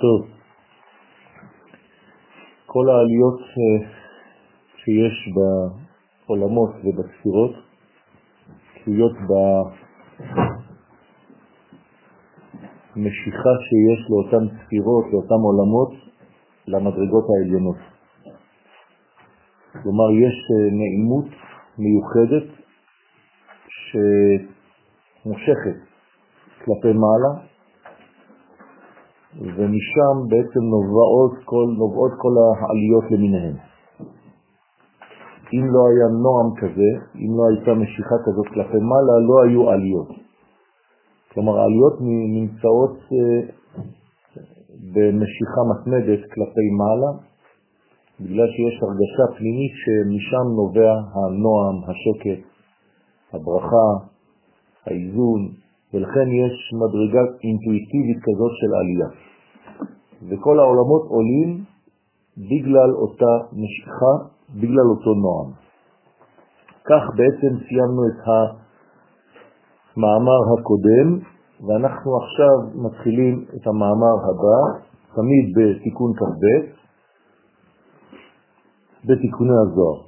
[0.00, 0.26] טוב.
[2.66, 3.88] כל העליות אה,
[4.76, 7.54] שיש בעולמות ובספירות
[8.84, 9.12] תלויות
[12.96, 15.92] במשיכה שיש לאותן ספירות, לאותן עולמות,
[16.66, 17.76] למדרגות העליונות.
[19.82, 21.28] כלומר, יש אה, נעימות
[21.78, 22.46] מיוחדת
[25.24, 25.78] שמושכת
[26.64, 27.53] כלפי מעלה,
[29.40, 33.56] ומשם בעצם נובעות כל, נובעות כל העליות למיניהן.
[35.54, 40.08] אם לא היה נועם כזה, אם לא הייתה משיכה כזאת כלפי מעלה, לא היו עליות.
[41.32, 41.96] כלומר, העליות
[42.36, 43.40] נמצאות אה,
[44.94, 47.12] במשיכה מתמדת כלפי מעלה,
[48.20, 52.42] בגלל שיש הרגשה פנימית שמשם נובע הנועם, השקט,
[53.32, 53.88] הברכה,
[54.86, 55.63] האיזון,
[55.94, 59.08] ולכן יש מדרגה אינטואיטיבית כזאת של עלייה.
[60.28, 61.64] וכל העולמות עולים
[62.36, 64.14] בגלל אותה משיכה,
[64.60, 65.50] בגלל אותו נועם.
[66.84, 68.20] כך בעצם סיימנו את
[69.96, 71.08] המאמר הקודם,
[71.66, 74.60] ואנחנו עכשיו מתחילים את המאמר הבא,
[75.14, 76.44] תמיד בתיקון כ"ב,
[79.04, 80.00] בתיקוני הזוהר.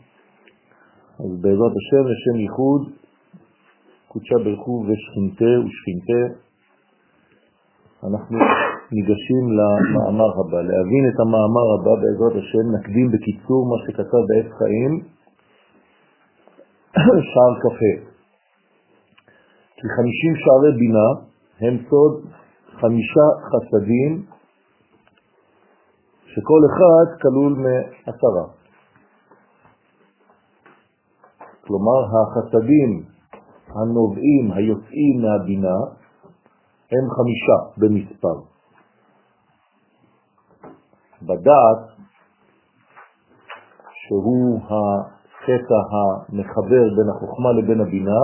[1.20, 2.82] אז בעזרת השם, לשם ייחוד,
[4.16, 6.22] קודשה ברכו ושכינתה ושכינתה,
[8.08, 8.38] אנחנו
[8.92, 10.60] ניגשים למאמר הבא.
[10.70, 14.92] להבין את המאמר הבא בעזרת השם, נקדים בקיצור מה שכתב בעת חיים,
[17.28, 17.94] שער קפה.
[19.76, 21.08] כי חמישים שערי בינה
[21.60, 22.14] הם סוד
[22.80, 24.22] חמישה חסדים,
[26.26, 28.46] שכל אחד כלול מעשרה.
[31.66, 33.15] כלומר, החסדים
[33.68, 35.78] הנובעים, היוצאים מהבינה,
[36.92, 38.36] הם חמישה במספר.
[41.22, 41.82] בדעת,
[43.92, 48.20] שהוא הקטע המחבר בין החוכמה לבין הבינה,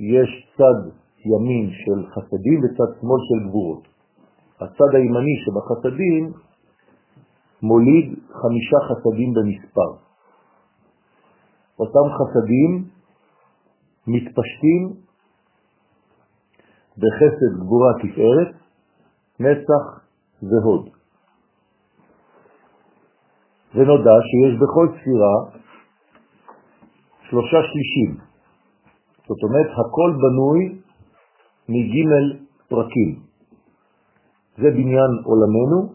[0.00, 0.90] יש צד
[1.26, 3.82] ימין של חסדים וצד שמאל של גבורות.
[4.60, 6.32] הצד הימני שבחסדים
[7.62, 9.90] מוליד חמישה חסדים במספר.
[11.78, 12.84] אותם חסדים
[14.06, 14.88] מתפשטים
[16.96, 18.54] בחסד גבורה תפארת,
[19.40, 19.84] נצח
[20.42, 20.88] והוד.
[23.74, 25.62] ונודע שיש בכל ספירה
[27.28, 28.10] שלושה שלישים.
[29.28, 30.60] זאת אומרת, הכל בנוי
[31.68, 31.96] מג'
[32.68, 33.20] פרקים.
[34.56, 35.92] זה בניין עולמנו.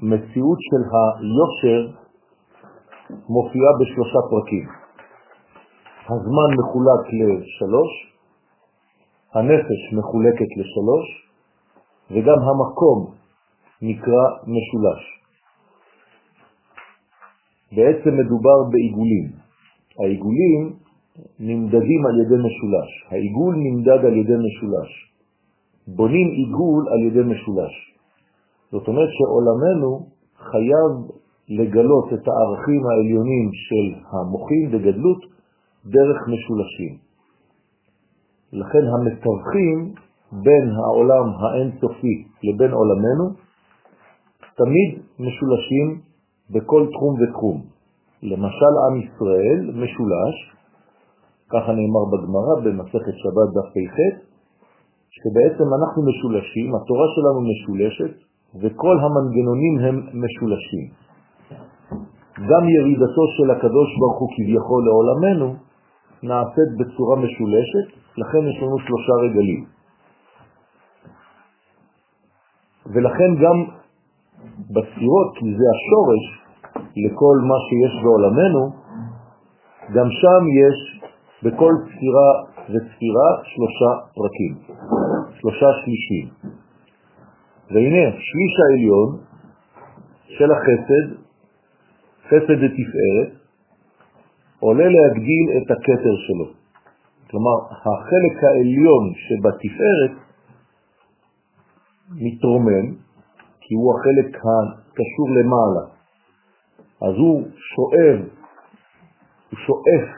[0.00, 2.01] המציאות של היושר
[3.28, 4.66] מופיעה בשלושה פרקים.
[6.08, 7.92] הזמן מחולק לשלוש,
[9.34, 11.06] הנפש מחולקת לשלוש,
[12.10, 13.14] וגם המקום
[13.82, 15.02] נקרא משולש.
[17.72, 19.26] בעצם מדובר בעיגולים.
[19.98, 20.72] העיגולים
[21.40, 22.90] נמדדים על ידי משולש.
[23.10, 24.90] העיגול נמדד על ידי משולש.
[25.86, 27.74] בונים עיגול על ידי משולש.
[28.72, 30.06] זאת אומרת שעולמנו
[30.36, 35.20] חייב לגלות את הערכים העליונים של המוחים בגדלות
[35.86, 36.92] דרך משולשים.
[38.52, 39.94] לכן המתווכים
[40.32, 43.24] בין העולם האינסופי לבין עולמנו
[44.56, 46.00] תמיד משולשים
[46.50, 47.62] בכל תחום ותחום.
[48.22, 50.36] למשל עם ישראל משולש,
[51.50, 53.96] ככה נאמר בגמרא במסכת שבת דף פ"ח,
[55.16, 58.14] שבעצם אנחנו משולשים, התורה שלנו משולשת
[58.60, 60.86] וכל המנגנונים הם משולשים.
[62.38, 65.54] גם ירידתו של הקדוש ברוך הוא כביכול לעולמנו
[66.22, 69.64] נעשית בצורה משולשת, לכן יש לנו שלושה רגלים.
[72.86, 73.64] ולכן גם
[74.70, 76.24] בספירות, כי זה השורש
[76.96, 78.62] לכל מה שיש בעולמנו,
[79.94, 81.02] גם שם יש
[81.42, 82.30] בכל ספירה
[82.68, 84.76] וספירה שלושה פרקים,
[85.40, 86.28] שלושה שלישים.
[87.70, 89.18] והנה, שליש העליון
[90.38, 91.21] של החסד
[92.32, 93.42] חסד ותפארת,
[94.60, 96.52] עולה להגדיל את הכתר שלו.
[97.30, 100.16] כלומר, החלק העליון שבתפארת
[102.10, 102.94] מתרומם,
[103.60, 105.84] כי הוא החלק הקשור למעלה.
[107.02, 107.42] אז הוא
[107.74, 108.18] שואב,
[109.50, 110.08] הוא שואף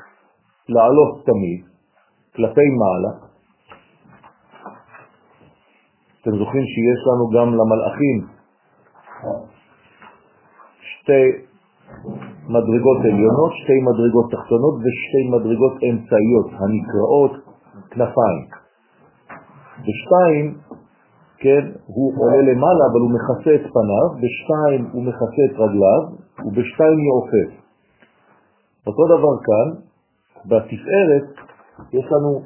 [0.68, 1.64] לעלות תמיד
[2.36, 3.26] כלפי מעלה.
[6.20, 8.34] אתם זוכרים שיש לנו גם למלאכים
[10.80, 11.43] שתי
[12.48, 17.32] מדרגות עליונות, שתי מדרגות תחתונות ושתי מדרגות אמצעיות, הנקראות
[17.90, 18.44] כנפיים.
[19.86, 20.46] בשתיים,
[21.38, 26.02] כן, הוא עולה למעלה, אבל הוא מכסה את פניו, בשתיים הוא מכסה את רגליו,
[26.44, 27.50] ובשתיים הוא עופף.
[28.86, 29.68] אותו דבר כאן,
[30.44, 31.28] בתפארת
[31.92, 32.42] יש לנו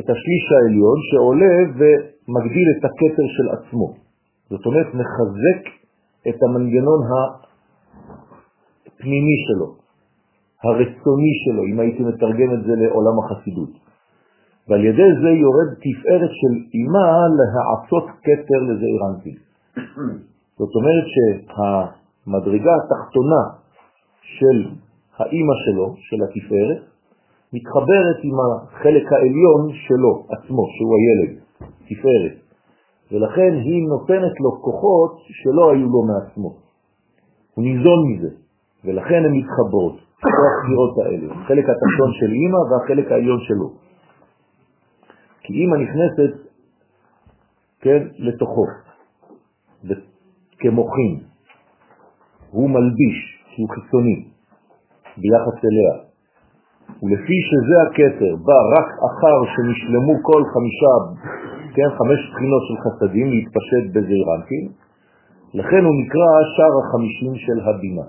[0.00, 3.88] את השליש העליון שעולה ומגדיל את הכתר של עצמו.
[4.50, 5.62] זאת אומרת, מחזק
[6.28, 7.00] את המנגנון
[8.86, 9.68] הפנימי שלו,
[10.64, 13.70] הרצוני שלו, אם הייתי מתרגם את זה לעולם החסידות.
[14.68, 17.08] ועל ידי זה יורד תפארת של אימה
[17.38, 19.36] להעצות כתר לזעיר אנפין.
[20.58, 23.42] זאת אומרת שהמדרגה התחתונה
[24.22, 24.56] של
[25.18, 26.82] האימא שלו, של התפארת,
[27.52, 31.38] מתחברת עם החלק העליון שלו עצמו, שהוא הילד,
[31.88, 32.36] תפארת.
[33.12, 36.67] ולכן היא נותנת לו כוחות שלא היו לו מעצמו.
[37.58, 38.30] הוא ניזון מזה,
[38.84, 43.68] ולכן הן מתחברות, שתי הספירות האלה, החלק התחתון של אימא והחלק העליון שלו.
[45.42, 46.32] כי אימא נכנסת,
[47.80, 48.64] כן, לתוכו,
[50.58, 51.14] כמוחין.
[52.50, 53.18] הוא מלביש,
[53.50, 54.18] שהוא חיצוני,
[55.16, 55.94] ביחס אליה.
[57.02, 60.94] ולפי שזה הקטר בא רק אחר שנשלמו כל חמישה,
[61.74, 64.87] כן, חמש בחינות של חסדים להתפשט בזעירנטין,
[65.54, 68.06] לכן הוא נקרא שער החמישים של הבינה.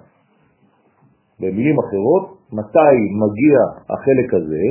[1.40, 3.58] במילים אחרות, מתי מגיע
[3.94, 4.66] החלק הזה,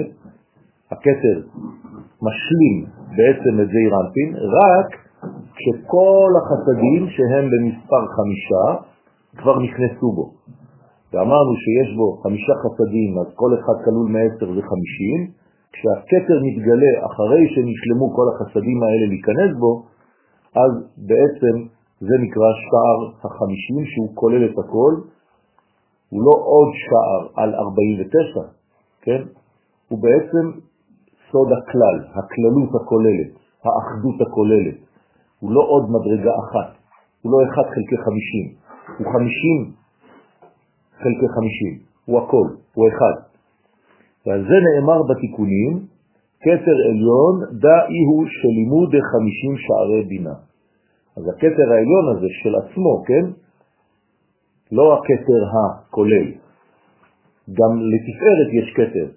[0.93, 1.37] הקטר
[2.27, 2.77] משלים
[3.17, 4.89] בעצם את זעירנטין, רק
[5.57, 8.65] כשכל החסדים שהם במספר חמישה
[9.37, 10.27] כבר נכנסו בו.
[11.13, 15.19] ואמרנו שיש בו חמישה חסדים, אז כל אחד כלול מעשר זה חמישים,
[15.73, 19.73] כשהכתר מתגלה אחרי שנשלמו כל החסדים האלה להיכנס בו,
[20.63, 20.73] אז
[21.09, 21.55] בעצם
[22.01, 24.95] זה נקרא שער החמישים שהוא כולל את הכל,
[26.11, 28.41] הוא לא עוד שער על 49,
[29.03, 29.23] כן?
[29.89, 30.45] הוא בעצם
[31.31, 33.31] סוד הכלל, הכללות הכוללת,
[33.65, 34.79] האחדות הכוללת.
[35.41, 36.69] הוא לא עוד מדרגה אחת,
[37.23, 38.47] הוא לא אחד חלקי חמישים,
[38.99, 39.73] הוא חמישים
[41.03, 41.75] חלקי חמישים,
[42.05, 43.17] הוא הכל, הוא אחד.
[44.27, 45.73] ועל זה נאמר בתיקונים,
[46.41, 50.35] כתר עליון דאי הוא שלימוד חמישים שערי בינה.
[51.19, 53.25] אז הכתר העליון הזה של עצמו, כן?
[54.73, 56.29] לא הכתר הכולל.
[57.59, 59.09] גם לתפארת יש כתר,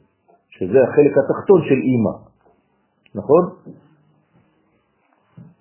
[0.50, 2.16] שזה החלק התחתון של אימא,
[3.16, 3.44] נכון?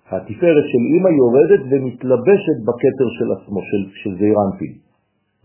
[0.07, 4.73] התפארת של אימא יורדת ומתלבשת בכתר של עצמו, של, של זעירנטין.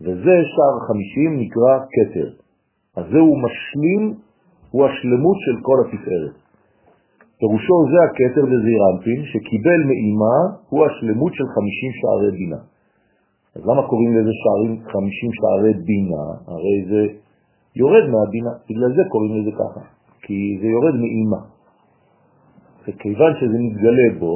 [0.01, 2.29] וזה שער חמישים נקרא כתר.
[2.97, 4.13] אז זהו משלים,
[4.71, 6.46] הוא השלמות של כל התפארת.
[7.39, 10.37] פירושו זה הכתר וזעירנטין שקיבל מאימא
[10.69, 12.61] הוא השלמות של חמישים שערי בינה.
[13.55, 16.25] אז למה קוראים לזה שערים חמישים שערי בינה?
[16.47, 17.01] הרי זה
[17.75, 19.81] יורד מהבינה, בגלל זה קוראים לזה ככה,
[20.23, 21.41] כי זה יורד מאימא.
[22.83, 24.35] וכיוון שזה מתגלה בו,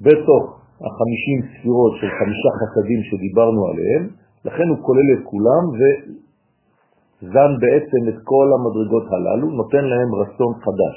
[0.00, 0.44] בתוך
[0.86, 4.02] החמישים ספירות של חמישה חסדים שדיברנו עליהם,
[4.44, 10.96] לכן הוא כולל את כולם וזן בעצם את כל המדרגות הללו, נותן להם רצון חדש.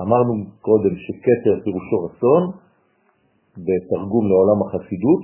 [0.00, 2.42] אמרנו קודם שקטר פירושו רצון,
[3.66, 5.22] בתרגום לעולם החסידות,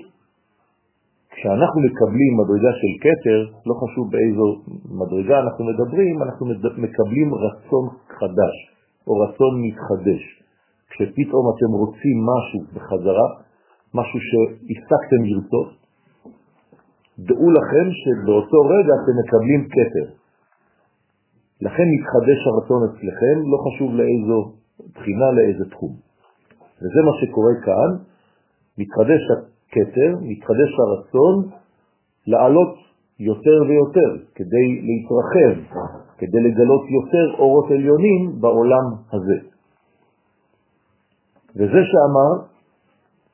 [1.35, 4.47] כשאנחנו מקבלים מדרגה של קטר, לא חשוב באיזו
[5.00, 6.47] מדרגה אנחנו מדברים, אנחנו
[6.87, 7.85] מקבלים רצון
[8.19, 8.56] חדש,
[9.06, 10.23] או רצון מתחדש.
[10.90, 13.28] כשפתאום אתם רוצים משהו בחזרה,
[13.95, 15.71] משהו שהפסקתם לרצות,
[17.19, 20.07] דעו לכם שבאותו רגע אתם מקבלים כתר.
[21.61, 24.63] לכן מתחדש הרצון אצלכם, לא חשוב לאיזו
[24.95, 25.93] בחינה, לאיזה תחום.
[26.78, 27.90] וזה מה שקורה כאן,
[28.78, 31.50] מתחדש הכתר, מתחדש הרצון
[32.26, 32.75] לעלות
[33.21, 35.78] יותר ויותר, כדי להתרחב,
[36.19, 39.38] כדי לגלות יותר אורות עליונים בעולם הזה.
[41.57, 42.33] וזה שאמר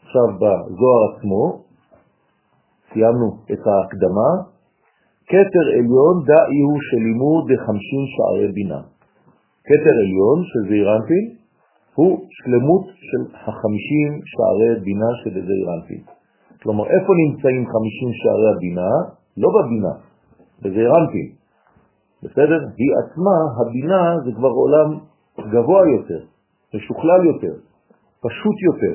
[0.02, 1.62] עכשיו בזוהר עצמו,
[2.92, 4.30] סיימנו את ההקדמה,
[5.26, 8.99] כתר עליון דאי הוא שלימוד בחמשים שערי בינה.
[9.66, 11.24] כתר עליון של זעירנטין
[11.94, 16.02] הוא שלמות של החמישים שערי בינה של זעירנטין.
[16.62, 18.90] כלומר, איפה נמצאים חמישים שערי הבינה?
[19.42, 19.94] לא בבינה,
[20.62, 21.28] בזעירנטין.
[22.22, 22.60] בסדר?
[22.80, 24.88] היא עצמה, הבינה זה כבר עולם
[25.52, 26.20] גבוה יותר,
[26.74, 27.54] משוכלל יותר,
[28.24, 28.94] פשוט יותר.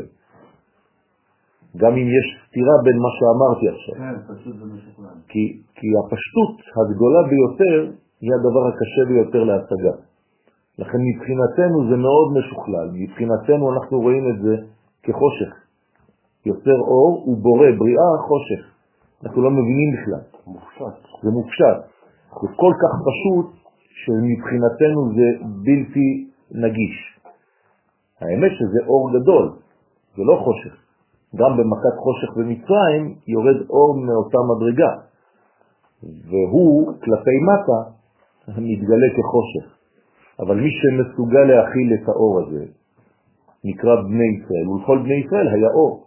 [1.78, 3.96] גם אם יש סתירה בין מה שאמרתי עכשיו.
[4.02, 5.18] כן, פשוט זה משוכלל.
[5.28, 5.44] כי,
[5.78, 7.78] כי הפשטות הגדולה ביותר
[8.22, 9.96] היא הדבר הקשה ביותר להשגה.
[10.79, 14.55] לכן מבחינתנו זה מאוד משוכלל, מבחינתנו אנחנו רואים את זה
[15.03, 15.51] כחושך.
[16.46, 18.62] יוצר אור הוא בורא בריאה חושך.
[19.24, 20.24] אנחנו לא מבינים בכלל.
[20.48, 20.96] מופשט.
[21.24, 21.77] זה מופשט.
[22.41, 23.48] זה כל כך פשוט
[24.01, 25.27] שמבחינתנו זה
[25.65, 26.96] בלתי נגיש.
[28.22, 29.46] האמת שזה אור גדול,
[30.15, 30.75] זה לא חושך.
[31.36, 34.91] גם במכת חושך במצרים יורד אור מאותה מדרגה,
[36.29, 37.79] והוא כלפי מטה
[38.48, 39.75] מתגלה כחושך.
[40.39, 42.65] אבל מי שמסוגל להכיל את האור הזה
[43.63, 46.06] נקרא בני ישראל, ולכל בני ישראל היה אור.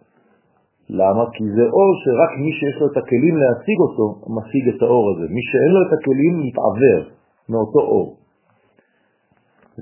[0.90, 1.24] למה?
[1.34, 4.06] כי זה אור שרק מי שיש לו את הכלים להשיג אותו,
[4.36, 5.26] משיג את האור הזה.
[5.34, 7.00] מי שאין לו את הכלים מתעבר
[7.48, 8.16] מאותו אור.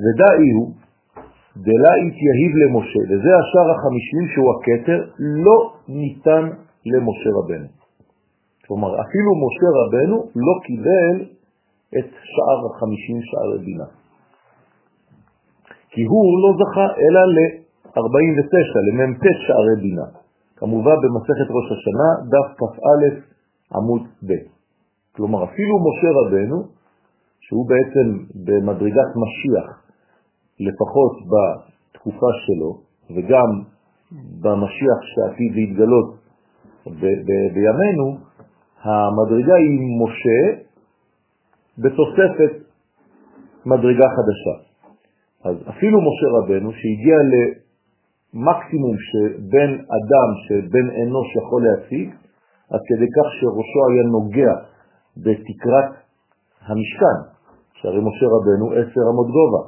[0.02, 0.68] ודאי הוא,
[1.56, 6.44] דלה התייהיב למשה, וזה השאר החמישים שהוא הכתר, לא ניתן
[6.92, 7.68] למשה רבנו.
[8.66, 11.16] כלומר, אפילו משה רבנו לא קיבל
[11.98, 14.05] את שאר החמישים שערי בינה.
[15.96, 18.52] כי הוא לא זכה אלא ל-49,
[18.88, 20.08] למ"ט שערי בינה.
[20.56, 23.02] כמובן במסכת ראש השנה, דף כ"א
[23.76, 24.32] עמוד ב'.
[25.16, 26.58] כלומר, אפילו משה רבנו,
[27.40, 28.06] שהוא בעצם
[28.46, 29.66] במדרגת משיח,
[30.60, 32.70] לפחות בתקופה שלו,
[33.14, 33.50] וגם
[34.40, 36.14] במשיח שעתיד להתגלות
[37.54, 38.06] בימינו,
[38.82, 40.62] המדרגה היא משה
[41.78, 42.52] בתוספת
[43.66, 44.65] מדרגה חדשה.
[45.46, 47.16] אז אפילו משה רבנו שהגיע
[48.34, 52.08] מקסימום שבן אדם, שבן אנוש יכול להשיג,
[52.70, 54.54] עד כדי כך שראשו היה נוגע
[55.16, 55.90] בתקרת
[56.66, 57.18] המשכן,
[57.78, 59.62] שהרי משה רבנו עשר עמוד גובה.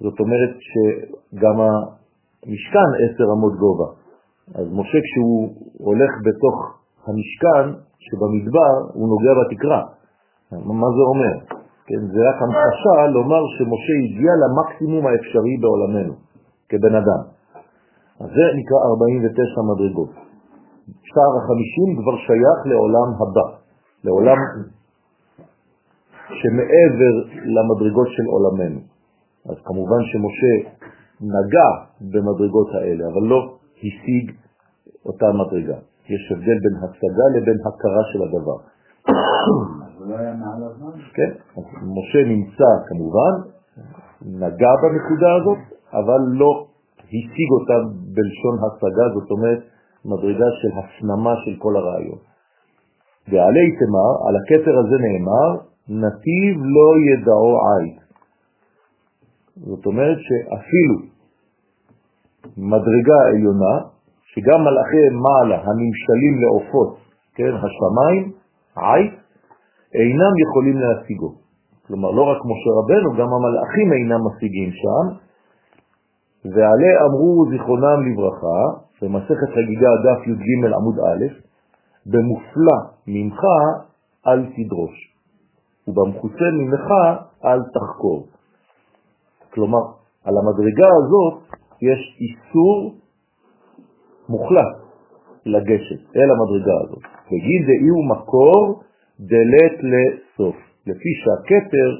[0.00, 3.88] זאת אומרת שגם המשכן עשר עמוד גובה.
[4.54, 6.56] אז משה כשהוא הולך בתוך
[7.06, 7.66] המשכן
[8.04, 9.82] שבמדבר, הוא נוגע בתקרה.
[10.52, 11.63] מה זה אומר?
[11.86, 16.14] כן, זה רק המחשה לומר שמשה הגיע למקסימום האפשרי בעולמנו,
[16.68, 17.22] כבן אדם.
[18.20, 20.12] אז זה נקרא 49 מדרגות.
[21.10, 23.46] שער החמישים כבר שייך לעולם הבא,
[24.04, 24.38] לעולם
[26.38, 27.14] שמעבר
[27.54, 28.80] למדרגות של עולמנו.
[29.50, 30.54] אז כמובן שמשה
[31.20, 33.40] נגע במדרגות האלה, אבל לא
[33.78, 34.26] השיג
[35.06, 35.78] אותה מדרגה.
[36.12, 38.58] יש הבדל בין השגה לבין הכרה של הדבר.
[40.08, 40.90] לא?
[41.14, 41.64] כן, אז
[41.96, 43.32] משה נמצא כמובן,
[44.22, 45.58] נגע בנקודה הזאת,
[45.92, 46.66] אבל לא
[47.04, 47.76] השיג אותה
[48.14, 49.60] בלשון השגה, זאת אומרת
[50.04, 52.18] מדרגה של הפנמה של כל הרעיון.
[53.28, 55.50] ועלי תמר, על הכתר הזה נאמר,
[55.88, 57.98] נתיב לא ידעו עית.
[59.56, 60.96] זאת אומרת שאפילו
[62.56, 63.74] מדרגה עליונה,
[64.32, 66.98] שגם מלאכי מעלה הנמשלים לעופות,
[67.34, 68.32] כן, השמיים,
[68.76, 69.23] עית,
[69.94, 71.30] אינם יכולים להשיגו.
[71.86, 75.04] כלומר, לא רק משה רבנו, גם המלאכים אינם משיגים שם,
[76.44, 78.60] ועלי אמרו זיכרונם לברכה,
[79.02, 81.24] במסכת חגיגה דף י"ג עמוד א',
[82.06, 83.40] במופלא ממך
[84.26, 84.96] אל תדרוש,
[85.88, 86.86] ובמחוסה ממך
[87.44, 88.26] אל תחקור.
[89.54, 89.78] כלומר,
[90.24, 92.94] על המדרגה הזאת יש איסור
[94.28, 94.74] מוחלט
[95.46, 97.02] לגשת אל המדרגה הזאת.
[97.26, 98.82] בגין דאי הוא מקור
[99.20, 100.56] דלת לסוף,
[100.86, 101.90] לפי שהכתר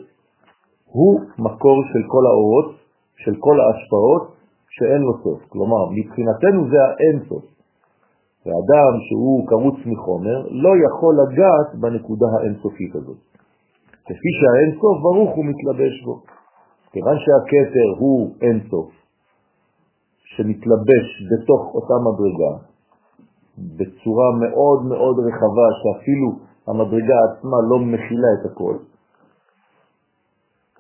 [0.85, 2.75] הוא מקור של כל האורות,
[3.17, 4.35] של כל ההשפעות,
[4.69, 5.41] שאין לו סוף.
[5.49, 7.45] כלומר, מבחינתנו זה האין סוף.
[8.47, 13.21] ואדם שהוא קרוץ מחומר לא יכול לגעת בנקודה האינסופית הזאת.
[14.05, 16.23] כפי שהאין סוף ברוך הוא מתלבש בו.
[16.93, 18.91] כיוון שהכתר הוא אין סוף,
[20.25, 22.55] שמתלבש בתוך אותה מדרגה,
[23.79, 26.29] בצורה מאוד מאוד רחבה, שאפילו
[26.69, 28.77] המדרגה עצמה לא מכילה את הכל,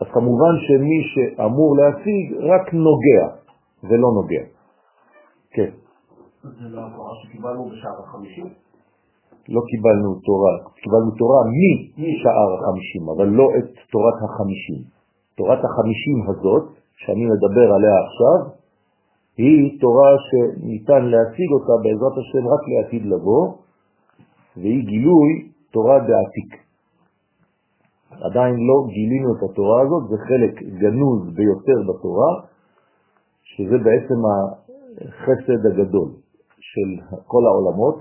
[0.00, 3.22] אז כמובן שמי שאמור להשיג רק נוגע,
[3.84, 4.44] ולא נוגע.
[5.50, 5.70] כן.
[6.42, 8.48] זה לא התורה שקיבלנו בשער החמישים?
[9.48, 11.40] לא קיבלנו תורה, קיבלנו תורה
[11.98, 14.80] משער החמישים, אבל לא את תורת החמישים.
[15.36, 16.64] תורת החמישים הזאת,
[16.96, 18.38] שאני מדבר עליה עכשיו,
[19.36, 23.44] היא תורה שניתן להשיג אותה בעזרת השם רק לעתיד לבוא,
[24.56, 26.50] והיא גילוי תורה בעתיק.
[28.26, 32.32] עדיין לא גילינו את התורה הזאת, זה חלק גנוז ביותר בתורה,
[33.42, 34.18] שזה בעצם
[35.00, 36.10] החסד הגדול
[36.68, 36.88] של
[37.26, 37.96] כל העולמות,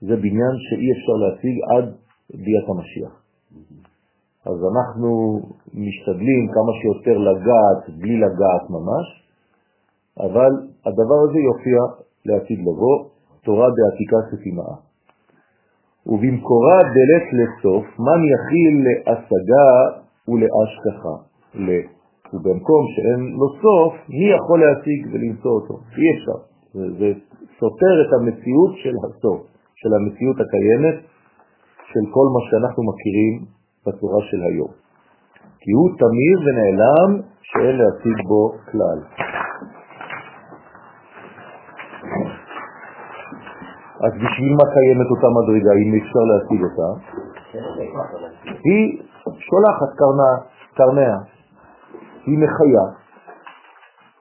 [0.00, 1.86] זה בניין שאי אפשר להשיג עד
[2.44, 3.12] ביאת המשיח.
[4.46, 5.40] אז אנחנו
[5.84, 9.06] משתדלים כמה שיותר לגעת בלי לגעת ממש,
[10.20, 10.52] אבל
[10.86, 11.78] הדבר הזה יופיע
[12.26, 12.96] לעתיד לבוא,
[13.44, 14.85] תורה בעתיקה סתימאה.
[16.06, 19.70] ובמקורה דלת לסוף, מן יכיל להשגה
[20.28, 21.16] ולהשכחה,
[22.32, 25.74] ובמקום שאין לו סוף, מי יכול להשיג ולמצוא אותו?
[25.98, 26.38] אי אפשר.
[26.74, 27.08] זה, זה
[27.58, 29.40] סותר את המציאות של הסוף,
[29.74, 30.98] של המציאות הקיימת,
[31.92, 33.34] של כל מה שאנחנו מכירים
[33.86, 34.72] בצורה של היום.
[35.60, 37.10] כי הוא תמיר ונעלם
[37.42, 38.98] שאין להשיג בו כלל.
[44.06, 46.88] אז בשביל מה קיימת אותה מדרגה, אם אפשר להשיג אותה?
[48.64, 48.84] היא
[49.48, 50.30] שולחת קרנה,
[50.76, 51.16] קרניה,
[52.26, 52.84] היא מחיה.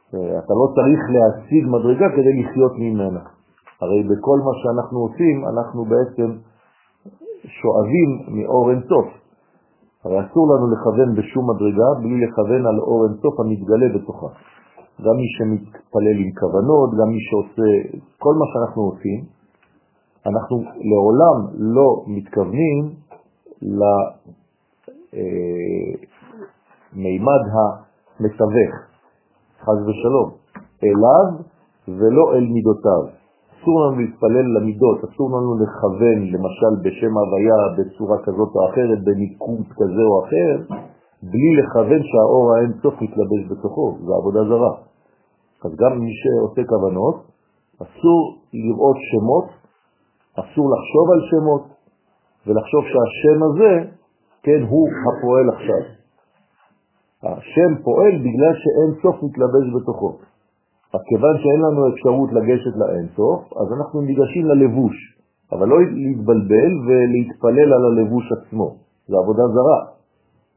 [0.10, 3.24] אתה לא צריך להשיג מדרגה כדי לחיות ממנה.
[3.82, 6.30] הרי בכל מה שאנחנו עושים, אנחנו בעצם
[7.58, 9.08] שואבים מאור אינסוף.
[10.04, 14.28] הרי אסור לנו לכוון בשום מדרגה בלי לכוון על אור אינסוף המתגלה בתוכה.
[15.06, 17.70] גם מי שמתפלל עם כוונות, גם מי שעושה
[18.24, 19.35] כל מה שאנחנו עושים,
[20.28, 20.58] אנחנו
[20.90, 22.90] לעולם לא מתכוונים
[26.94, 28.74] למימד המתווך,
[29.62, 30.30] חז ושלום,
[30.84, 31.26] אליו
[31.88, 33.04] ולא אל מידותיו.
[33.54, 39.64] אסור לנו להתפלל למידות, אסור לנו לכוון, למשל בשם הוויה, בצורה כזאת או אחרת, במיקום
[39.64, 40.76] כזה או אחר,
[41.24, 44.74] בלי לכוון שהאור האין סוף מתלבש בתוכו, זה עבודה זרה.
[45.66, 47.16] אז גם מי שעושה כוונות,
[47.84, 48.22] אסור
[48.54, 49.65] לראות שמות,
[50.40, 51.64] אסור לחשוב על שמות,
[52.48, 53.74] ולחשוב שהשם הזה,
[54.44, 55.84] כן, הוא הפועל עכשיו.
[57.24, 60.12] השם פועל בגלל שאין סוף מתלבש בתוכו.
[60.94, 64.96] אז כיוון שאין לנו אפשרות לגשת לאין סוף, אז אנחנו ניגשים ללבוש,
[65.52, 68.76] אבל לא להתבלבל ולהתפלל על הלבוש עצמו,
[69.08, 69.82] זה עבודה זרה.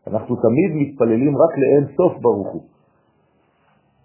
[0.06, 2.62] אנחנו תמיד מתפללים רק לאין סוף ברוך הוא,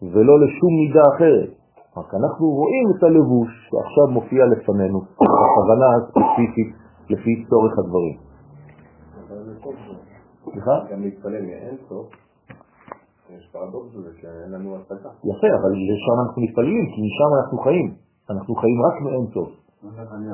[0.01, 1.62] ולא לשום מידה אחרת.
[1.97, 4.99] רק אנחנו רואים את הלבוש שעכשיו מופיע לפנינו,
[5.45, 6.69] הכוונה הספציפית
[7.09, 8.15] לפי צורך הדברים.
[10.51, 10.75] סליחה?
[10.91, 12.07] גם להתפלל מאין סוף.
[13.29, 15.09] יש פרדוקס בזה שאין לנו השגה.
[15.31, 17.93] יפה, אבל לשם אנחנו מתפללים, כי משם אנחנו חיים.
[18.29, 19.49] אנחנו חיים רק מאין סוף,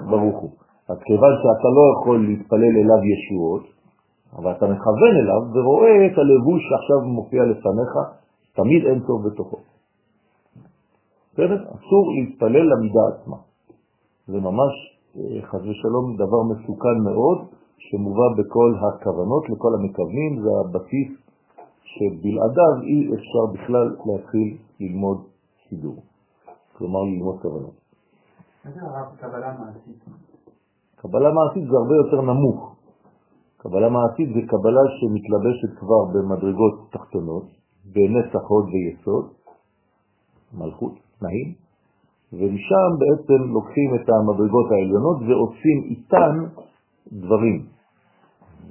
[0.09, 0.51] ברוך הוא.
[0.89, 3.63] אז כיוון שאתה לא יכול להתפלל אליו ישועות,
[4.37, 7.93] אבל אתה מכוון אליו ורואה את הלבוש שעכשיו מופיע לפניך,
[8.55, 9.57] תמיד אין סוף בתוכו.
[11.39, 11.63] בסדר?
[11.63, 13.37] אסור להתפלל למידה עצמה.
[14.27, 14.73] זה ממש,
[15.17, 17.37] אה, חז ושלום, דבר מסוכן מאוד,
[17.77, 21.11] שמובא בכל הכוונות לכל המכוונים, זה הבסיס
[21.83, 25.17] שבלעדיו אי אפשר בכלל להתחיל ללמוד
[25.69, 25.95] סידור,
[26.77, 27.75] כלומר ללמוד כוונות.
[28.65, 30.03] הרב קבלה מעשית?
[30.95, 32.75] קבלה מעשית זה הרבה יותר נמוך.
[33.57, 37.45] קבלה מעשית זה קבלה שמתלבשת כבר במדרגות תחתונות,
[37.85, 39.25] בנצח הוד ויסוד,
[40.53, 41.49] מלכות, נעים,
[42.33, 46.35] ומשם בעצם לוקחים את המדרגות העליונות ועושים איתן
[47.11, 47.65] דברים.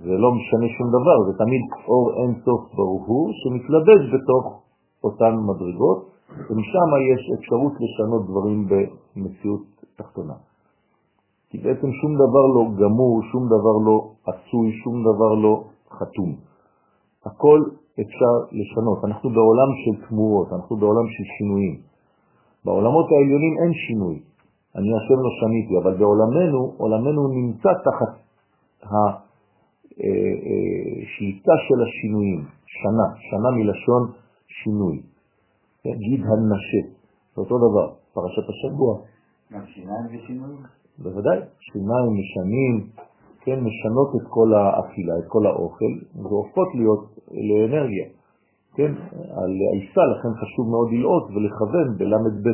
[0.02, 4.62] זה לא משנה שום דבר, זה תמיד אור אין סוף ברוך הוא שמתלבש בתוך
[5.04, 6.10] אותן מדרגות,
[6.50, 9.62] ומשם יש אפשרות לשנות דברים במציאות
[9.96, 10.34] תחתונה.
[11.50, 16.30] כי בעצם שום דבר לא גמור, שום דבר לא עשוי, שום דבר לא חתום.
[17.26, 17.60] הכל
[18.02, 19.04] אפשר לשנות.
[19.04, 21.76] אנחנו בעולם של תמורות, אנחנו בעולם של שינויים.
[22.64, 24.16] בעולמות העליונים אין שינוי.
[24.76, 28.12] אני השם לא שניתי, אבל בעולמנו, עולמנו נמצא תחת
[31.02, 34.02] השליטה של השינויים, שנה, שנה מלשון
[34.46, 35.02] שינוי.
[35.82, 36.82] כן, גיד הנשה,
[37.34, 38.92] זה אותו דבר, פרשת השבוע.
[39.52, 40.62] גם שיניים ושינויים?
[40.98, 42.74] בוודאי, שיניים משנים,
[43.40, 45.92] כן, משנות את כל האכילה, את כל האוכל,
[46.22, 48.06] והופכות להיות לאנרגיה.
[48.78, 52.46] כן, על העיסה, לכן חשוב מאוד ללאות ולכוון בל"ב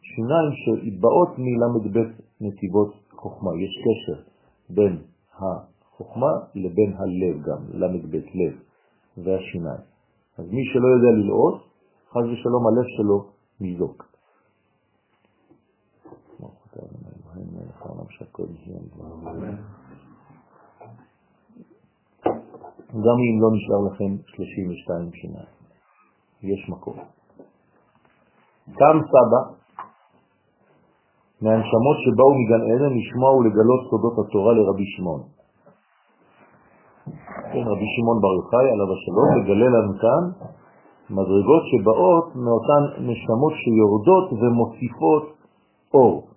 [0.00, 1.98] שיניים שבאות מל"ב
[2.40, 3.50] נתיבות חוכמה.
[3.64, 4.22] יש קשר
[4.70, 4.96] בין
[5.34, 8.54] החוכמה לבין הלב גם, ל"ב לב
[9.16, 9.80] והשיניים.
[10.38, 11.62] אז מי שלא יודע ללאות,
[12.10, 13.26] חז ושלום הלב שלו
[13.60, 14.04] ניזוק.
[22.92, 25.57] גם אם לא נשאר לכם 32 שיניים,
[26.42, 26.96] יש מקום.
[28.78, 29.40] קם סבא
[31.42, 35.22] מהנשמות שבאו מגן עדן לשמוע ולגלות סודות התורה לרבי שמעון.
[37.52, 40.22] כן, רבי שמעון בר יוחאי עליו השלום מגלה לנו כאן
[41.10, 45.24] מדרגות שבאות מאותן נשמות שיורדות ומוסיפות
[45.94, 46.28] אור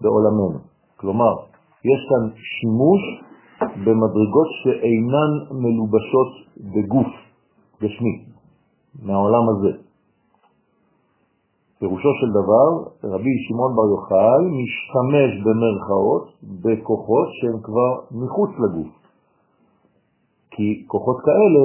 [0.00, 0.58] בעולמנו.
[0.96, 1.34] כלומר,
[1.90, 3.02] יש כאן שימוש
[3.84, 6.30] במדרגות שאינן מלובשות
[6.74, 7.12] בגוף
[7.82, 8.35] גשמי,
[9.02, 9.72] מהעולם הזה.
[11.78, 12.68] פירושו של דבר,
[13.14, 16.24] רבי שמעון בר יוחאי משתמש במרכאות
[16.62, 18.92] בכוחות שהם כבר מחוץ לגוף.
[20.50, 21.64] כי כוחות כאלה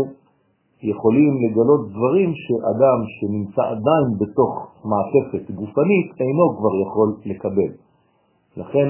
[0.84, 4.54] יכולים לגלות דברים שאדם שנמצא עדיין בתוך
[4.92, 7.72] מעטפת גופנית אינו כבר יכול לקבל.
[8.58, 8.88] לכן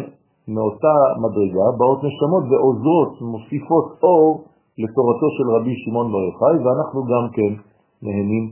[0.48, 4.44] מאותה מדרגה באות נשמות ועוזרות, מוסיפות אור
[4.78, 7.71] לתורתו של רבי שמעון בר יוחאי, ואנחנו גם כן
[8.04, 8.52] נהנים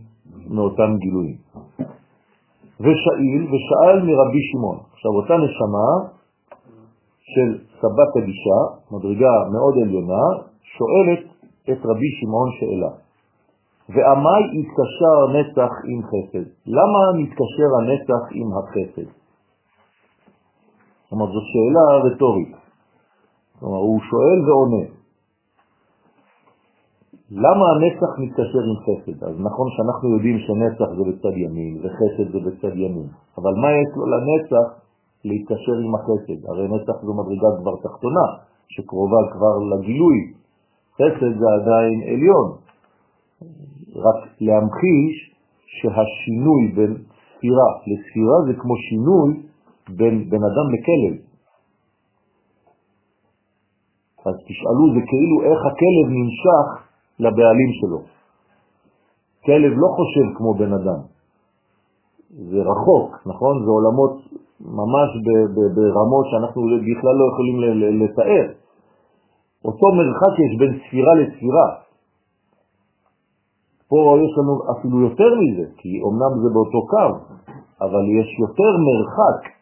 [0.50, 1.38] מאותם גילויים.
[2.80, 4.78] ושאיל ושאל מרבי שמעון.
[4.94, 5.90] עכשיו אותה נשמה
[7.34, 7.50] של
[7.82, 8.60] סבת הגישה,
[8.92, 10.24] מדרגה מאוד עליונה,
[10.62, 11.24] שואלת
[11.64, 12.92] את רבי שמעון שאלה.
[13.90, 16.46] ועמי התקשר נצח עם חסד?
[16.66, 19.10] למה מתקשר הנצח עם החסד?
[21.10, 22.56] כלומר, זו שאלה רטורית.
[23.60, 24.99] כלומר, הוא שואל ועונה.
[27.32, 29.24] למה הנצח מתקשר עם חסד?
[29.24, 33.89] אז נכון שאנחנו יודעים שנצח זה בצד ימין וחסד זה בצד ימין, אבל מה יש
[33.98, 34.65] לו לנצח
[35.26, 36.39] להתקשר עם החסד?
[36.50, 38.28] הרי נצח זו מדרגה כבר תחתונה,
[38.68, 40.18] שקרובה כבר לגילוי.
[40.96, 42.48] חסד זה עדיין עליון.
[43.96, 45.15] רק להמחיש
[45.65, 46.92] שהשינוי בין
[47.38, 49.30] ספירה לספירה זה כמו שינוי
[49.89, 51.15] בין בן אדם לכלב.
[54.26, 56.88] אז תשאלו, זה כאילו איך הכלב נמשך
[57.19, 57.99] לבעלים שלו.
[59.45, 61.01] כלב לא חושב כמו בן אדם.
[62.29, 63.53] זה רחוק, נכון?
[63.65, 64.15] זה עולמות
[64.62, 65.10] ממש
[65.75, 67.58] ברמות שאנחנו בכלל לא יכולים
[68.03, 68.47] לתאר.
[69.65, 71.69] אותו מרחק יש בין ספירה לספירה.
[73.89, 77.10] פה יש לנו אפילו יותר מזה, כי אומנם זה באותו קו,
[77.82, 79.60] אבל יש יותר מרחק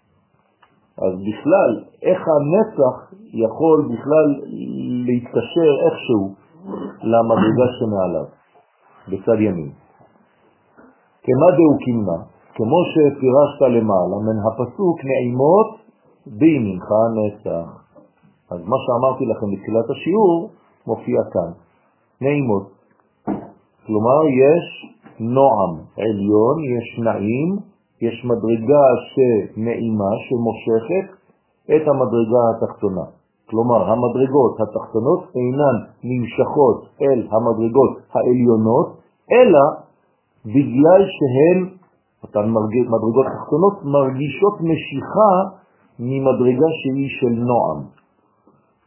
[0.97, 4.27] אז בכלל, איך הנצח יכול בכלל
[5.05, 6.33] להתקשר איכשהו
[7.11, 8.27] למדרגה שמעליו,
[9.07, 9.71] בצד ימין.
[11.23, 12.17] כמה דאו קימה,
[12.55, 15.69] כמו שפירשת למעלה, מן הפסוק נעימות
[16.25, 17.67] בימינך נצח.
[18.51, 20.51] אז מה שאמרתי לכם בתחילת השיעור
[20.87, 21.51] מופיע כאן,
[22.21, 22.67] נעימות.
[23.85, 24.65] כלומר, יש
[25.19, 27.49] נועם עליון, יש נעים,
[28.01, 31.07] יש מדרגה שנעימה, שמושכת
[31.65, 33.16] את המדרגה התחתונה.
[33.49, 38.87] כלומר, המדרגות התחתונות אינן נמשכות אל המדרגות העליונות,
[39.31, 39.63] אלא
[40.45, 41.57] בגלל שהן,
[42.23, 42.45] אותן
[42.93, 45.33] מדרגות תחתונות, מרגישות משיכה
[45.99, 47.79] ממדרגה שהיא של נועם.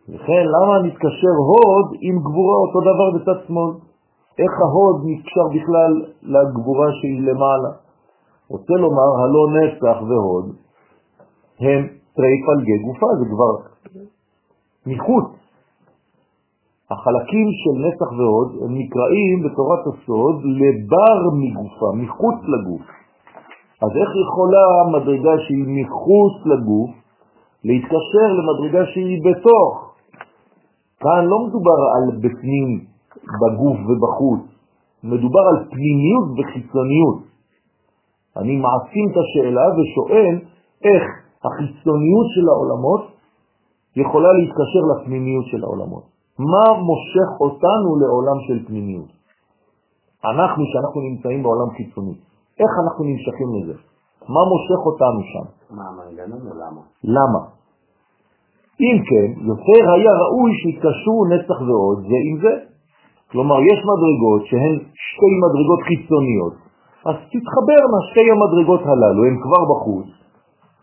[0.08, 3.72] לכן, למה נתקשר הוד עם גבורה אותו דבר בצד שמאל?
[4.38, 5.92] איך ההוד נקשר בכלל
[6.22, 7.70] לגבורה שהיא למעלה?
[8.50, 10.46] רוצה לומר, הלא נצח והוד
[11.60, 11.80] הם
[12.16, 13.52] תרי פלגי גופה, זה כבר
[14.86, 15.24] מחוץ.
[16.90, 22.82] החלקים של נצח והוד הם נקראים בתורת הסוד לבר מגופה, מחוץ לגוף.
[23.82, 26.90] אז איך יכולה מדרגה שהיא מחוץ לגוף
[27.64, 29.94] להתקשר למדרגה שהיא בתוך?
[31.00, 32.84] כאן לא מדובר על בפנים
[33.40, 34.40] בגוף ובחוץ,
[35.04, 37.18] מדובר על פנימיות וחיצוניות.
[38.36, 40.34] אני מעצים את השאלה ושואל
[40.84, 41.02] איך
[41.44, 43.09] החיצוניות של העולמות
[43.96, 46.04] יכולה להתקשר לפנימיות של העולמות.
[46.38, 49.10] מה מושך אותנו לעולם של פנימיות?
[50.24, 52.14] אנחנו, שאנחנו נמצאים בעולם חיצוני,
[52.60, 53.76] איך אנחנו נמשכים לזה?
[54.34, 55.46] מה מושך אותנו שם?
[55.76, 56.82] מה המנגנון או למה?
[57.04, 57.40] למה?
[58.84, 62.54] אם כן, יותר היה ראוי שיתקשרו נצח ועוד זה עם זה.
[63.30, 64.74] כלומר, יש מדרגות שהן
[65.08, 66.54] שתי מדרגות חיצוניות,
[67.08, 70.19] אז תתחברנה שתי המדרגות הללו, הן כבר בחוץ.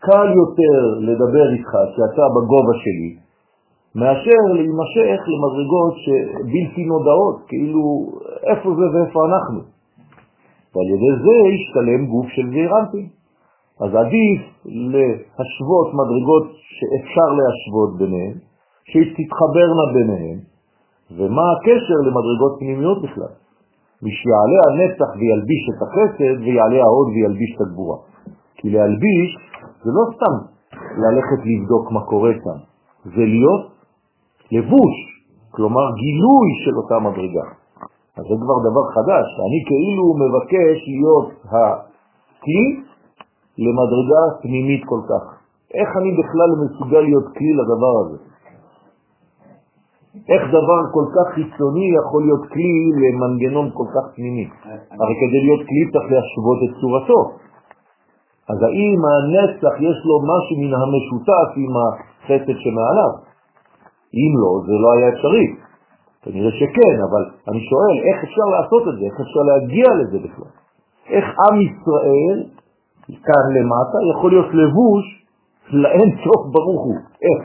[0.00, 3.12] קל יותר לדבר איתך שאתה בגובה שלי,
[3.94, 5.96] מאשר להימשך למדרגות
[6.52, 7.82] בלתי נודעות, כאילו
[8.42, 9.60] איפה זה ואיפה אנחנו.
[10.72, 13.08] ועל ידי זה ישתלם גוף של זעירנטים.
[13.80, 18.36] אז עדיף להשוות מדרגות שאפשר להשוות ביניהן,
[18.90, 20.38] שתתחברנה ביניהן,
[21.16, 23.34] ומה הקשר למדרגות פנימיות בכלל?
[24.02, 27.98] מי שיעלה הנצח וילביש את החסד ויעלה ההוד וילביש את הגבורה.
[28.56, 29.30] כי להלביש
[29.84, 30.34] זה לא סתם
[31.04, 32.58] ללכת לבדוק מה קורה כאן,
[33.04, 33.64] זה להיות
[34.52, 34.96] לבוש,
[35.50, 37.46] כלומר גילוי של אותה מדרגה.
[38.16, 42.66] אז זה כבר דבר חדש, אני כאילו מבקש להיות הכלי
[43.58, 45.24] למדרגה פנימית כל כך.
[45.74, 48.18] איך אני בכלל מסוגל להיות כלי לדבר הזה?
[50.28, 54.46] איך דבר כל כך חיצוני יכול להיות כלי למנגנון כל כך פנימי?
[55.00, 57.20] הרי כדי להיות כלי צריך להשוות את צורתו.
[58.50, 63.12] אז האם הנצח יש לו משהו מן המשותף עם החסד שמעליו?
[64.20, 65.46] אם לא, זה לא היה אפשרי.
[66.22, 69.04] כנראה שכן, אבל אני שואל, איך אפשר לעשות את זה?
[69.04, 70.50] איך אפשר להגיע לזה בכלל?
[71.08, 72.38] איך עם ישראל,
[73.26, 75.06] כאן למטה, יכול להיות לבוש
[75.72, 76.98] לאין סוף ברוך הוא?
[77.26, 77.40] איך?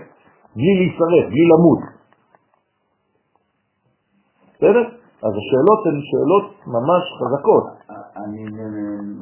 [0.55, 1.81] בלי להישרף, בלי למות.
[4.55, 4.85] בסדר?
[5.23, 7.63] אז השאלות הן שאלות ממש חזקות.
[8.15, 8.43] אני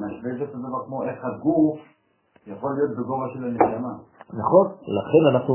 [0.01, 1.80] משווה את זה דבר כמו איך הגוף
[2.47, 3.93] יכול להיות בגובה של הנשמה.
[4.34, 5.54] נכון, לכן אנחנו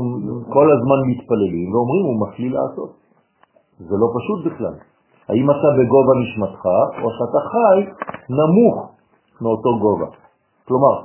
[0.49, 2.91] כל הזמן מתפללים ואומרים הוא מפליא לעשות.
[3.79, 4.75] זה לא פשוט בכלל.
[5.29, 6.63] האם אתה בגובה נשמתך,
[7.03, 7.77] או שאתה חי
[8.29, 8.75] נמוך
[9.41, 10.09] מאותו גובה.
[10.67, 10.95] כלומר,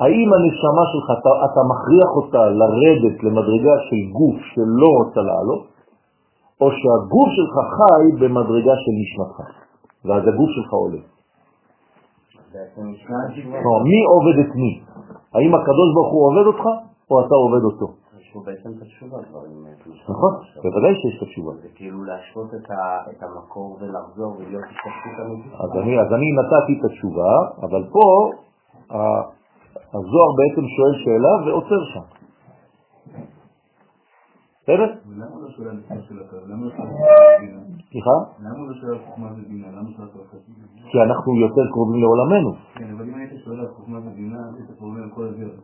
[0.00, 5.62] האם הנשמה שלך, אתה, אתה מכריח אותה לרדת למדרגה של גוף שלא רוצה לעלות,
[6.60, 9.36] או שהגוף שלך חי במדרגה של נשמתך,
[10.04, 11.17] ואז הגוף שלך עולה.
[13.62, 14.72] כלומר, מי עובד את מי?
[15.34, 16.64] האם הקדוש ברוך הוא עובד אותך,
[17.10, 17.86] או אתה עובד אותו?
[18.20, 19.66] יש פה בעצם את התשובה דברים.
[20.08, 20.32] נכון,
[20.62, 21.52] בוודאי שיש את התשובה.
[21.62, 22.50] זה כאילו להשוות
[23.10, 25.52] את המקור ולחזור ולהיות השתתפות אמיתית.
[25.64, 27.32] אז אני, נתתי את התשובה,
[27.62, 28.04] אבל פה
[29.94, 32.06] הזוהר בעצם שואל שאלה ועוצר שם.
[34.68, 34.90] בסדר?
[35.32, 36.36] הוא לא שואל על עצמו של הקו?
[36.50, 37.60] למה הוא שואל על בינה?
[37.90, 38.16] סליחה?
[38.44, 39.68] למה הוא לא שואל חוכמה ובינה?
[39.76, 40.04] למה חוכמה
[40.90, 42.50] כי אנחנו יותר קרובים לעולמנו.
[42.74, 45.60] כן, אבל אם היית שואל על חוכמה ובינה, היית קוראים על כל הדרך.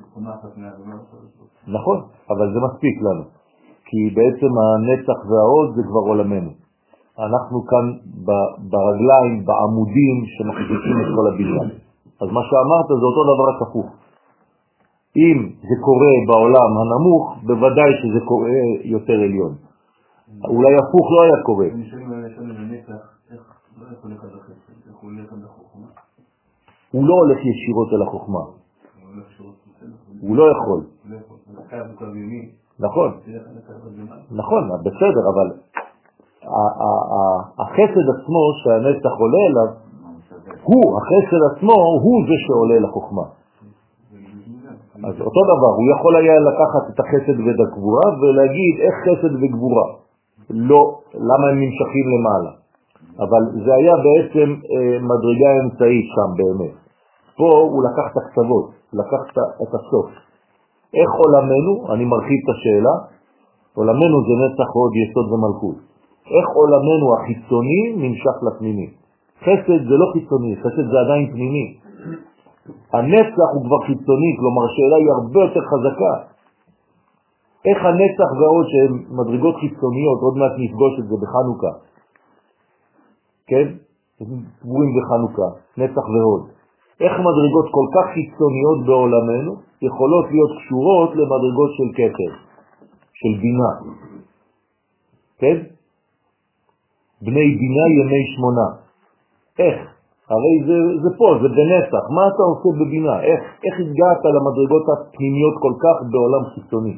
[0.00, 1.76] חוכמה?
[1.78, 1.98] נכון,
[2.32, 3.24] אבל זה מספיק לנו.
[3.88, 6.50] כי בעצם הנצח והעוד זה כבר עולמנו.
[7.26, 7.86] אנחנו כאן
[8.72, 11.68] ברגליים, בעמודים שמחזיקים את כל הבניין.
[12.22, 14.03] אז מה שאמרת זה אותו דבר רק הפוך.
[15.16, 18.48] אם זה קורה בעולם הנמוך, בוודאי שזה קורה
[18.84, 19.54] יותר עליון.
[20.48, 21.66] אולי הפוך לא היה קורה.
[21.66, 21.72] לא
[26.92, 28.40] הוא לא הולך ישירות אל החוכמה,
[30.20, 30.80] הוא לא יכול.
[31.08, 31.16] לא
[32.78, 33.10] נכון.
[34.30, 35.48] נכון, בסדר, אבל
[37.58, 39.68] החסד עצמו שהנצח עולה אליו,
[40.62, 43.43] הוא, החסד עצמו, הוא זה שעולה לחוכמה.
[45.08, 49.86] אז אותו דבר, הוא יכול היה לקחת את החסד ואת הגבורה ולהגיד איך חסד וגבורה.
[50.50, 50.82] לא,
[51.14, 52.52] למה הם נמשכים למעלה.
[53.24, 56.74] אבל זה היה בעצם אה, מדרגה אמצעית שם באמת.
[57.36, 59.20] פה הוא לקח את הקצוות, לקח
[59.62, 60.08] את הסוף.
[60.94, 62.94] איך עולמנו, אני מרחיב את השאלה,
[63.74, 65.78] עולמנו זה נצח ועוד יסוד ומלכות.
[66.36, 68.88] איך עולמנו החיצוני נמשך לפנימי?
[69.40, 71.66] חסד זה לא חיצוני, חסד זה עדיין פנימי.
[72.66, 76.14] הנצח הוא כבר חיצוני, כלומר השאלה היא הרבה יותר חזקה.
[77.68, 81.72] איך הנצח והעוד שהן מדרגות חיצוניות, עוד מעט נפגוש את זה בחנוכה,
[83.46, 83.66] כן?
[84.62, 86.42] פורים בחנוכה, נצח והוד.
[87.00, 92.32] איך מדרגות כל כך חיצוניות בעולמנו יכולות להיות קשורות למדרגות של כתר,
[93.20, 93.72] של בינה,
[95.38, 95.56] כן?
[97.22, 98.66] בני בינה ימי שמונה.
[99.58, 99.93] איך?
[100.30, 102.04] הרי זה, זה פה, זה בנצח.
[102.16, 103.16] מה אתה עושה בבינה?
[103.28, 106.96] איך, איך הגעת למדרגות הפנימיות כל כך בעולם חיצוני?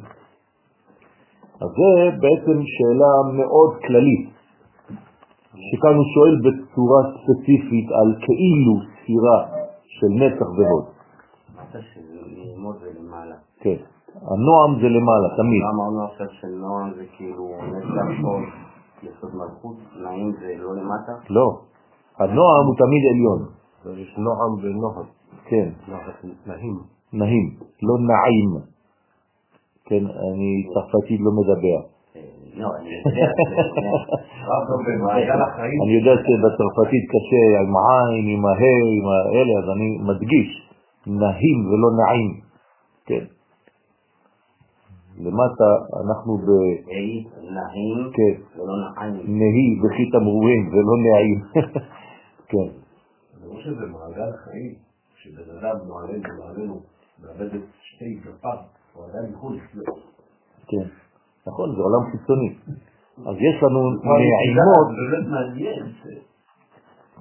[1.63, 1.91] אז זה
[2.23, 4.29] בעצם שאלה מאוד כללית,
[5.67, 9.39] שכאן הוא שואל בצורה ספציפית על כאילו ספירה
[9.97, 10.87] של נצח והוד.
[13.61, 13.77] כן.
[14.15, 15.63] הנועם זה למעלה, תמיד.
[15.63, 18.43] לא אמרנו עכשיו שנועם זה כאילו נצח עוד
[19.03, 21.13] יסוד מלכות, נעים זה לא למטה?
[21.31, 21.61] לא.
[22.19, 23.41] הנועם הוא תמיד עליון.
[24.03, 25.07] יש נועם ונועם.
[25.49, 25.69] כן.
[26.47, 26.77] נעים.
[27.13, 27.47] נעים,
[27.83, 28.51] לא נעים.
[29.85, 31.81] כן, אני צרפתית לא מדבר.
[32.17, 32.21] אה,
[32.55, 32.91] לא, אני
[35.99, 36.15] יודע.
[36.27, 40.49] שבצרפתית קשה עם העין, עם ההא, עם האלה, אז אני מדגיש,
[41.07, 42.33] נעים ולא נעים.
[43.07, 43.25] כן.
[45.19, 45.71] למטה
[46.05, 46.39] אנחנו
[46.87, 47.25] היי,
[47.57, 48.35] נעים, כן.
[48.61, 49.27] ולא נעים.
[49.27, 51.41] בנהי, בכי תמרורים ולא נעים.
[52.49, 52.69] כן.
[53.41, 54.75] ברור שזה מעגל החיים,
[55.15, 56.81] כשבן אדם מעלה במעלנו,
[57.23, 58.59] מאבד את שתי גפיו,
[58.95, 59.99] הוא עדיין יכול לחיות.
[60.67, 60.87] כן.
[61.47, 62.51] נכון, זה עולם חיצוני.
[63.29, 64.89] אז יש לנו נעימות.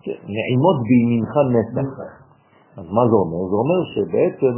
[0.01, 2.25] כן, נעימות בימינך נצח.
[2.77, 3.41] אז מה זה אומר?
[3.51, 4.53] זה אומר שבעצם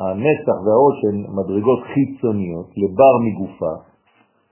[0.00, 3.72] הנצח והעוד שהן מדרגות חיצוניות לבר מגופה,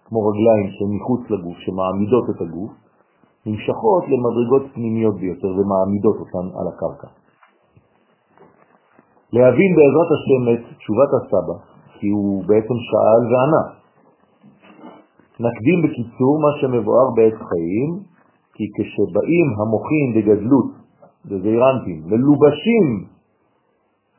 [0.05, 2.73] כמו רגליים שהן מחוץ לגוף, שמעמידות את הגוף,
[3.47, 7.09] נמשכות למדרגות פנימיות ביותר ומעמידות אותן על הקרקע.
[9.33, 11.57] להבין בעזרת השם את תשובת הסבא,
[11.99, 13.65] כי הוא בעצם שאל וענה.
[15.41, 17.91] נקדים בקיצור מה שמבואר בעת חיים,
[18.55, 20.71] כי כשבאים המוחים בגדלות,
[21.25, 22.87] בזעירנטים, מלובשים,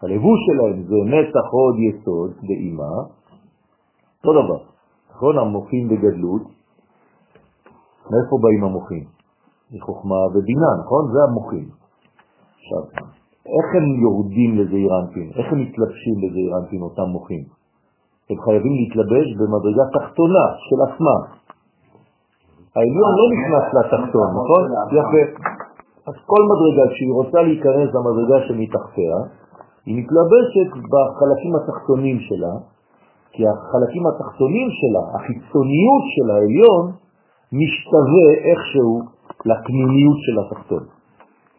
[0.01, 2.93] הלבוש שלהם זה נצח עוד יסוד באימה,
[4.17, 4.61] אותו דבר,
[5.11, 5.37] נכון?
[5.37, 6.41] המוחים בגדלות,
[8.11, 9.05] מאיפה באים המוחים?
[9.71, 11.03] מחוכמה ובינה, נכון?
[11.13, 11.67] זה המוחים.
[12.59, 12.81] עכשיו,
[13.55, 15.27] איך הם יורדים לזעירנטים?
[15.37, 17.43] איך הם מתלבשים לזעירנטים, אותם מוחים?
[18.29, 21.21] הם חייבים להתלבש במדרגה תחתונה של עצמם.
[22.75, 24.63] העליון לא נכנס לתחתון, נכון?
[24.99, 25.23] יפה.
[26.09, 29.15] אז כל מדרגה, כשהיא רוצה להיכנס למדרגה שמתחתיה,
[29.85, 32.53] היא מתלבשת בחלקים התחתונים שלה,
[33.33, 36.83] כי החלקים התחתונים שלה, החיצוניות של העליון,
[37.53, 39.01] משתווה איכשהו
[39.45, 40.83] לפנימיות של התחתון.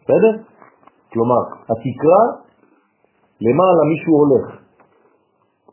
[0.03, 0.33] בסדר?
[1.12, 2.22] כלומר, התקרה,
[3.40, 4.46] למעלה מישהו הולך,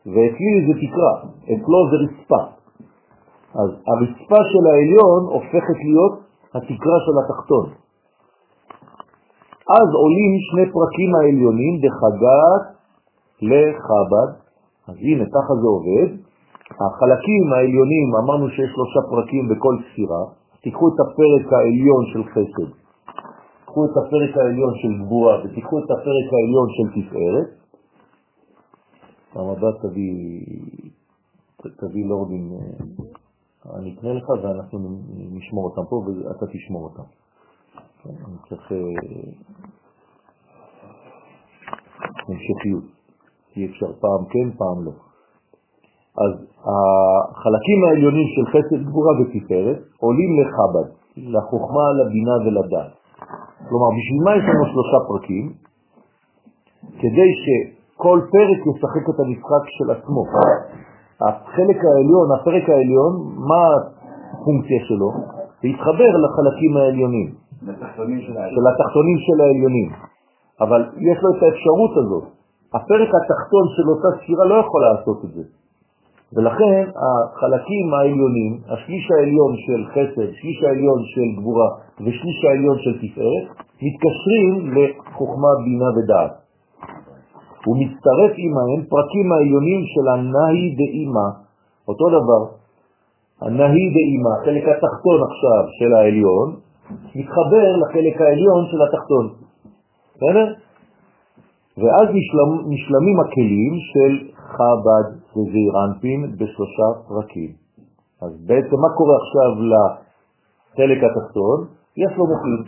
[0.06, 2.42] ואצלי זה תקרה, אצלו זה רצפה.
[3.54, 6.14] אז הרצפה של העליון הופכת להיות
[6.54, 7.66] התקרה של התחתון.
[9.76, 12.64] אז עולים שני פרקים העליונים בחגת
[13.42, 14.30] לחב"ד,
[14.88, 16.27] אז הנה, ככה זה עובד.
[16.70, 20.22] החלקים העליונים, אמרנו שיש שלושה פרקים בכל ספירה,
[20.62, 22.70] תיקחו את הפרק העליון של חסד,
[23.60, 27.58] תיקחו את הפרק העליון של גבורה ותיקחו את הפרק העליון של תפארת.
[29.36, 30.40] הבאה תביא,
[31.56, 34.78] תביא לורדים, אה, אני אקנה לך ואנחנו
[35.38, 37.08] נשמור אותם פה ואתה תשמור אותם.
[38.06, 38.78] אני צריך אה,
[42.28, 42.84] המשכיות,
[43.56, 45.07] אי אפשר פעם כן, פעם לא.
[46.24, 46.32] אז
[46.70, 50.88] החלקים העליונים של חסד גבורה ותפארת עולים לחב"ד,
[51.34, 52.92] לחוכמה, לבינה ולדעת.
[53.68, 55.46] כלומר, בשביל מה יש לנו שלושה פרקים?
[57.00, 60.22] כדי שכל פרק ישחק את המשחק של עצמו.
[61.20, 63.12] החלק העליון, הפרק העליון,
[63.50, 63.62] מה
[64.32, 65.10] הפונקציה שלו?
[65.64, 67.28] להתחבר לחלקים העליונים.
[67.62, 69.88] לתחתונים של של התחתונים של העליונים.
[70.60, 72.24] אבל יש לו את האפשרות הזאת.
[72.74, 75.42] הפרק התחתון של אותה ספירה לא יכול לעשות את זה.
[76.32, 81.68] ולכן החלקים העליונים, השליש העליון של חסד, שליש העליון של גבורה
[82.00, 83.46] ושליש העליון של תפארת,
[83.82, 86.32] מתקשרים לחוכמה, בינה ודעת.
[87.64, 91.28] הוא מצטרף עמהם פרקים העליונים של הנהי דאימה,
[91.88, 92.42] אותו דבר,
[93.42, 96.48] הנהי דאימה, חלק התחתון עכשיו של העליון,
[97.14, 99.26] מתחבר לחלק העליון של התחתון.
[100.16, 100.46] בסדר?
[101.78, 102.08] ואז
[102.72, 107.52] נשלמים הכלים של חב"ד וזעירנפין בשלושה פרקים.
[108.22, 111.58] אז בעצם מה קורה עכשיו לחלק התחתון?
[111.96, 112.60] יש לו מוחים.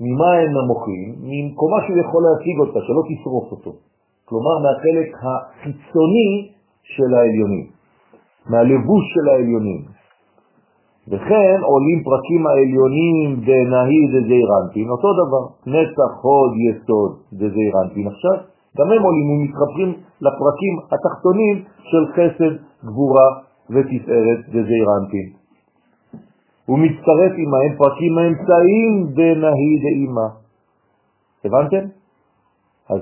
[0.00, 1.08] ממה הם המוחים?
[1.28, 3.72] ממקומה שהוא יכול להשיג אותה, שלא תשרוף אותו.
[4.28, 6.32] כלומר, מהחלק החיצוני
[6.82, 7.66] של העליונים,
[8.50, 9.82] מהלבוש של העליונים.
[11.08, 18.06] וכן עולים פרקים העליונים דנהי דזעירנטין, אותו דבר, נצח, הוד, יסוד דזעירנטין.
[18.06, 18.36] עכשיו,
[18.78, 21.56] גם הם עולים ומתחברים לפרקים התחתונים
[21.90, 22.52] של חסד,
[22.84, 23.28] גבורה
[23.70, 25.26] ותפארת דזעירנטין.
[26.66, 30.28] הוא מצטרף עמהם פרקים האמצעיים דנהי דאימה.
[31.44, 31.84] הבנתם?
[32.90, 33.00] אז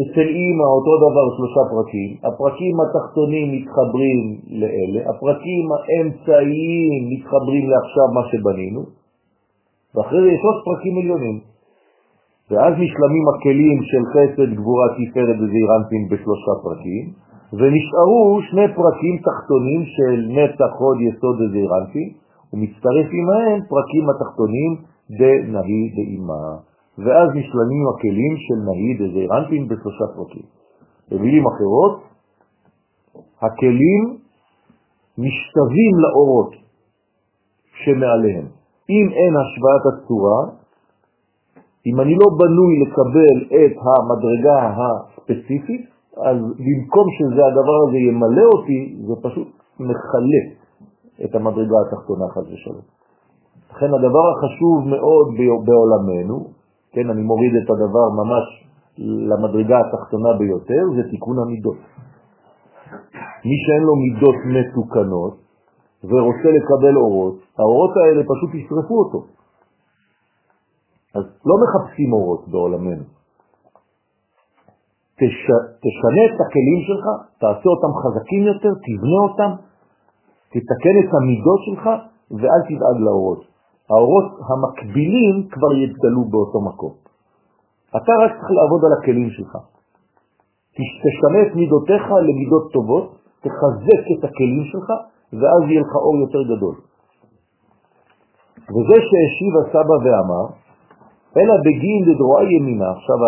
[0.00, 4.20] אצל אימא אותו דבר שלושה פרקים, הפרקים התחתונים מתחברים
[4.60, 8.82] לאלה, הפרקים האמצעיים מתחברים לעכשיו מה שבנינו,
[9.94, 11.49] ואחרי זה יש עוד פרקים עליונים.
[12.50, 17.04] ואז נשלמים הכלים של חסד, גבורה, תפארת וזעירנטין בשלושה פרקים,
[17.52, 22.08] ונשארו שני פרקים תחתונים של נצח, הוד, יסוד וזעירנטין,
[22.52, 24.70] ומצטרף עמהם פרקים התחתונים
[25.18, 26.44] דנהי דאימה.
[26.98, 30.46] ואז נשלמים הכלים של נהיד וזעירנטין בשלושה פרקים.
[31.10, 31.94] במילים אחרות,
[33.42, 34.02] הכלים
[35.18, 36.50] משתווים לאורות
[37.84, 38.46] שמעליהם.
[38.90, 40.59] אם אין השוואת הצורה,
[41.86, 45.84] אם אני לא בנוי לקבל את המדרגה הספציפית,
[46.16, 49.48] אז במקום שזה הדבר הזה ימלא אותי, זה פשוט
[49.80, 50.42] מחלה
[51.24, 52.86] את המדרגה התחתונה חד ושלום.
[53.70, 55.28] לכן הדבר החשוב מאוד
[55.66, 56.36] בעולמנו,
[56.92, 58.46] כן, אני מוריד את הדבר ממש
[58.98, 61.76] למדרגה התחתונה ביותר, זה תיקון המידות.
[63.44, 65.34] מי שאין לו מידות מתוקנות
[66.04, 69.39] ורוצה לקבל אורות, האורות האלה פשוט ישרפו אותו.
[71.14, 73.04] אז לא מחפשים אורות בעולמנו.
[75.18, 75.36] תש...
[75.84, 77.04] תשנה את הכלים שלך,
[77.40, 79.50] תעשה אותם חזקים יותר, תבנה אותם,
[80.52, 81.84] תתקן את המידות שלך
[82.30, 83.40] ואל תדאג לאורות.
[83.90, 86.94] האורות המקבילים כבר יתגלו באותו מקום.
[87.96, 89.52] אתה רק צריך לעבוד על הכלים שלך.
[91.04, 93.06] תשנה את מידותיך למידות טובות,
[93.40, 94.88] תחזק את הכלים שלך,
[95.32, 96.74] ואז יהיה לך אור יותר גדול.
[98.74, 100.44] וזה שהשיב הסבא ואמר,
[101.36, 102.90] אלא בגין לדרועה ימינה.
[102.90, 103.18] עכשיו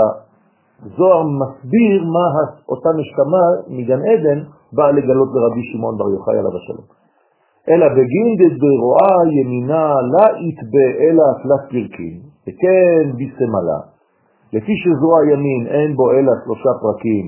[0.86, 2.26] הזוהר מסביר מה
[2.68, 4.38] אותה נשמה מגן עדן
[4.72, 6.86] באה לגלות לרבי שמעון בר יוחאי עליו השלום.
[7.68, 12.14] אלא בגין דרועה ימינה לא יתבה אלא תלת פרקים,
[12.46, 13.80] וכן ביסמלה.
[14.53, 17.26] לפי שזרוע ימין אין בו אלא שלושה פרקים,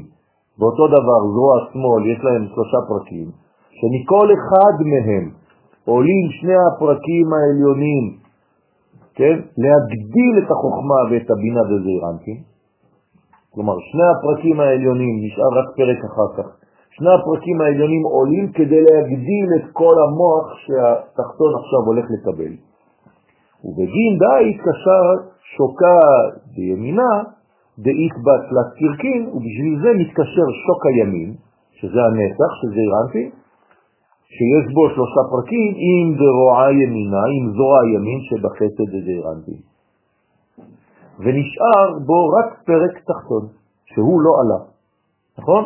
[0.59, 3.29] באותו דבר זרוע שמאל יש להם שלושה פרקים,
[3.79, 5.31] שמכל אחד מהם
[5.85, 8.24] עולים שני הפרקים העליונים,
[9.17, 9.37] כן?
[9.63, 12.39] להגדיל את החוכמה ואת הבינה וזעירנטים.
[13.55, 16.49] כלומר, שני הפרקים העליונים נשאר רק פרק אחר כך,
[16.91, 22.53] שני הפרקים העליונים עולים כדי להגדיל את כל המוח שהתחתון עכשיו הולך לקבל.
[23.65, 25.05] ובגין די התקשר
[25.57, 26.01] שוקה
[26.57, 27.13] בימינה
[27.79, 31.35] דאית בת לסירקין, ובשביל זה מתקשר שוק הימין,
[31.81, 33.25] שזה הנצח, שזה אירנטי,
[34.37, 39.59] שיש בו שלושה פרקים עם דרועה ימינה, עם זרוע הימין שבחסד זה אירנטי.
[41.19, 43.45] ונשאר בו רק פרק תחתון,
[43.87, 44.61] שהוא לא עלה,
[45.39, 45.65] נכון?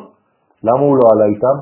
[0.62, 1.56] למה הוא לא עלה איתם?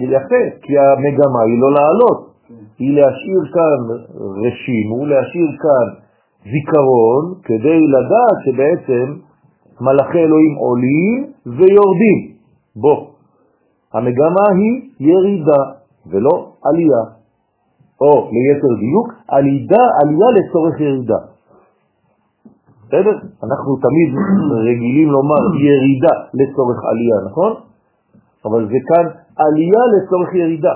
[0.00, 2.20] יפה, כי המגמה היא לא לעלות,
[2.78, 3.80] היא להשאיר כאן
[4.44, 5.86] רשימו, להשאיר כאן
[6.52, 9.06] זיכרון, כדי לדעת שבעצם
[9.80, 12.27] מלאכי אלוהים עולים ויורדים.
[12.80, 13.06] בוא,
[13.94, 15.62] המגמה היא ירידה
[16.10, 17.02] ולא עלייה,
[18.00, 21.20] או ליתר דיוק, עלידה, עלייה לצורך ירידה.
[22.86, 23.16] בסדר?
[23.44, 24.10] אנחנו תמיד
[24.68, 27.52] רגילים לומר ירידה לצורך עלייה, נכון?
[28.44, 29.06] אבל זה כאן
[29.36, 30.74] עלייה לצורך ירידה.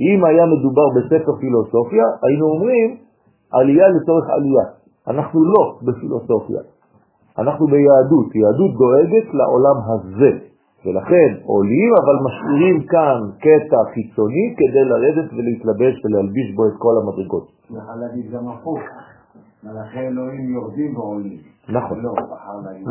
[0.00, 2.96] אם היה מדובר בספר פילוסופיה, היינו אומרים
[3.52, 4.64] עלייה לצורך עלייה.
[5.08, 6.60] אנחנו לא בפילוסופיה,
[7.38, 8.28] אנחנו ביהדות.
[8.34, 10.30] יהדות דואגת לעולם הזה,
[10.86, 17.46] ולכן עולים, אבל משאירים כאן קטע חיצוני כדי לרדת ולהתלבש ולהלביש בו את כל המדרגות.
[17.70, 18.80] יכול להגיד גם הפוך,
[19.64, 21.38] מלאכי אלוהים יורדים ועולים.
[21.68, 22.12] נכון, לא.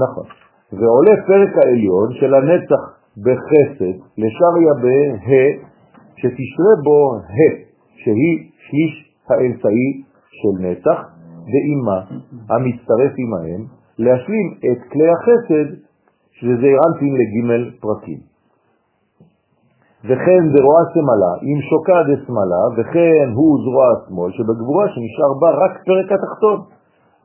[0.06, 0.26] נכון.
[0.72, 2.82] ועולה פרק העליון של הנצח
[3.18, 5.00] בחסד לשריה בה,
[6.16, 7.56] שתשרה בו ה',
[7.96, 8.36] שהיא
[8.68, 8.94] שליש
[9.30, 10.04] האמצעי
[10.40, 11.00] של נצח,
[11.52, 12.00] ואימה
[12.50, 13.66] המצטרף עמהם,
[14.00, 15.76] להשלים את כלי החסד,
[16.40, 18.34] שזה אנפין לג' פרקים.
[20.06, 26.08] וכן דרועה שמאלה, אם שוקה דשמאלה, וכן הוא זרוע השמאל, שבגבורה שנשאר בה רק פרק
[26.16, 26.60] התחתון,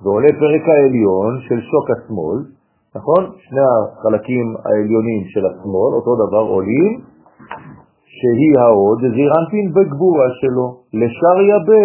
[0.03, 2.39] ועולה פרק העליון של שוק השמאל,
[2.97, 3.23] נכון?
[3.45, 6.93] שני החלקים העליונים של השמאל, אותו דבר עולים,
[8.17, 10.67] שהיא ההוד, זירנטין בגבורה שלו,
[11.01, 11.83] לשריה בה,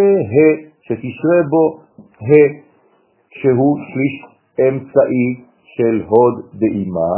[0.86, 1.63] שתשרה בו
[2.28, 2.34] ה,
[3.39, 4.15] שהוא שליש
[4.67, 7.15] אמצעי של הוד דאימה,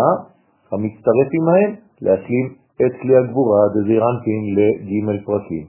[0.72, 2.54] המצטרף עמהם להשלים
[2.86, 5.66] את כלי הגבורה דזירנטין לג' פרקים.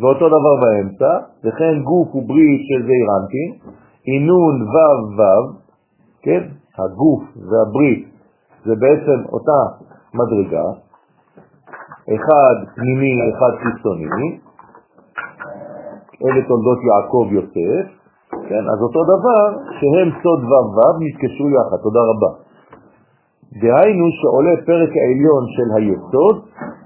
[0.00, 1.12] ואותו דבר באמצע,
[1.44, 3.50] וכן גוף וברית של זעירנטין,
[4.04, 5.58] עינון וו,
[6.22, 6.42] כן?
[6.78, 8.08] הגוף והברית
[8.64, 9.60] זה בעצם אותה
[10.14, 10.64] מדרגה,
[12.14, 14.38] אחד פנימי, אחד חיצוני,
[16.24, 17.98] אלה תולדות יעקב יוסף,
[18.48, 18.64] כן?
[18.72, 19.44] אז אותו דבר
[19.78, 22.30] שהם סוד וו וו נתקשרו יחד, תודה רבה.
[23.62, 26.36] דהיינו שעולה פרק העליון של היסוד,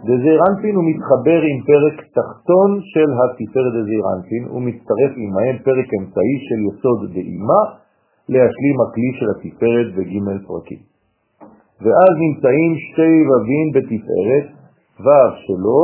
[0.06, 6.58] דזירנטין הוא מתחבר עם פרק תחתון של התפארת דזירנטין, הוא מצטרף עמהם פרק אמצעי של
[6.68, 7.62] יסוד דאימה,
[8.28, 10.82] להשלים הכלי של התפארת בג' פרקים.
[11.82, 14.46] ואז נמצאים שתי ובים בתפארת,
[15.04, 15.82] וו שלו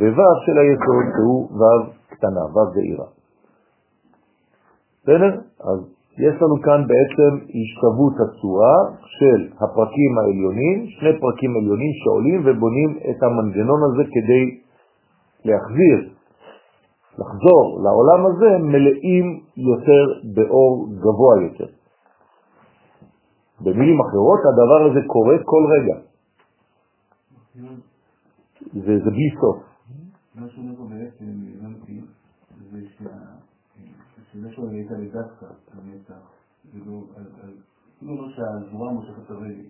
[0.00, 1.78] ווו של היסוד, שהוא וו
[2.10, 3.19] קטנה, וו זעירה.
[5.02, 5.40] בסדר?
[5.60, 5.80] אז
[6.18, 8.76] יש לנו כאן בעצם השתוות הצורה
[9.18, 14.44] של הפרקים העליונים, שני פרקים עליונים שעולים ובונים את המנגנון הזה כדי
[15.44, 15.98] להחזיר,
[17.18, 21.72] לחזור לעולם הזה מלאים יותר באור גבוה יותר.
[23.60, 25.96] במילים אחרות, הדבר הזה קורה כל רגע.
[28.72, 29.56] זה, זה בלי סוף.
[30.34, 31.24] מה שאומר פה בעצם,
[34.32, 36.14] שזה שהוא הייתה לדווקא לנצח,
[36.70, 37.04] כאילו,
[37.98, 39.64] כאילו לא שהזרוע מושכת את הרגל.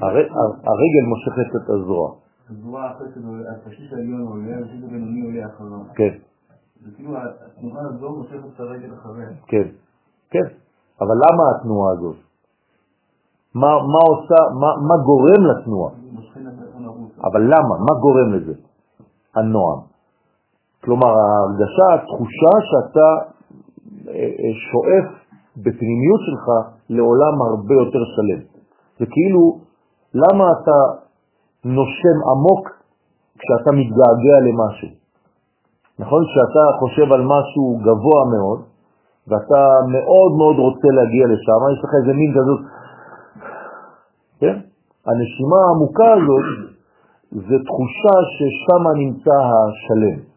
[0.00, 2.14] הר- הר- הרגל מושכת את הזרוע,
[2.50, 5.80] הזרוע שזה, השליש העליון עולה, השליש הבינוני עולה אחריו.
[5.94, 6.14] כן,
[6.84, 9.28] זה כאילו התנועה הזו מושכת את הרגל אחריה.
[9.46, 9.68] כן,
[10.30, 10.46] כן.
[11.00, 12.16] אבל למה התנועה הזאת?
[13.54, 15.92] מה, מה עושה, מה, מה גורם לתנועה?
[17.32, 17.74] אבל למה?
[17.78, 18.54] מה גורם לזה?
[19.34, 19.93] הנועם.
[20.84, 23.08] כלומר, ההרגשה, התחושה שאתה
[24.08, 25.08] אה, אה, שואף
[25.56, 26.44] בפנימיות שלך
[26.90, 28.40] לעולם הרבה יותר שלם.
[28.98, 29.58] זה כאילו,
[30.14, 30.78] למה אתה
[31.64, 32.64] נושם עמוק
[33.38, 34.88] כשאתה מתגעגע למשהו?
[35.98, 36.22] נכון?
[36.28, 38.60] כשאתה חושב על משהו גבוה מאוד,
[39.28, 39.62] ואתה
[39.96, 42.60] מאוד מאוד רוצה להגיע לשם, יש לך איזה מין כזאת,
[44.40, 44.56] כן?
[45.06, 46.46] הנשימה העמוקה הזאת
[47.30, 50.33] זה תחושה ששם נמצא השלם,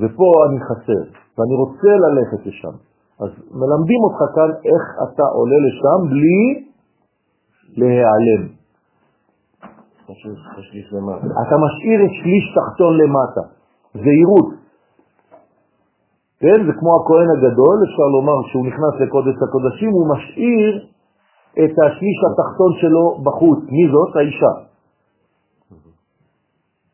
[0.00, 1.02] ופה אני חסר,
[1.38, 2.74] ואני רוצה ללכת לשם.
[3.20, 3.30] אז
[3.60, 6.40] מלמדים אותך כאן איך אתה עולה לשם בלי
[7.76, 8.42] להיעלם.
[11.42, 13.44] אתה משאיר את שליש תחתון למטה,
[13.94, 14.48] זהירות.
[16.40, 20.86] כן, זה כמו הכהן הגדול, אפשר לומר שהוא נכנס לקודש הקודשים, הוא משאיר
[21.64, 23.58] את השליש התחתון שלו בחוץ.
[23.68, 24.16] מי זאת?
[24.16, 24.73] האישה.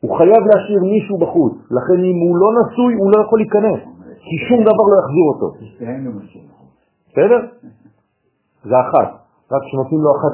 [0.01, 3.81] הוא חייב להשאיר מישהו בחוץ, לכן אם הוא לא נשוי הוא לא יכול להיכנס,
[4.25, 5.49] כי שום דבר לא יחזיר אותו.
[7.09, 7.41] בסדר?
[8.65, 9.09] זה אחת,
[9.53, 10.33] רק שנותנים לו אחת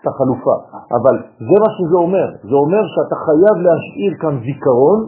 [0.00, 0.56] את החלופה.
[0.98, 1.16] אבל
[1.48, 4.98] זה מה שזה אומר, זה אומר שאתה חייב להשאיר כאן זיכרון,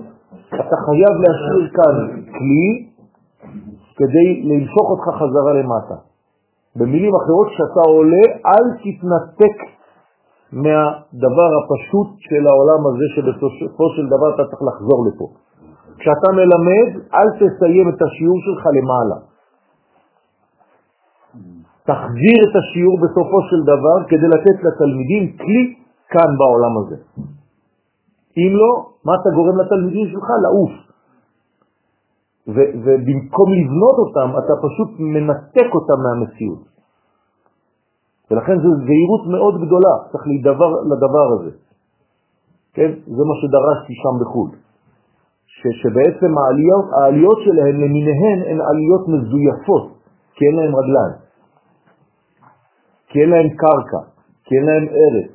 [0.48, 1.94] אתה חייב להשאיר כאן
[2.36, 2.68] כלי
[3.98, 5.96] כדי למשוך אותך חזרה למטה.
[6.76, 9.56] במילים אחרות, כשאתה עולה, אל תתנתק
[10.52, 15.26] מהדבר הפשוט של העולם הזה שבסופו של דבר אתה צריך לחזור לפה.
[15.98, 19.18] כשאתה מלמד, אל תסיים את השיעור שלך למעלה.
[21.90, 25.62] תחזיר את השיעור בסופו של דבר כדי לתת לתלמידים כלי
[26.08, 26.96] כאן בעולם הזה.
[28.36, 28.70] אם לא,
[29.04, 30.28] מה אתה גורם לתלמידים שלך?
[30.42, 30.72] לעוף.
[32.84, 36.69] ובמקום לבנות אותם, אתה פשוט מנתק אותם מהמציאות.
[38.30, 41.50] ולכן זו זהירות מאוד גדולה, צריך להידבר לדבר הזה.
[42.74, 42.90] כן?
[43.06, 44.50] זה מה שדרשתי שם בחו"ל.
[45.46, 49.84] ש- שבעצם העליות, העליות שלהן למיניהן הן עליות מזויפות,
[50.34, 51.16] כי אין להן רגליים,
[53.08, 54.02] כי אין להן קרקע,
[54.44, 55.32] כי אין להן ארץ,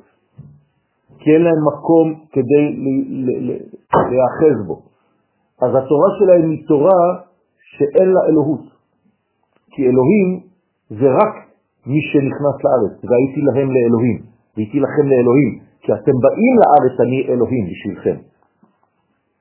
[1.18, 2.64] כי אין להן מקום כדי
[4.10, 4.82] להיאחז בו.
[5.62, 7.02] אז התורה שלהם היא תורה
[7.76, 8.64] שאין לה אלוהות,
[9.70, 10.40] כי אלוהים
[10.90, 11.34] זה רק
[11.86, 14.18] מי שנכנס לארץ, והייתי להם לאלוהים,
[14.56, 18.16] והייתי לכם לאלוהים, כי אתם באים לארץ, אני אלוהים בשבילכם.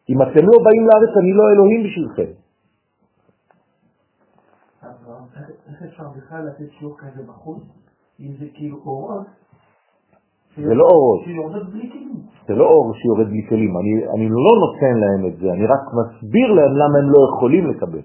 [0.10, 2.32] אם אתם לא באים לארץ, אני לא אלוהים בשבילכם.
[5.70, 7.64] איך אפשר בכלל לתת שיעור כזה בחוץ,
[8.20, 9.28] אם זה כאילו אורות?
[10.58, 10.86] זה לא
[11.72, 12.16] בלי כלים.
[12.48, 15.84] זה לא אור שיורד בלי כלים, אני, אני לא נותן להם את זה, אני רק
[16.00, 18.02] מסביר להם למה הם לא יכולים לקבל.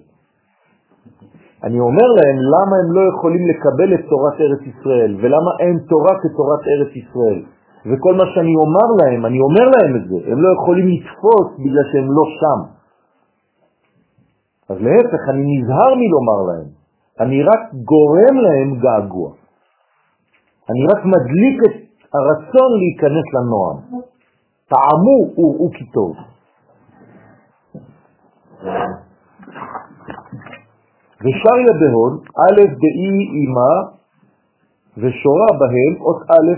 [1.65, 6.15] אני אומר להם למה הם לא יכולים לקבל את תורת ארץ ישראל, ולמה אין תורה
[6.23, 7.41] כתורת ארץ ישראל.
[7.87, 11.85] וכל מה שאני אומר להם, אני אומר להם את זה, הם לא יכולים לתפוס בגלל
[11.93, 12.61] שהם לא שם.
[14.71, 16.69] אז להפך, אני נזהר מלומר להם,
[17.21, 17.61] אני רק
[17.93, 19.31] גורם להם געגוע.
[20.71, 21.77] אני רק מדליק את
[22.15, 23.79] הרצון להיכנס לנועם.
[24.69, 26.17] טעמו וראו כי טוב.
[31.21, 33.73] ושריה בהון, א' דאי אימה
[34.97, 36.49] ושורה בהם אות א',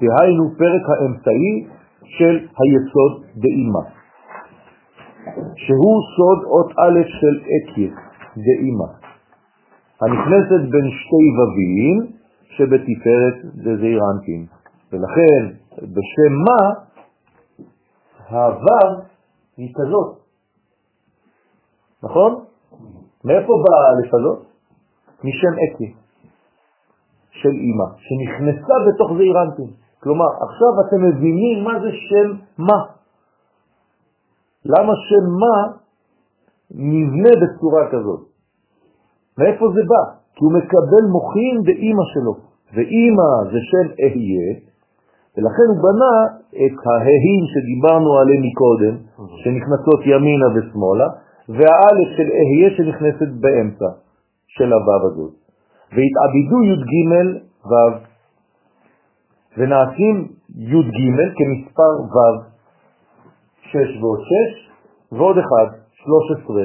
[0.00, 1.66] דהיינו פרק האמצעי
[2.04, 3.84] של היסוד דאימה,
[5.56, 7.92] שהוא סוד אות א' של אקיה
[8.36, 8.88] דאימה,
[10.00, 12.12] הנכנסת בין שתי ווים
[12.56, 14.46] שבתפארת דזעיר אנפין.
[14.92, 16.60] ולכן בשם מה
[18.30, 19.02] הוו
[19.56, 20.16] היא כזאת,
[22.02, 22.44] נכון?
[23.26, 24.38] מאיפה באה האלף הזאת?
[25.24, 25.94] משם אקי,
[27.30, 29.70] של אימא, שנכנסה בתוך זעיר אנפין.
[30.02, 32.80] כלומר, עכשיו אתם מבינים מה זה שם מה.
[34.64, 35.56] למה שם מה
[36.70, 38.20] נבנה בצורה כזאת?
[39.38, 40.02] מאיפה זה בא?
[40.34, 42.34] כי הוא מקבל מוחין באימא שלו,
[42.74, 44.48] ואימא זה שם אהיה,
[45.34, 46.14] ולכן הוא בנה
[46.64, 48.94] את ההים שדיברנו עליהם מקודם,
[49.42, 51.08] שנכנסות ימינה ושמאלה,
[51.48, 53.90] והאלף של אהיה שנכנסת באמצע
[54.46, 55.34] של הוו הזאת.
[55.92, 56.92] והתעבידו י"ג
[57.70, 57.96] ו'
[59.56, 60.98] ונעשים י"ג
[61.36, 62.56] כמספר ו',
[63.60, 64.70] 6 ועוד 6
[65.12, 65.46] ועוד 1,
[65.92, 66.62] 13.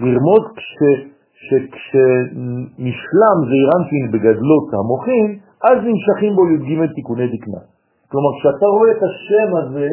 [0.00, 1.12] לרמוז כש,
[1.46, 7.62] שכשנשלם זעירנטין בגדלות המוחין, אז נמשכים בו י"ג תיקוני דקנה.
[8.10, 9.88] כלומר, כשאתה רואה את השם הזה,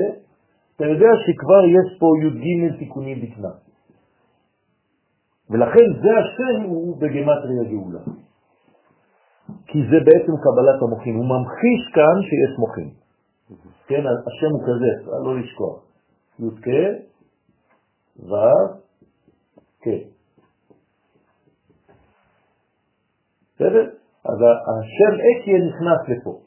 [0.76, 3.69] אתה יודע שכבר יש פה י"ג תיקוני דקנה.
[5.50, 8.00] ולכן זה השם הוא בגמטריה גאולה.
[9.68, 11.16] כי זה בעצם קבלת המוחין.
[11.16, 12.90] הוא ממחיש כאן שיש מוחין.
[13.88, 15.84] כן, השם הוא כזה, לא לשכוח.
[16.40, 16.70] י' כ'
[18.30, 18.34] ו'
[19.82, 19.88] כ'.
[23.56, 23.90] בסדר?
[24.26, 24.38] אז
[24.72, 26.40] השם אקיה נכנס לפה.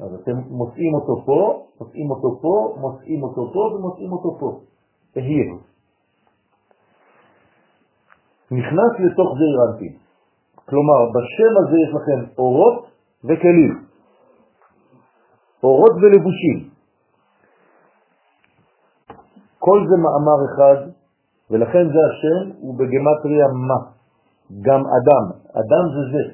[0.00, 4.60] אז אתם מוצאים אותו פה, מוצאים אותו פה, מוצאים אותו פה ומוצאים אותו פה.
[5.12, 5.73] תהיה.
[8.50, 9.92] נכנס לתוך זעיר אנפין.
[10.68, 12.86] כלומר, בשם הזה יש לכם אורות
[13.24, 13.84] וכלים,
[15.62, 16.68] אורות ולבושים.
[19.58, 20.90] כל זה מאמר אחד,
[21.50, 23.80] ולכן זה השם, הוא בגמטריה מה?
[24.60, 25.24] גם אדם.
[25.52, 26.24] אדם זה זה.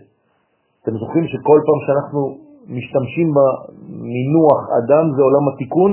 [0.83, 5.93] אתם זוכרים שכל פעם שאנחנו משתמשים במינוח אדם זה עולם התיקון,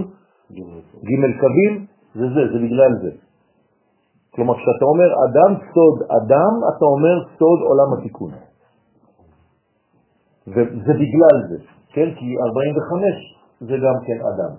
[1.08, 3.27] ג' קווים, זה זה, זה בגלל זה.
[4.38, 8.32] כלומר, כשאתה אומר אדם סוד אדם, אתה אומר סוד עולם התיקון.
[10.48, 11.58] וזה בגלל זה,
[11.94, 12.10] כן?
[12.16, 14.54] כי 45 זה גם כן אדם.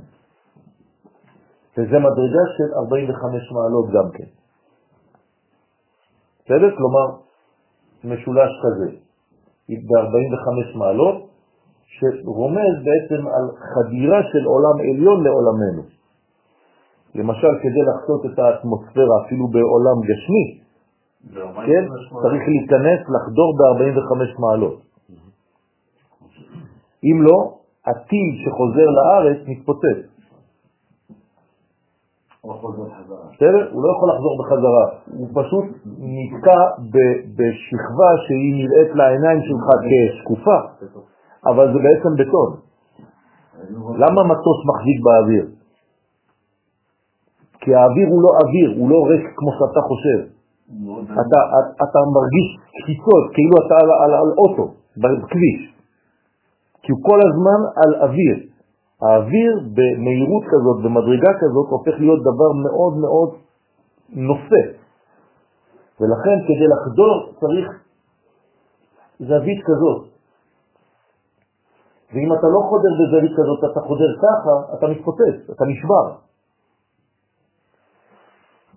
[1.77, 4.31] וזה מדרגה של 45 מעלות גם כן.
[6.45, 6.71] בסדר?
[6.77, 7.07] כלומר,
[8.05, 8.91] משולש כזה,
[9.69, 11.17] ב-45 מעלות,
[11.87, 15.98] שרומז בעצם על חדירה של עולם עליון לעולמנו.
[17.15, 20.45] למשל, כדי לחצות את האטמוספירה אפילו בעולם גשמי,
[21.67, 21.85] כן,
[22.23, 24.81] צריך להיכנס, לחדור ב-45 מעלות.
[27.05, 27.55] אם לא,
[27.87, 30.19] הטיל שחוזר לארץ מתפוצץ.
[33.35, 33.71] בסדר?
[33.73, 34.87] הוא לא יכול לחזור בחזרה,
[35.19, 35.65] הוא פשוט
[35.99, 36.61] נתקע
[37.37, 40.59] בשכבה שהיא נראית לעיניים שלך כשקופה,
[41.47, 42.51] אבל זה בעצם בטון.
[43.97, 45.58] למה מטוס מחזיק באוויר?
[47.69, 50.19] כי האוויר הוא לא אוויר, הוא לא ריק כמו שאתה חושב.
[51.21, 51.41] אתה,
[51.85, 54.67] אתה מרגיש קפיצות, כאילו אתה על, על, על אוטו,
[55.03, 55.61] בכביש.
[56.83, 58.37] כי הוא כל הזמן על אוויר.
[59.03, 63.31] האוויר במהירות כזאת, במדרגה כזאת, הופך להיות דבר מאוד מאוד
[64.29, 64.63] נושא.
[66.01, 67.69] ולכן כדי לחדור צריך
[69.21, 70.01] זווית כזאת.
[72.13, 76.29] ואם אתה לא חודר בזווית כזאת, אתה חודר ככה, אתה מתפוצץ, אתה נשבר.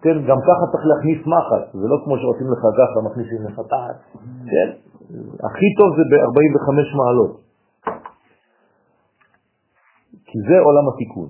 [0.03, 3.97] כן, גם ככה צריך להכניס מחט, זה לא כמו שעושים לך ככה, מכניסים לך תעת,
[4.51, 4.69] כן?
[5.47, 6.67] הכי טוב זה ב-45
[6.99, 7.33] מעלות.
[10.25, 11.29] כי זה עולם התיקון.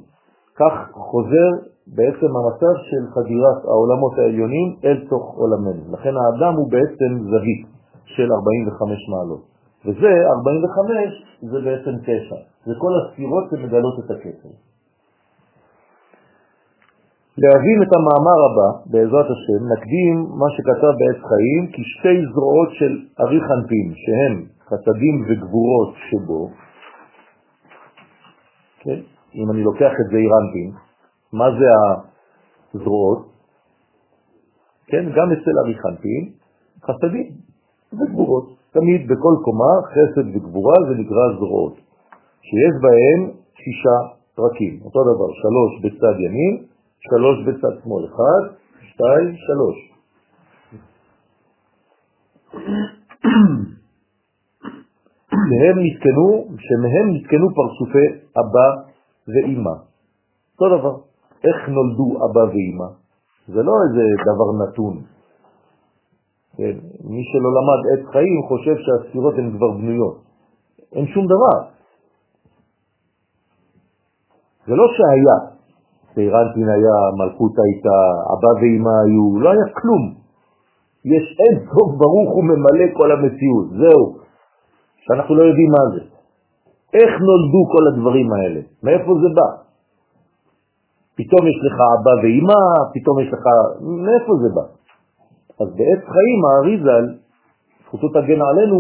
[0.60, 1.50] כך חוזר
[1.98, 5.84] בעצם המצב של חדירת העולמות העליונים אל תוך עולמנו.
[5.94, 7.64] לכן האדם הוא בעצם זווית
[8.06, 9.44] של 45 מעלות.
[9.86, 12.40] וזה, 45, זה בעצם תשע.
[12.66, 14.54] זה כל הספירות שמגלות את הקשר.
[17.38, 22.94] להבין את המאמר הבא, בעזרת השם, נקדים מה שכתב בעץ חיים, כי שתי זרועות של
[23.20, 26.50] ארי חנפין, שהם חסדים וגבורות שבו,
[28.80, 29.00] כן?
[29.36, 30.72] אם אני לוקח את זה אירנטין,
[31.34, 31.68] מה זה
[32.76, 33.32] הזרועות?
[34.88, 36.24] כן, גם אצל ארי חנפין,
[36.86, 37.30] חסדים
[37.94, 38.46] וגבורות.
[38.72, 41.76] תמיד בכל קומה חסד וגבורה זה נקרא זרועות,
[42.42, 43.98] שיש בהם שישה
[44.36, 46.71] פרקים, אותו דבר, שלוש בצד ימין,
[47.10, 48.44] שלוש בצד שמאל, אחד,
[48.82, 49.78] שתיים, שלוש.
[55.50, 56.28] שהם נתקנו,
[56.58, 58.08] שמהם נתקנו פרצופי
[58.42, 58.70] אבא
[59.28, 59.76] ואימא.
[60.54, 60.96] אותו דבר.
[61.44, 62.90] איך נולדו אבא ואימא?
[63.48, 65.04] זה לא איזה דבר נתון.
[66.58, 66.78] כן?
[67.04, 70.24] מי שלא למד עת חיים חושב שהספירות הן כבר בנויות.
[70.92, 71.72] אין שום דבר.
[74.68, 75.51] זה לא שהיה,
[76.14, 77.98] סיירנטין היה, מלכות הייתה,
[78.34, 80.04] אבא ואמא היו, לא היה כלום.
[81.06, 84.04] יש אין טוב ברוך הוא ממלא כל המציאות, זהו,
[85.06, 86.02] שאנחנו לא יודעים מה זה.
[86.94, 88.62] איך נולדו כל הדברים האלה?
[88.84, 89.50] מאיפה זה בא?
[91.18, 92.62] פתאום יש לך אבא ואמא,
[92.94, 93.44] פתאום יש לך...
[93.82, 94.66] מאיפה זה בא?
[95.62, 97.06] אז בעת חיים האריזל,
[97.86, 98.78] זכותו תגן עלינו,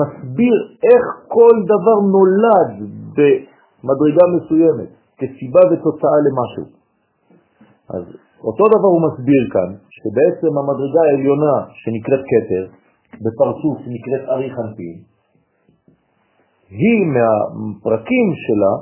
[0.00, 2.72] מסביר איך כל דבר נולד
[3.16, 5.01] במדרגה מסוימת.
[5.22, 6.64] כסיבה ותוצאה למשהו.
[7.94, 8.04] אז
[8.44, 12.64] אותו דבר הוא מסביר כאן, שבעצם המדרגה העליונה שנקראת כתר,
[13.24, 14.96] בפרצוף שנקראת ארי חנפין,
[16.70, 18.72] היא מהפרקים שלה,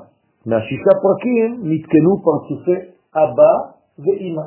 [0.47, 2.79] מהשישה פרקים, נתקנו פרצופי
[3.15, 3.53] אבא
[3.99, 4.47] ואימא.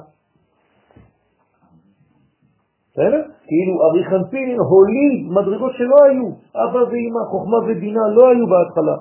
[2.91, 3.21] בסדר?
[3.47, 6.27] כאילו ארי חנפין הוליד מדרגות שלא היו,
[6.63, 8.95] אבא ואימא, חוכמה ובינה לא היו בהתחלה.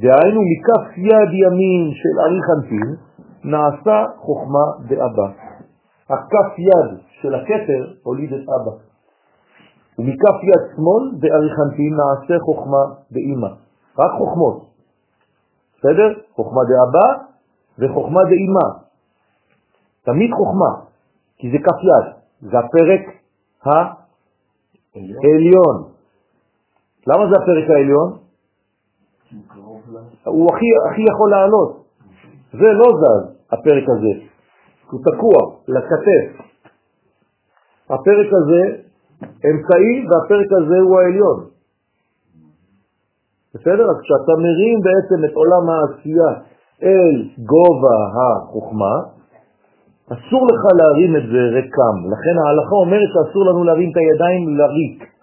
[0.00, 2.88] דהיינו מכף יד ימין של ארי חנפין
[3.44, 5.28] נעשה חוכמה באבא.
[6.10, 8.74] הכף יד של הכתר הוליד את אבא.
[9.98, 13.54] ומכף יד שמאל בארי חנפין נעשה חוכמה באמא.
[13.98, 14.64] רק חוכמות.
[15.78, 16.20] בסדר?
[16.34, 17.08] חוכמה דאבא
[17.78, 18.68] וחוכמה דאמא.
[20.02, 20.70] תמיד חוכמה,
[21.38, 22.14] כי זה כף יד.
[22.50, 23.02] זה הפרק
[25.24, 25.76] העליון.
[27.06, 28.27] למה זה הפרק העליון?
[30.24, 31.84] הוא הכי, הכי יכול לעלות.
[32.52, 34.24] זה לא זז, הפרק הזה.
[34.90, 36.44] הוא תקוע, לכתף.
[37.90, 38.62] הפרק הזה
[39.50, 41.38] אמצעי והפרק הזה הוא העליון.
[43.54, 43.84] בסדר?
[43.90, 46.30] אז כשאתה מרים בעצם את עולם העשייה
[46.82, 48.94] אל גובה החוכמה,
[50.06, 51.96] אסור לך להרים את זה רקם.
[52.12, 55.17] לכן ההלכה אומרת שאסור לנו להרים את הידיים לריק.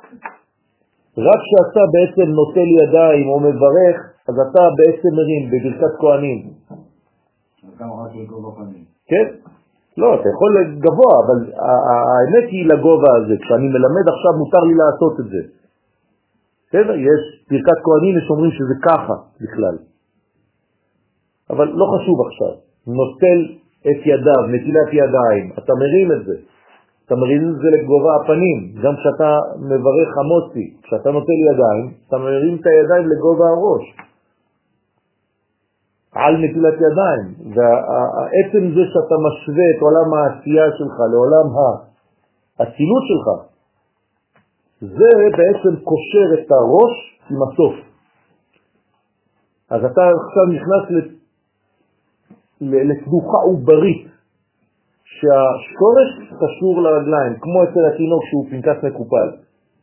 [1.17, 3.97] רק כשאתה בעצם נוטל ידיים או מברך,
[4.29, 6.39] אז אתה בעצם מרים בברכת כהנים.
[9.07, 9.25] כן?
[9.97, 10.51] לא, אתה יכול
[10.85, 11.39] גבוה, אבל
[11.89, 13.35] האמת היא לגובה הזה.
[13.41, 15.41] כשאני מלמד עכשיו מותר לי לעשות את זה.
[16.67, 16.95] בסדר?
[16.95, 19.77] יש ברכת כהנים, יש אומרים שזה ככה בכלל.
[21.49, 22.53] אבל לא חשוב עכשיו.
[22.87, 23.39] נוטל
[23.81, 26.35] את ידיו, נטילת ידיים, אתה מרים את זה.
[27.13, 29.29] את זה לגובה הפנים, גם כשאתה
[29.59, 33.85] מברך המוצי, כשאתה נוטל ידיים, אתה מרים את הידיים לגובה הראש.
[36.15, 37.25] על נטילת ידיים,
[37.55, 41.47] ועצם זה שאתה משווה את עולם העשייה שלך לעולם
[42.59, 43.27] האצילות שלך,
[44.81, 46.93] זה בעצם קושר את הראש
[47.29, 47.75] עם הסוף.
[49.69, 50.83] אז אתה עכשיו נכנס
[52.61, 54.07] לתנוחה עוברית,
[55.17, 56.09] שהשורש
[56.41, 59.29] קשור לרגליים, כמו אצל התינוק שהוא פנקס מקופל.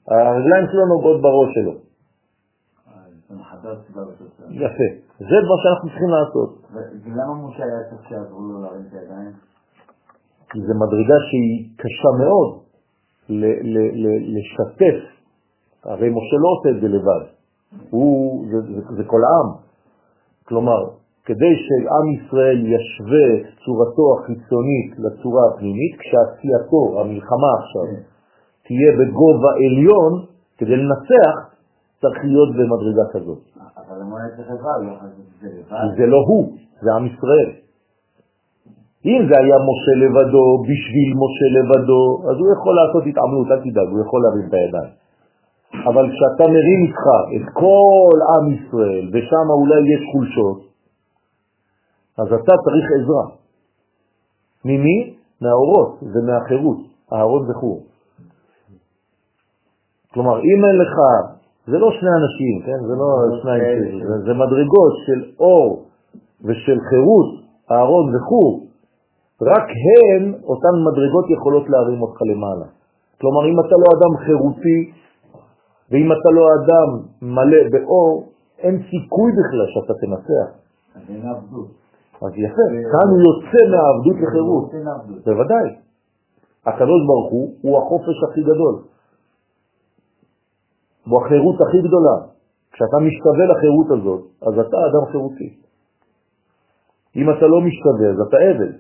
[0.09, 1.75] הרגליים שלו נוגעות בראש שלו.
[4.51, 4.89] יפה.
[5.19, 6.51] זה מה שאנחנו צריכים לעשות.
[7.05, 9.33] ולמה משה היה צריך שיעזרו לו להרים את הידיים?
[10.51, 12.59] כי זו מדרגה שהיא קשה מאוד
[14.37, 14.99] לשתף.
[15.85, 17.25] הרי משה לא עושה את זה לבד.
[17.91, 19.63] הוא, זה, זה, זה כל העם.
[20.45, 23.29] כלומר, כדי שעם ישראל ישווה
[23.65, 28.03] צורתו החיצונית לצורה הפנימית, כשעשייתו, המלחמה עכשיו, כן.
[28.67, 30.13] תהיה בגובה עליון,
[30.59, 31.35] כדי לנצח,
[32.01, 33.43] צריך להיות במדרגה כזאת.
[33.77, 34.81] אבל למה צריך לבד?
[35.41, 35.97] זה לבד?
[35.97, 36.53] זה לא הוא,
[36.83, 37.51] זה עם ישראל.
[39.07, 43.89] אם זה היה משה לבדו, בשביל משה לבדו, אז הוא יכול לעשות התעמלות, אל תדאג,
[43.93, 44.93] הוא יכול להרים את הידיים.
[45.89, 47.05] אבל כשאתה מרים איתך
[47.37, 50.72] את כל עם ישראל, ושם אולי יש חולשות,
[52.19, 53.27] אז אתה צריך עזרה.
[54.65, 55.15] ממי?
[55.41, 56.79] מהאורות ומהחירות,
[57.13, 57.83] אהרון וחור.
[60.15, 60.97] כלומר, אם אין לך
[61.67, 62.87] זה לא שני אנשים, כן?
[62.87, 63.09] זה לא
[63.43, 65.85] שניים, זה, זה מדרגות של אור
[66.45, 67.31] ושל חירות,
[67.71, 68.67] אהרון וחור.
[69.43, 72.67] רק הן, אותן מדרגות יכולות להרים אותך למעלה.
[73.21, 74.81] כלומר, אם אתה לא אדם חירותי,
[75.91, 76.89] ואם אתה לא אדם
[77.23, 80.49] מלא באור, אין סיכוי בכלל שאתה תנצח.
[80.95, 81.82] אז אין עבדות.
[82.25, 84.71] אז יפה, כאן הוא יוצא מהעבדות לחירות.
[85.25, 85.69] בוודאי.
[86.67, 88.75] הקדוש ברוך הוא, הוא החופש הכי גדול.
[91.07, 92.17] הוא החירות הכי גדולה.
[92.73, 95.51] כשאתה משתווה לחירות הזאת, אז אתה אדם חירותי.
[97.17, 98.73] אם אתה לא משתווה, אז אתה עבד.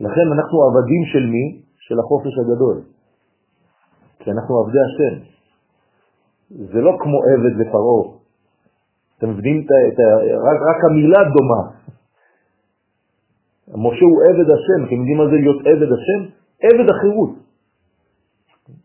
[0.00, 1.62] לכן אנחנו עבדים של מי?
[1.78, 2.82] של החופש הגדול.
[4.18, 5.14] כי אנחנו עבדי השם.
[6.50, 8.19] זה לא כמו עבד לפרעה.
[9.20, 9.60] אתם מבינים?
[9.62, 10.06] את ה...
[10.48, 11.62] רק, רק המילה דומה.
[13.68, 16.20] משה הוא עבד השם, אתם יודעים מה זה להיות עבד השם?
[16.66, 17.30] עבד החירות.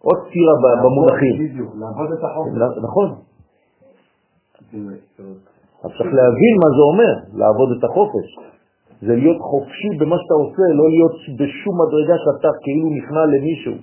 [0.04, 1.36] עוד סתירה במונחים.
[1.80, 2.20] לעבוד את.
[2.84, 3.10] נכון.
[5.84, 8.28] אז צריך להבין מה זה אומר, לעבוד את החופש.
[9.02, 13.76] זה להיות חופשי במה שאתה עושה, לא להיות בשום מדרגה שאתה כאילו נכנע למישהו.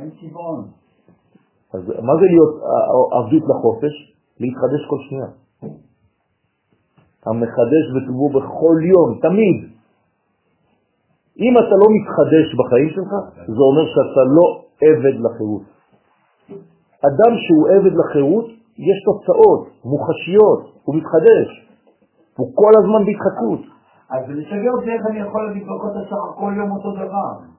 [0.00, 0.58] אין כיוון.
[1.74, 2.54] אז מה זה להיות
[3.12, 4.13] עבדות לחופש?
[4.40, 5.26] להתחדש כל שנייה.
[7.26, 9.58] המחדש בטובו בכל יום, תמיד.
[11.38, 13.12] אם אתה לא מתחדש בחיים שלך,
[13.46, 14.46] זה אומר שאתה לא
[14.82, 15.62] עבד לחירות.
[17.08, 18.46] אדם שהוא עבד לחירות,
[18.78, 21.48] יש תוצאות מוחשיות, הוא מתחדש,
[22.36, 23.74] הוא כל הזמן בהתחדשות.
[24.10, 27.53] אז משגע אותי איך אני יכול לבדוק אותה שח כל יום אותו דבר.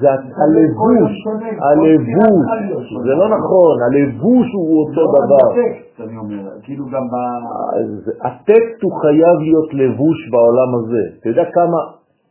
[0.00, 0.08] זה
[0.42, 1.12] הלבוש,
[1.66, 5.46] הלבוש, זה לא נכון, הלבוש הוא אותו דבר.
[6.00, 7.14] אני אומר, כאילו גם ב...
[8.26, 11.02] הטקסט הוא חייב להיות לבוש בעולם הזה.
[11.20, 11.78] אתה יודע כמה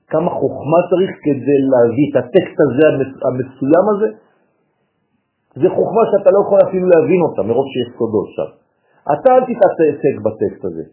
[0.07, 2.85] כמה חוכמה צריך כדי להביא את הטקסט הזה,
[3.27, 4.09] המסוים הזה?
[5.61, 8.49] זה חוכמה שאתה לא יכול אפילו להבין אותה מרוב שיש סודות שם.
[9.13, 9.43] אתה אל
[9.87, 10.83] הישג בטקסט הזה.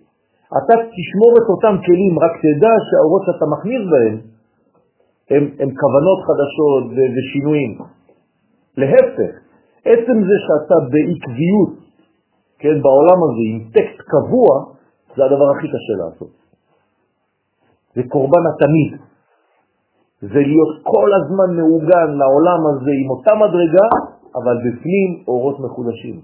[0.58, 4.16] אתה תשמור את אותם כלים, רק תדע שהאורות שאתה מכניס בהם
[5.30, 7.78] הם, הם כוונות חדשות ושינויים.
[8.76, 9.32] להפך,
[9.84, 11.74] עצם זה שאתה בעקביות,
[12.58, 14.50] כן, בעולם הזה, עם טקסט קבוע,
[15.16, 16.32] זה הדבר הכי קשה לעשות.
[17.94, 19.00] זה קורבן התמיד.
[20.20, 23.88] זה להיות כל הזמן מעוגן לעולם הזה עם אותה מדרגה,
[24.38, 26.20] אבל בפנים אורות מחודשים.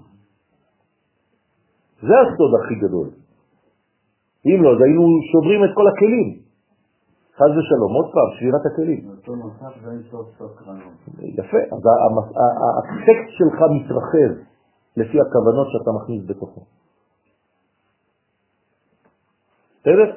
[2.01, 3.09] זה הסוד הכי גדול.
[4.45, 6.46] אם לא, אז היינו שוברים את כל הכלים.
[7.37, 9.01] חז ושלום, עוד פעם, שבירת הכלים.
[11.39, 11.81] יפה, אז
[12.79, 14.31] הטקסט שלך מתרחב
[14.97, 16.61] לפי הכוונות שאתה מכניס בתוכו.
[19.81, 20.09] בסדר?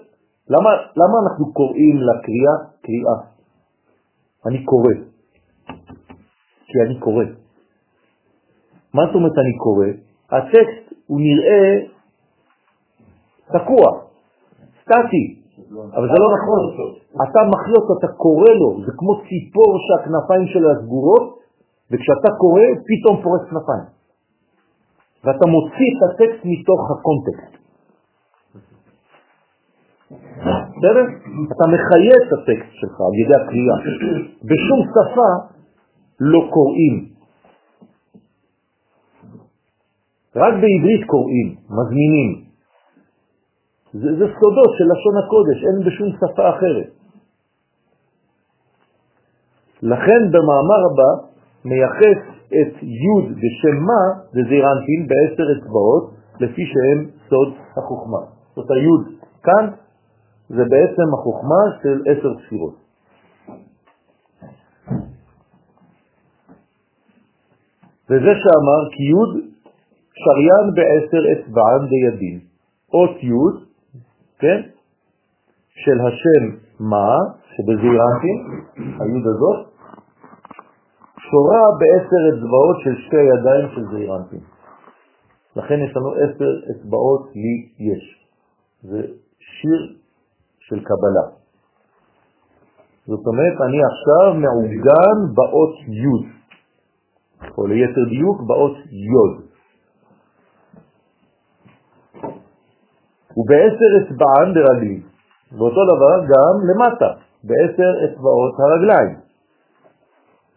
[0.49, 3.17] למה, למה אנחנו קוראים לקריאה קריאה?
[4.47, 4.95] אני קורא.
[6.67, 7.25] כי אני קורא.
[8.95, 9.87] מה זאת אומרת אני קורא?
[10.31, 11.87] הטקסט הוא נראה
[13.47, 13.87] תקוע,
[14.83, 15.40] סטטי,
[15.71, 16.63] אבל זה לא נכון.
[17.25, 21.39] אתה מחיה אותו, אתה קורא לו, זה כמו ציפור שהכנפיים שלה סגורות,
[21.91, 23.87] וכשאתה קורא, פתאום פורס כנפיים.
[25.25, 27.53] ואתה מוציא את הטקסט מתוך הקונטקסט.
[30.77, 31.05] בסדר?
[31.53, 33.77] אתה מחיה את הטקסט שלך על ידי הקריאה.
[34.49, 35.31] בשום שפה
[36.21, 36.95] לא קוראים.
[40.37, 42.50] רק בעברית קוראים, מזמינים.
[43.93, 46.91] זה, זה סודות של לשון הקודש, אין בשום שפה אחרת.
[49.83, 51.11] לכן במאמר הבא
[51.65, 54.03] מייחס את י' בשם מה
[54.35, 56.11] וזירנטין בעשר אצבעות
[56.41, 58.23] לפי שהם סוד החוכמה.
[58.57, 59.71] זאת הי' כאן
[60.49, 62.75] זה בעצם החוכמה של עשר ספירות.
[68.11, 69.51] וזה שאמר כי י'
[70.23, 72.41] שריין בעשר אצבען בידין.
[72.95, 73.70] אות י',
[74.41, 74.61] כן,
[75.69, 77.11] של השם מה,
[77.53, 78.39] שבזירנטין,
[78.77, 79.67] הי' הזאת,
[81.19, 84.41] שורה בעשר אצבעות של שתי ידיים של זעירנטים.
[85.57, 88.27] לכן יש לנו עשר אצבעות לי יש.
[88.83, 89.01] זה
[89.39, 89.97] שיר
[90.61, 91.27] של קבלה.
[93.07, 96.41] זאת אומרת, אני עכשיו מעוגן באות י',
[97.59, 99.50] או ליתר דיוק באות י'.
[103.41, 105.01] ובעשר אצבען ברגלי,
[105.53, 107.11] ואותו דבר גם למטה,
[107.45, 109.17] בעשר אצבעות הרגליים.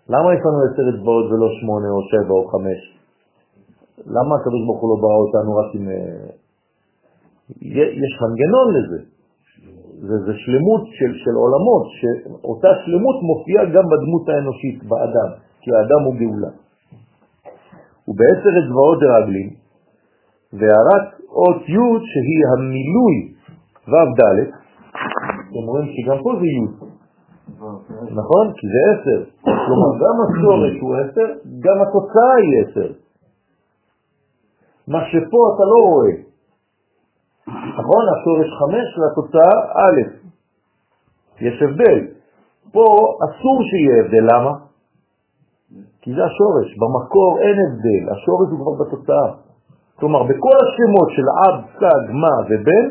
[0.09, 2.81] למה יש לנו עשר אצבעות ולא שמונה או שבע או חמש?
[4.15, 5.89] למה הקדוש ברוך הוא לא ברא אותנו רק עם...
[5.89, 6.29] אה,
[8.05, 8.99] יש מנגנון לזה.
[10.07, 15.29] זה, זה שלמות של, של עולמות, שאותה שלמות מופיעה גם בדמות האנושית, באדם,
[15.61, 16.51] כי האדם הוא גאולה.
[18.07, 19.49] ובעשר אצבעות דרגלים,
[20.53, 23.15] והערת אות י' שהיא המילוי
[23.87, 24.39] ו' ד',
[25.49, 26.93] אתם רואים שגם פה זה י',
[28.19, 28.45] נכון?
[28.57, 29.19] כי זה עשר.
[29.43, 31.27] כלומר, גם השורש הוא עשר,
[31.59, 32.93] גם התוצאה היא עשר.
[34.87, 36.13] מה שפה אתה לא רואה.
[37.79, 38.03] נכון?
[38.13, 39.55] השורש חמש והתוצאה
[39.85, 39.99] א'.
[41.41, 41.99] יש הבדל.
[42.71, 42.85] פה
[43.25, 44.53] אסור שיהיה הבדל, למה?
[46.01, 49.52] כי זה השורש, במקור אין הבדל, השורש הוא כבר בתוצאה.
[49.99, 52.85] כלומר, בכל השמות של אב, סג, מה ובן,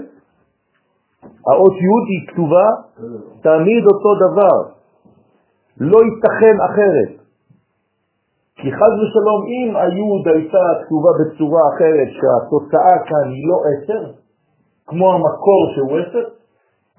[1.47, 2.69] האות י' היא כתובה
[3.43, 4.59] תמיד אותו דבר.
[5.81, 7.23] לא ייתכן אחרת.
[8.57, 14.03] כי חז ושלום, אם היוד הייתה כתובה בצורה אחרת, שהתוצאה כאן היא לא עשר,
[14.87, 16.25] כמו המקור שהוא עשר,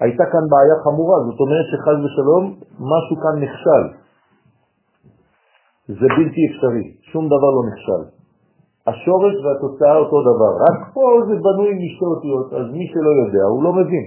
[0.00, 1.18] הייתה כאן בעיה חמורה.
[1.30, 2.44] זאת אומרת שחז ושלום,
[2.92, 3.84] משהו כאן נכשל.
[5.88, 8.23] זה בלתי אפשרי, שום דבר לא נכשל.
[8.86, 10.52] השורש והתוצאה אותו דבר.
[10.64, 14.06] רק פה זה בנוי משתי אותיות, אז מי שלא יודע, הוא לא מבין.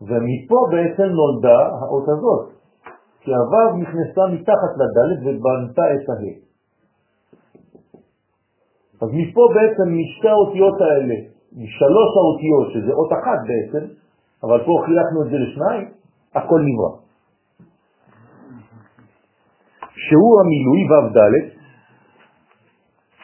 [0.00, 2.46] ומפה בעצם נולדה האות הזאת,
[3.20, 6.50] כי הוו נכנסה מתחת לדלת ובנתה את הה'.
[9.02, 11.14] אז מפה בעצם משתי האותיות האלה,
[11.52, 13.86] משלוש האותיות, שזה אות אחת בעצם,
[14.42, 15.88] אבל פה חילקנו את זה לשניים,
[16.34, 16.92] הכל נברא.
[19.94, 21.59] שהוא המילוי ו' ד',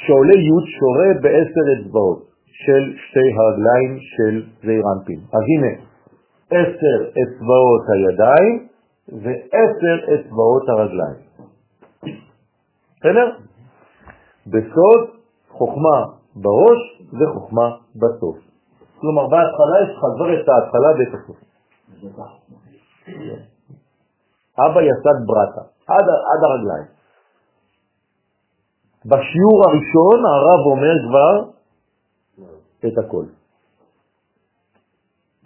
[0.07, 5.21] שעולה י' שורה בעשר אצבעות של שתי הרגליים של זעירנטים.
[5.37, 5.73] אז הנה,
[6.51, 8.67] עשר אצבעות הידיים
[9.09, 11.21] ועשר אצבעות הרגליים.
[13.01, 13.31] בסדר?
[14.47, 15.01] בסוד
[15.49, 15.99] חוכמה
[16.37, 16.81] בראש
[17.21, 18.37] וחוכמה בסוף.
[19.01, 21.37] כלומר, בהתחלה יש כבר את ההתחלה ואת הסוף.
[24.59, 26.96] אבא יסד ברטה, עד, עד הרגליים.
[29.11, 31.35] בשיעור הראשון הרב אומר כבר
[32.87, 33.27] את הכל.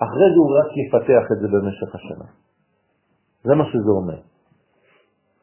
[0.04, 2.28] אחרי זה הוא רק יפתח את זה במשך השנה.
[3.44, 4.20] זה מה שזה אומר.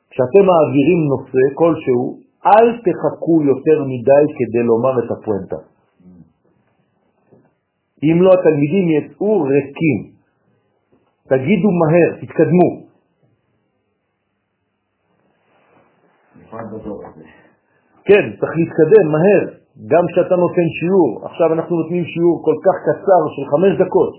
[0.10, 5.60] כשאתם מעבירים נושא כלשהו, אל תחכו יותר מדי כדי לומר את הפואנטה.
[8.04, 10.00] אם לא, התלמידים יצאו ריקים.
[11.30, 12.87] תגידו מהר, תתקדמו.
[18.08, 19.44] כן, צריך להתקדם מהר,
[19.92, 21.26] גם כשאתה נותן שיעור.
[21.26, 24.14] עכשיו אנחנו נותנים שיעור כל כך קצר של חמש דקות.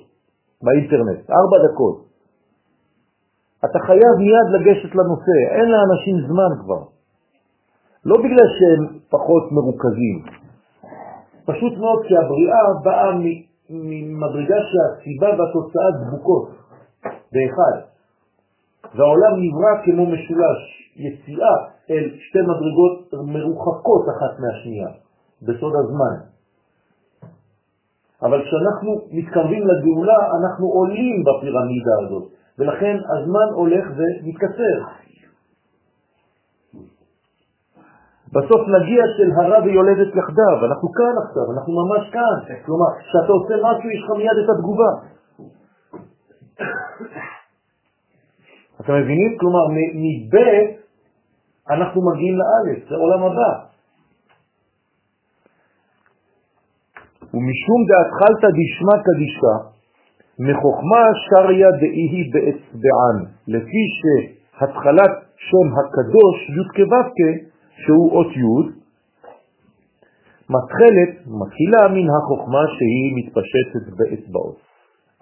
[0.62, 1.96] באינטרנט, ארבע דקות.
[3.64, 6.82] אתה חייב מיד לגשת לנושא, אין לאנשים זמן כבר.
[8.04, 10.16] לא בגלל שהם פחות מרוכזים,
[11.46, 13.10] פשוט מאוד כי הבריאה באה
[13.70, 16.48] ממדרגה שהסיבה והתוצאה דבוקות
[17.32, 17.76] באחד.
[18.94, 20.62] והעולם נברא כמו משולש,
[20.96, 24.88] יציאה אל שתי מדרגות מרוחקות אחת מהשנייה,
[25.42, 26.14] בסוד הזמן.
[28.22, 32.24] אבל כשאנחנו מתקרבים לגאולה, אנחנו עולים בפירמידה הזאת,
[32.58, 34.78] ולכן הזמן הולך ומתקצר.
[38.32, 42.38] בסוף נגיע של הרע ויולדת יחדיו, אנחנו כאן עכשיו, אנחנו ממש כאן.
[42.66, 44.90] כלומר, כשאתה עושה משהו, יש לך מיד את התגובה.
[48.80, 49.38] אתם מבינים?
[49.40, 49.64] כלומר,
[49.94, 50.36] מב'
[51.70, 53.52] אנחנו מגיעים לאלף, זה עולם הבא.
[57.34, 59.54] ומשום דאתחלתא דשמא קדישא,
[60.38, 63.16] מחוכמה שריה דאיהי באצבען,
[63.48, 67.22] לפי שהתחלת שם הקדוש י' כו'
[67.82, 68.78] שהוא אות י',
[70.56, 74.56] מתחלת, מתחילה מן החוכמה שהיא מתפשטת באצבעות.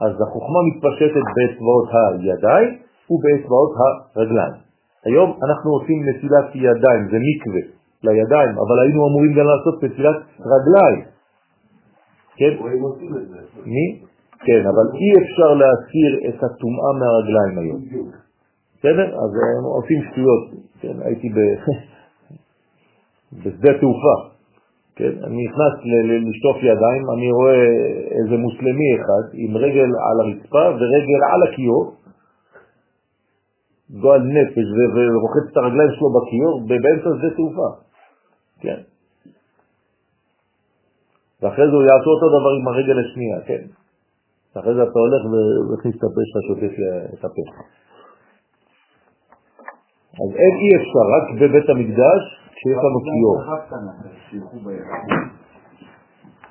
[0.01, 2.79] אז החוכמה מתפשטת באצבעות הידיים
[3.11, 3.71] ובאצבעות
[4.17, 4.66] הרגליים.
[5.07, 7.63] היום אנחנו עושים נטילת ידיים, זה מקווה
[8.05, 10.17] לידיים, אבל היינו אמורים גם לעשות נטילת
[10.53, 11.01] רגליים.
[12.37, 12.53] כן?
[13.67, 13.87] מי?
[14.47, 17.81] כן, אבל אי אפשר להסיר את הטומאה מהרגליים היום.
[18.79, 19.07] בסדר?
[19.23, 20.45] אז הם עושים שטויות.
[20.81, 21.39] כן, הייתי ב...
[23.43, 24.17] בשדה תעופה.
[24.97, 25.75] כן, אני נכנס
[26.29, 27.67] לשטוף ידיים, אני רואה
[28.11, 31.95] איזה מוסלמי אחד עם רגל על הרצפה ורגל על הכיור,
[33.91, 37.69] גועל נפש ורוחץ את הרגליים שלו בכיור באמצע שדה תעופה.
[38.61, 38.81] כן.
[41.43, 43.63] ואחרי זה הוא יעשו אותו דבר עם הרגל השנייה, כן.
[44.57, 46.75] ואחרי זה אתה הולך ומכניס את הפה שלך, שוטף
[47.15, 47.45] את הפה.
[50.23, 52.23] אז אין אי אפשר, רק בבית המקדש,
[52.55, 53.39] כשיש לנו כיור.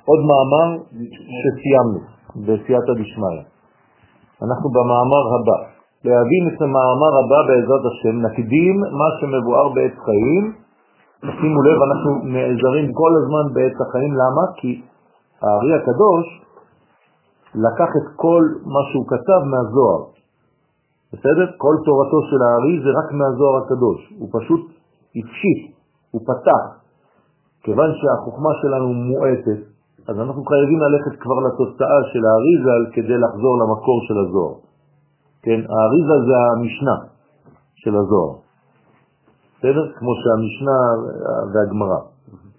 [0.08, 0.68] עוד מאמר
[1.40, 2.00] שסיימנו
[2.46, 3.38] בסייעתא דשמיא.
[4.42, 5.75] אנחנו במאמר הבא.
[6.06, 10.44] להבין את המאמר הבא בעזרת השם, נקדים מה שמבואר בעת חיים.
[11.40, 14.12] שימו לב, אנחנו נעזרים כל הזמן בעת החיים.
[14.22, 14.44] למה?
[14.56, 14.70] כי
[15.42, 16.26] הארי הקדוש
[17.54, 18.42] לקח את כל
[18.74, 20.02] מה שהוא כתב מהזוהר.
[21.12, 21.46] בסדר?
[21.62, 23.98] כל תורתו של הארי זה רק מהזוהר הקדוש.
[24.18, 24.62] הוא פשוט
[25.16, 25.60] הפשיט,
[26.10, 26.64] הוא פתח.
[27.62, 29.60] כיוון שהחוכמה שלנו מועטת,
[30.08, 34.54] אז אנחנו חייבים ללכת כבר לתוצאה של האריזה כדי לחזור למקור של הזוהר.
[35.42, 36.96] כן, האריזה זה המשנה
[37.74, 38.34] של הזוהר.
[39.58, 39.92] בסדר?
[39.98, 40.78] כמו שהמשנה
[41.54, 42.00] והגמרה,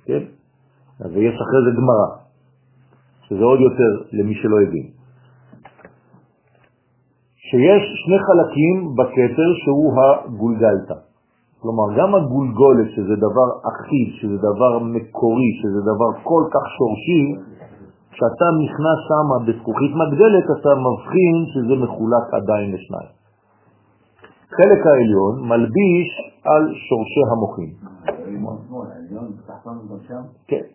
[0.05, 0.23] כן?
[0.99, 2.09] ויש אחרי זה גמרה,
[3.27, 4.87] שזה עוד יותר למי שלא הבין.
[7.49, 11.07] שיש שני חלקים בכתר שהוא הגולגלתא.
[11.61, 17.23] כלומר, גם הגולגולת, שזה דבר אחיד, שזה דבר מקורי, שזה דבר כל כך שורשי,
[18.17, 23.13] כשאתה נכנס שם בזכוכית מגדלת, אתה מבחין שזה מחולק עדיין לשניים.
[24.57, 26.09] חלק העליון מלביש
[26.43, 27.71] על שורשי המוחים.
[30.47, 30.65] כן.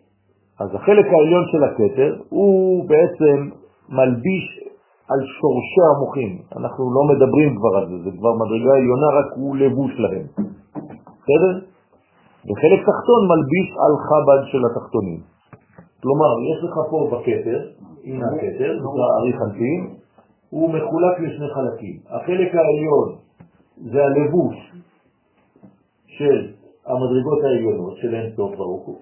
[0.59, 3.37] אז החלק העליון של הכתר הוא בעצם
[3.89, 4.45] מלביש
[5.11, 6.31] על שורשי המוחים.
[6.57, 10.25] אנחנו לא מדברים כבר על זה, זה כבר מדרגה עליונה, רק הוא לבוש להם.
[11.21, 11.53] בסדר?
[12.47, 15.32] וחלק תחתון מלביש על חב"ד של התחתונים.
[16.03, 17.59] כלומר, יש לך פה בכתר,
[18.03, 19.95] הנה הכתר, זה הארי חנפין,
[20.49, 21.99] הוא מחולק לשני חלקים.
[22.05, 23.09] החלק העליון
[23.75, 24.55] זה הלבוש
[26.05, 26.53] של
[26.85, 29.01] המדרגות העליונות של אין סוף ברוך הוא,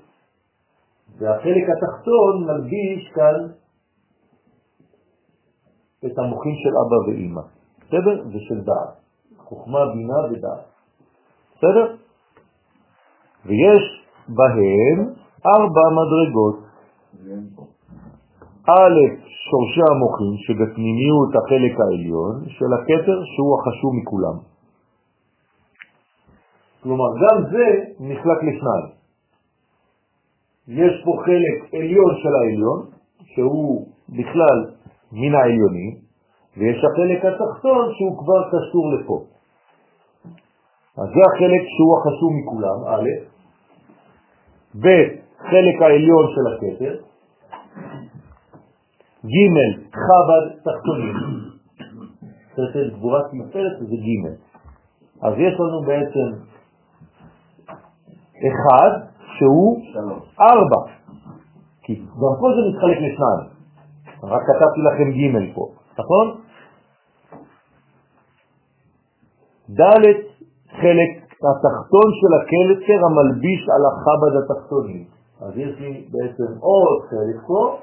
[1.17, 3.37] והחלק התחתון מלביש כאן
[6.05, 7.41] את המוחים של אבא ואימא,
[7.81, 8.23] בסדר?
[8.29, 8.93] ושל דעת,
[9.37, 10.65] חוכמה, בינה ודעת,
[11.57, 11.95] בסדר?
[13.45, 13.83] ויש
[14.29, 15.13] בהם
[15.45, 16.70] ארבע מדרגות.
[18.69, 18.97] א',
[19.27, 24.37] שורשי המוחים שבפנימיות החלק העליון של הכתר שהוא החשוב מכולם.
[26.83, 27.65] כלומר, גם זה
[27.99, 28.89] נחלק לשניים.
[30.67, 32.85] יש פה חלק עליון של העליון,
[33.35, 34.59] שהוא בכלל
[35.11, 35.95] מן העליונים,
[36.57, 39.23] ויש החלק התחתון שהוא כבר קשור לפה.
[40.97, 43.07] אז זה החלק שהוא החשוב מכולם, א',
[44.75, 46.95] ב', חלק העליון של הכתר,
[49.25, 49.47] ג',
[49.93, 51.15] חב"ד תחתונים,
[52.53, 54.51] חסד גבורת מפרת זה ג'.
[55.21, 56.27] אז יש לנו בעצם
[58.37, 58.91] אחד
[59.37, 59.81] שהוא
[60.39, 60.81] ארבע,
[61.83, 63.49] כי גם פה זה מתחלק לשניים,
[64.23, 65.67] רק כתבתי לכם ג' פה,
[65.99, 66.41] נכון?
[69.69, 70.31] ד'
[70.71, 71.11] חלק
[71.49, 75.20] התחתון של הקלצר המלביש על החב"ד התחתוני.
[75.41, 77.77] אז יש לי בעצם עוד חלק פה,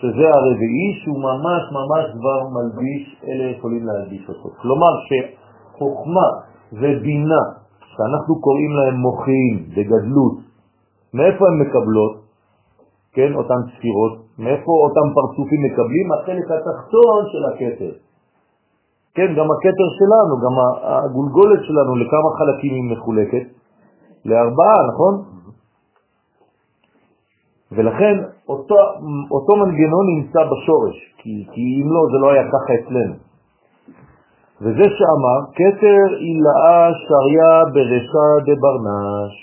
[0.00, 4.48] שזה הרביעי, שהוא ממש ממש כבר מלביש, אלה יכולים להלביש אותו.
[4.62, 6.28] כלומר שחוכמה
[6.72, 7.42] ובינה,
[7.80, 10.36] שאנחנו קוראים להם מוחיים בגדלות,
[11.14, 12.14] מאיפה הן מקבלות?
[13.12, 16.06] כן, אותן ספירות, מאיפה אותם פרצופים מקבלים?
[16.12, 17.92] החלק התחתון של הכתר.
[19.14, 23.46] כן, גם הכתר שלנו, גם הגולגולת שלנו, לכמה חלקים היא מחולקת?
[24.24, 25.37] לארבעה, נכון?
[27.72, 28.14] ולכן
[28.48, 28.76] אותו,
[29.30, 33.14] אותו מנגנון נמצא בשורש, כי, כי אם לא, זה לא היה ככה אצלנו.
[34.60, 39.34] וזה שאמר, כתר אילאה שריה ברשע דברנש.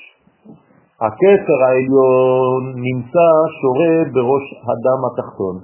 [1.01, 3.27] הכתר העליון נמצא
[3.59, 5.55] שורה בראש הדם התחתון.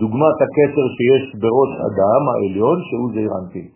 [0.00, 3.68] דוגמת הכתר שיש בראש הדם העליון שהוא זעיר אנפין.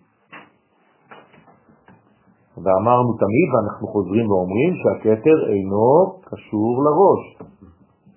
[2.64, 5.91] ואמרנו תמיד, ואנחנו חוזרים ואומרים, שהכתר אינו
[6.28, 7.22] קשור לראש.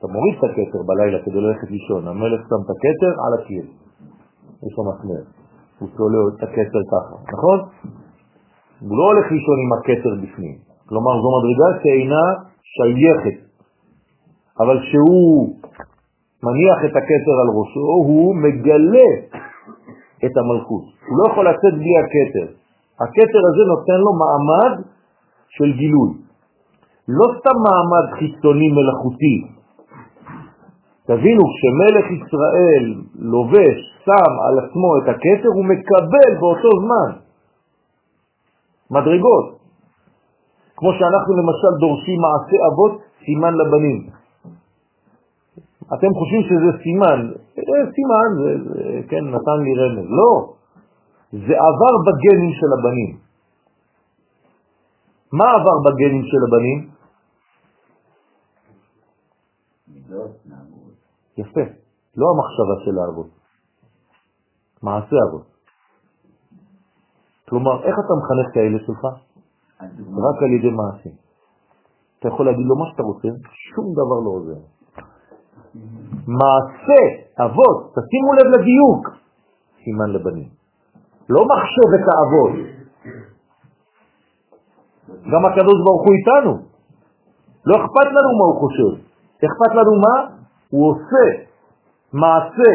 [0.03, 3.65] אתה מוריד את הכתר בלילה כדי ללכת לישון, המלך שם את הכתר על הקיר.
[4.65, 5.23] יש לו מסמר.
[5.79, 7.59] הוא תולה את הכתר ככה, נכון?
[8.79, 10.55] הוא לא הולך לישון עם הכתר בפנים.
[10.89, 12.25] כלומר, זו מדרגה שאינה
[12.73, 13.37] שייכת.
[14.59, 15.55] אבל כשהוא
[16.43, 19.09] מניח את הכתר על ראשו, הוא מגלה
[20.25, 20.85] את המלכות.
[21.07, 22.47] הוא לא יכול לצאת בלי הכתר.
[23.03, 24.73] הכתר הזה נותן לו מעמד
[25.55, 26.11] של גילוי.
[27.07, 29.62] לא סתם מעמד חיצוני מלאכותי.
[31.07, 32.83] תבינו, כשמלך ישראל
[33.19, 37.09] לובש, שם על עצמו את הכתר, הוא מקבל באותו זמן
[38.91, 39.45] מדרגות.
[40.77, 43.99] כמו שאנחנו למשל דורשים מעשה אבות, סימן לבנים.
[45.93, 47.19] אתם חושבים שזה סימן,
[47.55, 50.07] זה סימן, זה, זה, כן, נתן לי רמז.
[50.19, 50.31] לא,
[51.31, 53.11] זה עבר בגנים של הבנים.
[55.33, 56.79] מה עבר בגנים של הבנים?
[61.37, 61.65] יפה,
[62.17, 63.29] לא המחשבה של האבות,
[64.83, 65.47] מעשה אבות.
[67.49, 69.03] כלומר, איך אתה מחנך את הילד שלך?
[70.27, 71.15] רק על ידי מעשים.
[72.19, 74.61] אתה יכול להגיד לו מה שאתה רוצה, שום דבר לא עוזר.
[76.27, 77.01] מעשה
[77.45, 79.01] אבות, תשימו לב לדיוק,
[79.83, 80.49] סימן לבנים.
[81.29, 82.53] לא מחשבת האבות.
[85.31, 86.53] גם הקדוש ברוך הוא איתנו.
[87.65, 88.91] לא אכפת לנו מה הוא חושב.
[89.45, 90.42] אכפת לנו מה?
[90.73, 91.27] הוא עושה.
[92.13, 92.73] מעשה.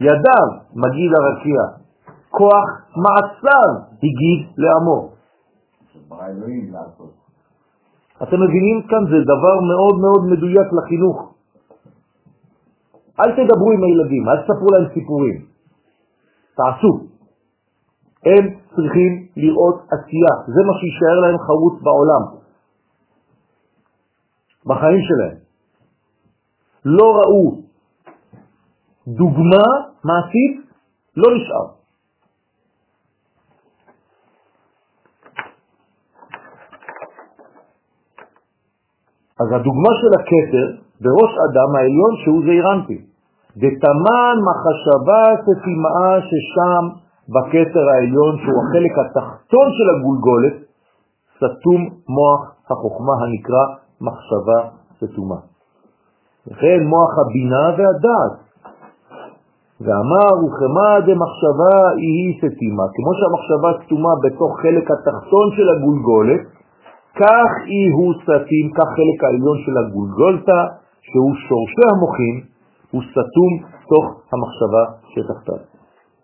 [0.00, 1.60] ידיו מגיד הרקיע.
[2.30, 2.68] כוח
[3.04, 3.70] מעשיו
[4.04, 5.10] הגיד לעמו.
[8.22, 9.02] אתם מבינים כאן?
[9.10, 11.34] זה דבר מאוד מאוד מדויק לחינוך.
[13.20, 15.46] אל תדברו עם הילדים, אל תספרו להם סיפורים.
[16.56, 16.92] תעשו.
[18.26, 18.44] הם
[18.76, 22.24] צריכים לראות עשייה, זה מה שישאר להם חרוץ בעולם,
[24.66, 25.47] בחיים שלהם.
[26.84, 27.68] לא ראו
[29.08, 29.66] דוגמה
[30.04, 30.60] מעשית,
[31.16, 31.78] לא נשאר.
[39.40, 40.66] אז הדוגמה של הכתר
[41.00, 42.98] בראש אדם העליון שהוא זעירנטי.
[43.56, 46.84] דתמן מחשבה סתימה ששם
[47.34, 50.56] בכתר העליון שהוא החלק התחתון של הגולגולת,
[51.36, 53.64] סתום מוח החוכמה הנקרא
[54.00, 54.58] מחשבה
[55.00, 55.57] סתומה.
[56.50, 58.48] וכן מוח הבינה והדעת.
[59.80, 66.42] ואמר וכמה דמחשבה היא סתימה, כמו שהמחשבה סתומה בתוך חלק התחתון של הגולגולת,
[67.20, 70.60] כך היא הוא סתים, כך חלק העליון של הגולגולתה,
[71.00, 72.36] שהוא שורשי המוחים,
[72.90, 73.52] הוא סתום
[73.90, 75.62] תוך המחשבה שתחתיו.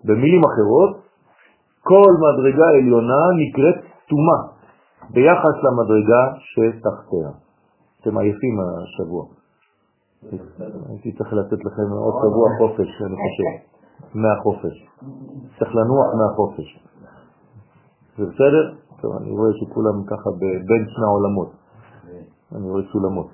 [0.04, 0.92] במילים אחרות,
[1.82, 4.38] כל מדרגה עליונה נקראת סתומה
[5.10, 7.30] ביחס למדרגה שתחתיה.
[8.00, 9.43] אתם עייפים השבוע.
[10.88, 13.50] הייתי צריך לתת לכם עוד שבוע חופש, אני חושב,
[14.14, 14.76] מהחופש.
[15.58, 16.68] צריך לנוח מהחופש.
[18.18, 18.74] זה בסדר?
[19.00, 20.30] טוב, אני רואה שכולם ככה
[20.68, 21.50] בין שני העולמות.
[22.54, 23.28] אני רואה סולמות.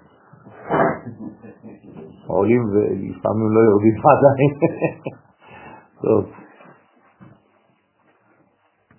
[2.26, 4.52] עולים ולפעמים לא יורדים עדיין.
[6.02, 6.24] טוב.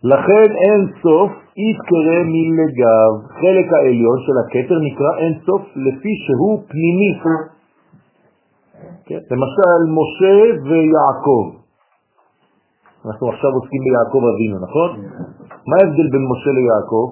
[0.04, 1.32] לכן אין סוף
[1.66, 3.12] יתקרא מלגב.
[3.42, 7.12] חלק העליון של הכתר נקרא אין סוף לפי שהוא פנימי.
[9.06, 9.20] כן?
[9.32, 10.36] למשל משה
[10.70, 11.46] ויעקב.
[13.06, 14.90] אנחנו עכשיו עוסקים ביעקב אבינו, נכון?
[15.68, 17.08] מה ההבדל בין משה ליעקב?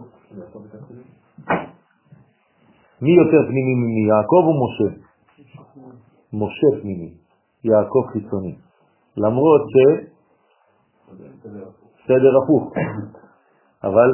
[3.01, 4.89] מי יותר פנימי מיעקב או משה?
[6.33, 7.13] משה פנימי,
[7.63, 8.55] יעקב חיצוני.
[9.17, 9.75] למרות ש...
[12.07, 12.73] סדר הפוך.
[13.83, 14.09] אבל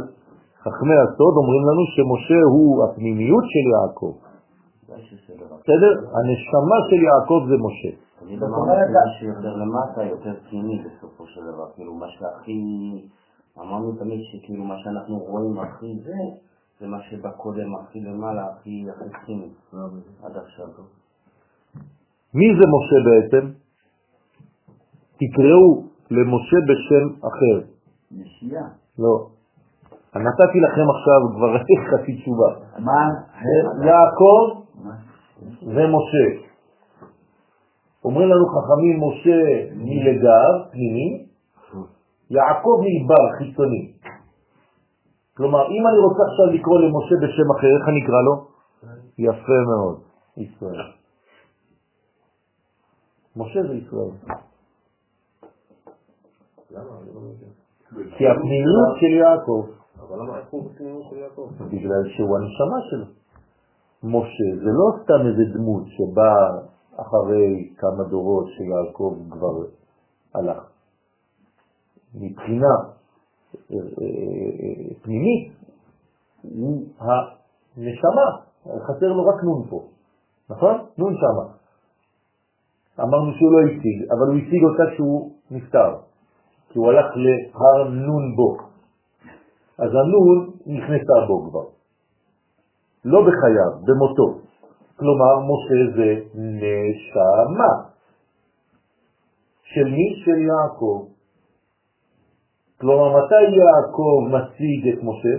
[0.60, 4.14] חכמי הסוד אומרים לנו שמשה הוא הפנימיות של יעקב.
[4.90, 5.91] בסדר?
[6.16, 7.98] הנשמה של יעקב זה משה.
[8.20, 12.62] תמיד אמרנו מה שיותר למטה יותר פנימי בסופו של דבר, כאילו מה שהכי,
[13.60, 16.20] אמרנו תמיד שכאילו מה שאנחנו רואים הכי זה,
[16.80, 19.49] זה מה שבא קודם הכי למעלה, הכי הכי פנימי,
[20.24, 20.68] עד עכשיו.
[22.34, 23.52] מי זה משה בעצם?
[25.20, 27.68] תקראו למשה בשם אחר.
[28.12, 28.64] נשייה.
[28.99, 29.28] לא.
[30.16, 31.57] נתתי לכם עכשיו כבר
[31.90, 32.49] חצי תשובה.
[32.80, 33.10] מה?
[33.86, 34.65] יעקב
[35.41, 36.26] זה משה.
[38.06, 39.41] אומרים לנו חכמים משה
[39.76, 41.26] מלגר, פנימי,
[42.30, 43.94] יעקב מעיבר, חיצוני.
[45.38, 48.48] כלומר, אם אני רוצה עכשיו לקרוא למשה בשם אחר, איך אני אקרא לו?
[49.18, 49.99] יפה מאוד,
[50.38, 50.91] ישראל.
[53.36, 54.12] משה זה ישראל.
[58.18, 59.66] כי הפנימיות של יעקב,
[59.99, 61.49] אבל למה איך הוא בפנימיות של יעקב?
[61.60, 63.06] בגלל שהוא הנשמה שלו.
[64.06, 66.48] משה זה לא סתם איזה דמות שבאה
[66.98, 69.65] אחרי כמה דורות שיעקב כבר
[70.36, 70.64] הלך.
[72.15, 72.76] מבחינה
[73.72, 75.53] אה, אה, פנימית
[76.44, 78.27] הוא הנשמה,
[78.88, 79.84] חסר לו רק נון פה,
[80.49, 80.86] נכון?
[80.98, 81.53] נון שמה.
[82.99, 85.95] אמרנו שהוא לא השיג, אבל הוא השיג אותה כשהוא נפטר,
[86.69, 88.57] כי הוא הלך להר נון בו.
[89.77, 91.74] אז הנון נכנסה בו כבר,
[93.06, 94.40] לא בחייו, במותו.
[94.95, 97.73] כלומר, משה זה נשמה.
[99.64, 100.23] של מי?
[100.26, 101.07] של יעקב.
[102.80, 105.36] כלומר, מתי יעקב מציג את משה?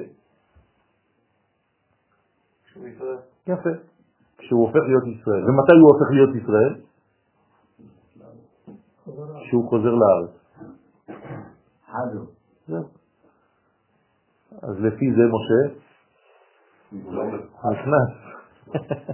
[3.47, 3.70] יפה.
[4.38, 5.44] כשהוא הופך להיות ישראל.
[5.44, 6.74] ומתי הוא הופך להיות ישראל?
[9.40, 10.30] כשהוא חוזר לארץ.
[11.86, 12.24] חדו.
[12.68, 12.84] זהו.
[14.62, 15.85] אז לפי זה משה
[16.92, 18.10] נכנס.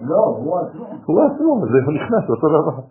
[0.01, 0.87] לא, הוא עצמו.
[1.07, 2.83] הוא עצמו, זה נכנס, אותו דבר.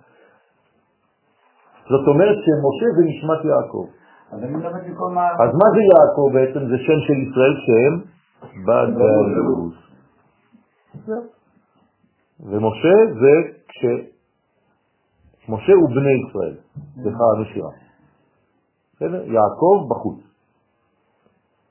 [1.89, 3.85] זאת אומרת שמשה זה נשמת יעקב.
[4.31, 5.67] אז מה...
[5.73, 6.67] זה יעקב בעצם?
[6.69, 8.01] זה שם של ישראל שהם
[8.65, 9.73] בגלות.
[11.05, 11.23] זהו.
[12.39, 13.33] ומשה זה
[13.67, 13.85] כש...
[15.49, 16.55] משה הוא בני ישראל,
[16.95, 17.69] סליחה הנשירה.
[19.25, 20.30] יעקב בחוץ.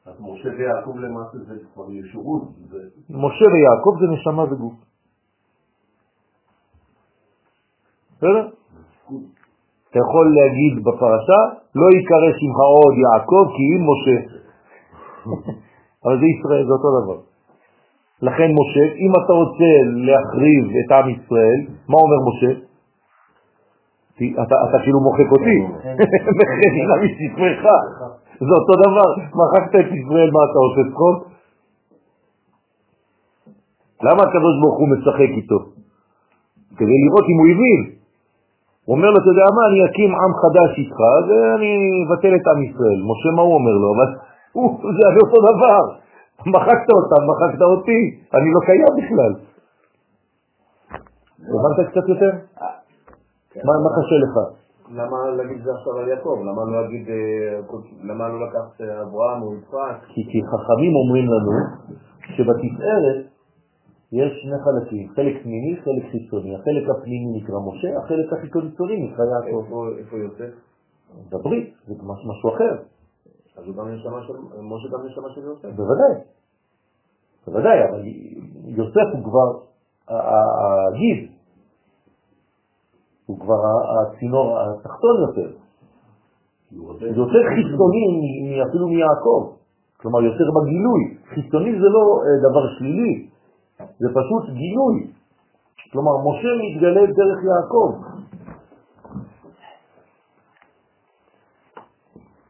[0.07, 2.43] אז משה ויעקב למעשה זה כבר ישורות,
[3.11, 4.75] משה ויעקב זה נשמה וגוף.
[8.17, 8.49] בסדר?
[9.91, 11.41] אתה יכול להגיד בפרשה,
[11.75, 14.19] לא יקרא שמך עוד יעקב כי אם משה.
[16.05, 17.19] אבל זה ישראל, זה אותו דבר.
[18.23, 19.71] לכן משה, אם אתה רוצה
[20.09, 22.53] להחריב את עם ישראל, מה אומר משה?
[24.17, 25.59] אתה, אתה כאילו מוחק אותי,
[26.37, 27.65] מחילה מספרך,
[28.47, 29.09] זה אותו דבר,
[29.41, 31.19] מחקת את ישראל, מה אתה עושה צחוק?
[34.03, 35.59] למה הקדוש ברוך הוא משחק איתו?
[36.77, 37.81] כדי לראות אם הוא הבין.
[38.85, 41.73] הוא אומר לו, אתה יודע מה, אני אקים עם חדש איתך, ואני
[42.05, 43.01] אבטל את עם ישראל.
[43.11, 43.89] משה, מה הוא אומר לו?
[43.95, 44.09] אבל
[44.53, 44.65] הוא,
[44.97, 45.83] זה הרי אותו דבר.
[46.47, 48.01] מחקת אותם, מחקת אותי,
[48.35, 49.33] אני לא קיים בכלל.
[51.41, 52.31] הבנת קצת יותר?
[53.65, 54.60] מה מה קשה לך?
[54.91, 56.37] למה להגיד זה עכשיו על יעקב?
[56.49, 57.61] למה לא להגיד, אה,
[58.03, 59.97] למה לא לקחת אה, אברהם או יצחק?
[60.15, 61.53] כי כי חכמים אומרים לנו
[62.37, 63.27] שבתפארת
[64.12, 66.55] יש שני חלקים, חלק פנימי, חלק חיצוני.
[66.55, 69.65] החלק הפנימי נקרא משה, החלק החיצוני נקרא יעקב.
[69.65, 70.53] איפה איפה יוסף?
[71.33, 72.75] בברית, זה מש- משהו אחר,
[73.57, 75.69] אז הוא גם נשמה של, משה גם נשמה של יוסף.
[75.77, 76.15] בוודאי.
[77.47, 78.01] בוודאי, אבל
[78.65, 79.49] יוסף הוא כבר
[80.89, 81.31] הגיב,
[83.31, 83.61] הוא כבר
[84.02, 85.51] הצינור התחתון יותר.
[87.23, 89.40] יותר חיצוני מ- אפילו מיעקב.
[90.01, 91.02] כלומר, יותר בגילוי.
[91.35, 93.28] חיצוני זה לא אה, דבר שלילי,
[93.78, 94.97] זה פשוט גילוי.
[95.93, 97.90] כלומר, משה מתגלה דרך יעקב.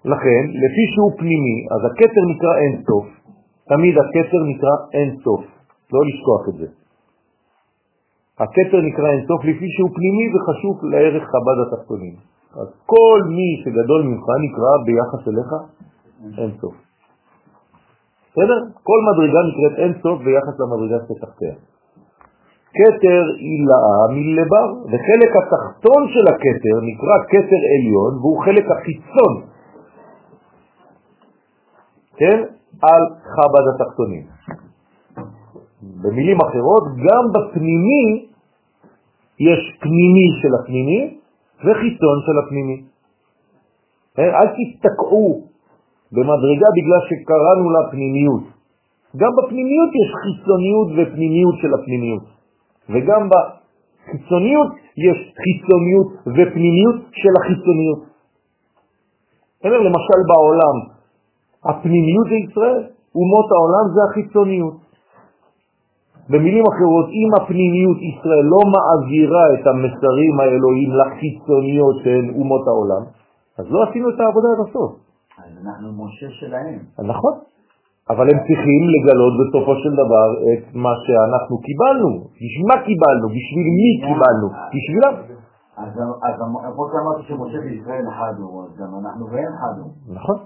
[0.05, 3.07] לכן, לפי שהוא פנימי, אז הכתר נקרא אין סוף.
[3.69, 5.45] תמיד הכתר נקרא אין סוף.
[5.93, 6.80] לא לשכוח את זה.
[8.43, 12.15] הכתר נקרא אין סוף לפי שהוא פנימי וחשוב לערך חב"ד התחתונים.
[12.61, 15.51] אז כל מי שגדול ממך נקרא ביחס אליך
[16.39, 16.75] אין סוף.
[18.31, 18.59] בסדר?
[18.83, 21.55] כל מדרגה נקראת אין סוף ביחס למדרגה שתחתיה.
[22.75, 29.35] כתר אילאה מלבר, וחלק התחתון של הכתר נקרא כתר עליון, והוא חלק החיצון,
[32.17, 32.39] כן?
[32.83, 33.03] על
[33.35, 34.25] חב"ד התחתונים.
[36.03, 38.30] במילים אחרות, גם בפנימי
[39.41, 41.01] יש פנימי של הפנימי
[41.65, 42.79] וחיצון של הפנימי.
[44.19, 45.27] אה, אל תסתכעו
[46.13, 48.43] במדרגה בגלל שקראנו לה פנימיות.
[49.17, 52.25] גם בפנימיות יש חיצוניות ופנימיות של הפנימיות,
[52.91, 54.71] וגם בחיצוניות
[55.07, 58.01] יש חיצוניות ופנימיות של החיצוניות.
[59.65, 60.77] למשל בעולם,
[61.65, 62.83] הפנימיות זה ישראל,
[63.15, 64.90] אומות העולם זה החיצוניות.
[66.31, 73.03] במילים אחרות, אם הפנימיות ישראל לא מעבירה את המסרים האלוהים לחיצוניות של אומות העולם,
[73.59, 74.91] אז לא עשינו את העבודה עד הסוף.
[75.43, 76.79] אז אנחנו משה שלהם.
[77.13, 77.35] נכון.
[78.11, 82.11] אבל הם צריכים לגלות בסופו של דבר את מה שאנחנו קיבלנו.
[82.43, 83.27] בשביל מה קיבלנו?
[83.37, 84.47] בשביל מי קיבלנו?
[84.75, 85.15] בשבילם.
[85.77, 85.91] אז
[86.75, 89.91] כמו שאמרתי שמשה וישראל אחד הוא, אז גם אנחנו והם אחד הוא.
[90.19, 90.37] נכון.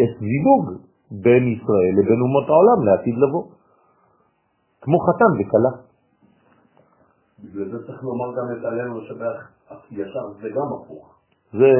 [0.00, 0.64] יש זיווג
[1.24, 3.57] בין ישראל לבין אומות העולם לעתיד לבוא.
[4.88, 5.72] כמו חתן וכלה.
[7.44, 9.38] בגלל זה צריך לומר גם את עלינו לשבח
[9.90, 11.14] ישר, זה גם הפוך.
[11.52, 11.72] זה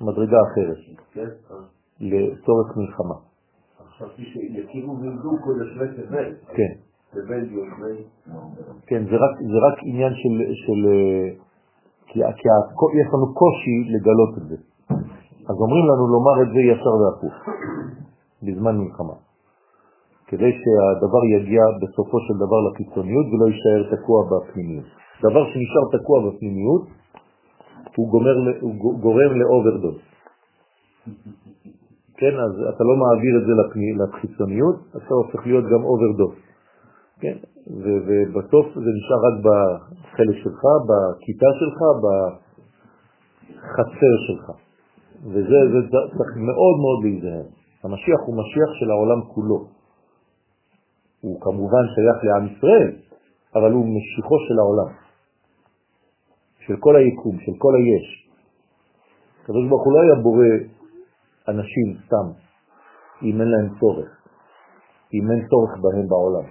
[0.00, 0.76] מדרגה אחרת,
[1.12, 1.28] כן?
[2.00, 3.14] לצורך מלחמה.
[3.88, 6.34] חשבתי שיכירו וילדו כל יושבי תבל.
[6.56, 6.72] כן.
[7.10, 8.04] תבל יושבי...
[8.86, 10.80] כן, זה רק, זה רק עניין של, של
[12.06, 12.48] כי, כי
[13.00, 14.56] יש לנו קושי לגלות את זה.
[15.48, 17.34] אז אומרים לנו לומר את זה ישר והפוך,
[18.42, 19.27] בזמן מלחמה.
[20.28, 24.84] כדי שהדבר יגיע בסופו של דבר לקיצוניות ולא יישאר תקוע בפנימיות.
[25.22, 26.82] דבר שנשאר תקוע בפנימיות,
[27.96, 29.98] הוא, גומר, הוא גורם לאוברדוס.
[32.16, 33.52] כן, אז אתה לא מעביר את זה
[34.00, 36.34] לחיצוניות, אתה הופך להיות גם אוברדוס.
[37.20, 37.36] כן,
[38.06, 41.78] ובסוף זה נשאר רק בחלק שלך, בכיתה שלך,
[43.54, 44.46] בחצר שלך.
[45.24, 47.46] וזה זה צריך מאוד מאוד להיזהר.
[47.84, 49.77] המשיח הוא משיח של העולם כולו.
[51.20, 52.96] הוא כמובן שייך לעם ישראל,
[53.54, 54.90] אבל הוא משיחו של העולם,
[56.66, 58.28] של כל היקום, של כל היש.
[59.42, 60.46] הקדוש ברוך הוא לא היה בורא
[61.48, 62.26] אנשים סתם,
[63.22, 64.10] אם אין להם צורך,
[65.14, 66.48] אם אין צורך בהם בעולם.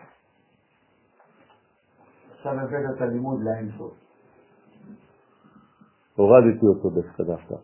[2.35, 3.93] עכשיו הבאת את הלימוד לאינסוף.
[6.15, 7.55] הורדתי אותו דווקא דווקא.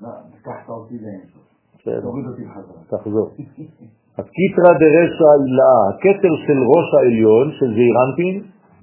[0.00, 1.42] לא, לקחת אותי לאינסוף.
[1.78, 2.98] בסדר, תוריד אותי בחזרה.
[2.98, 3.30] תחזור.
[4.18, 8.34] הקיטרא דרשע הילאה, הכתר של ראש העליון, של זעירנטין,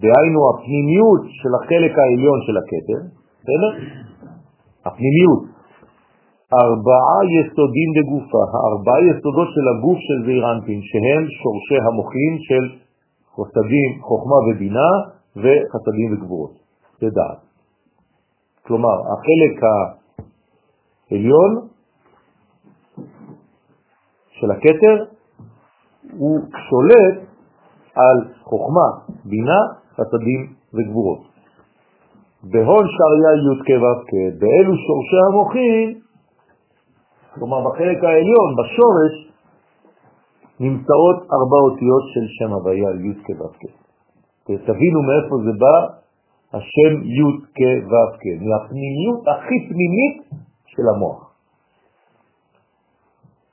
[0.02, 3.02] דהיינו הפנימיות של החלק העליון של הכתר,
[3.40, 3.72] בסדר?
[4.86, 5.44] הפנימיות.
[6.54, 12.64] ארבעה יסודים בגופה, הארבעה יסודות של הגוף של זעירנטין, שהם שורשי המוחים של
[13.36, 14.90] חסדים, חוכמה ובינה
[15.36, 16.54] וחסדים וגבורות,
[17.00, 17.42] זה דעת.
[18.68, 19.64] כלומר, החלק
[21.12, 21.52] העליון
[24.40, 25.11] של הכתר
[26.18, 27.20] הוא שולט
[27.96, 28.90] על חוכמה,
[29.26, 29.60] בינה,
[29.96, 31.20] חסדים וגבורות.
[32.44, 33.88] בהון שריה י' כו'
[34.40, 36.00] באלו שורשי המוחים,
[37.36, 39.32] כלומר בחלק העליון, בשורש,
[40.60, 45.76] נמצאות ארבע אותיות של שם הוויה י' כו' תבינו מאיפה זה בא
[46.54, 50.18] השם י' כו' מהפנימיות הכי פנימית
[50.66, 51.31] של המוח.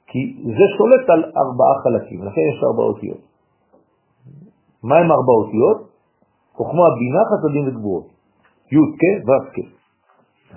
[0.09, 3.21] כי זה שולט על ארבעה חלקים, לכן יש ארבע אותיות.
[4.83, 5.79] מה הם ארבע אותיות?
[6.53, 8.07] חוכמה, בינה, חסדים וגבורות.
[8.73, 9.69] י' כ' ו' כ'.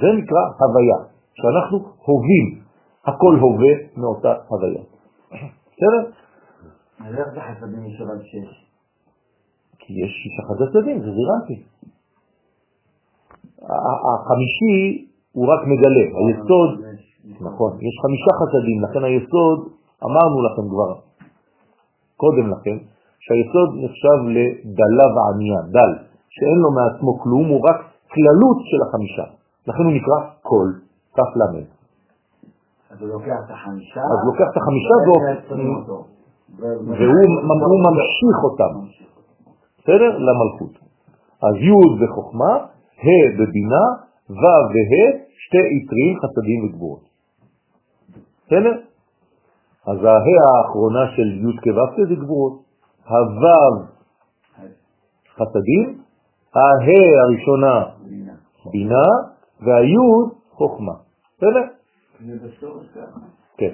[0.01, 0.99] זה נקרא הוויה,
[1.33, 2.61] שאנחנו הובים,
[3.05, 4.83] הכל הווה מאותה הוויה.
[5.71, 6.03] בסדר?
[6.99, 8.65] אז איך זה חסדים יש אבל שש?
[9.79, 11.63] כי יש שישה חסדים, זה זירנטי.
[13.61, 16.90] החמישי הוא רק מגלה, היסוד,
[17.25, 19.59] נכון, יש חמישה חסדים, לכן היסוד,
[20.07, 20.89] אמרנו לכם כבר
[22.17, 22.77] קודם לכן,
[23.19, 25.91] שהיסוד נחשב לדלה וענייה, דל,
[26.29, 27.77] שאין לו מעצמו כלום, הוא רק
[28.13, 29.25] כללות של החמישה.
[29.67, 30.69] לכן הוא נקרא קול,
[31.15, 31.67] כף למד.
[32.91, 34.95] אז הוא לוקח את החמישה, אז לוקח את החמישה
[37.61, 38.73] והוא ממשיך אותם,
[39.79, 40.11] בסדר?
[40.27, 40.73] למלכות.
[41.47, 42.53] אז י' בחוכמה,
[43.05, 43.85] ה' בבינה,
[44.29, 45.09] ו' וה',
[45.43, 47.10] שתי יתרים, חסדים וגבורות.
[48.51, 48.75] בסדר?
[49.87, 52.61] אז הה' האחרונה של י' כו' זה גבורות.
[53.07, 53.85] הו'
[55.35, 56.01] חסדים,
[56.55, 56.87] הה'
[57.23, 57.85] הראשונה
[58.71, 59.05] בינה,
[59.61, 59.95] והי'
[60.51, 60.93] חוכמה.
[61.37, 61.63] בסדר?
[62.25, 63.19] זה בשורש ככה.
[63.57, 63.71] כן.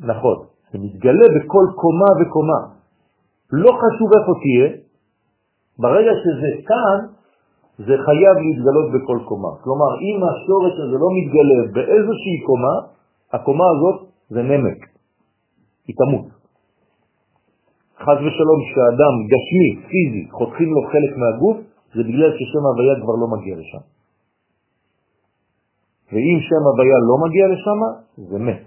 [0.00, 0.36] נכון,
[0.72, 2.60] זה מתגלה בכל קומה וקומה.
[3.52, 4.76] לא חשוב איפה תהיה,
[5.78, 7.21] ברגע שזה כאן,
[7.78, 9.52] זה חייב להתגלות בכל קומה.
[9.64, 12.74] כלומר, אם השורש הזה לא מתגלה באיזושהי קומה,
[13.32, 13.96] הקומה הזאת
[14.30, 14.80] זה נמק,
[15.86, 16.26] היא תמות.
[18.04, 21.56] חז ושלום שהאדם גשמי, פיזי, חותכים לו חלק מהגוף,
[21.94, 23.82] זה בגלל ששם הוויה כבר לא מגיע לשם.
[26.12, 27.78] ואם שם הוויה לא מגיע לשם,
[28.30, 28.62] זה מת.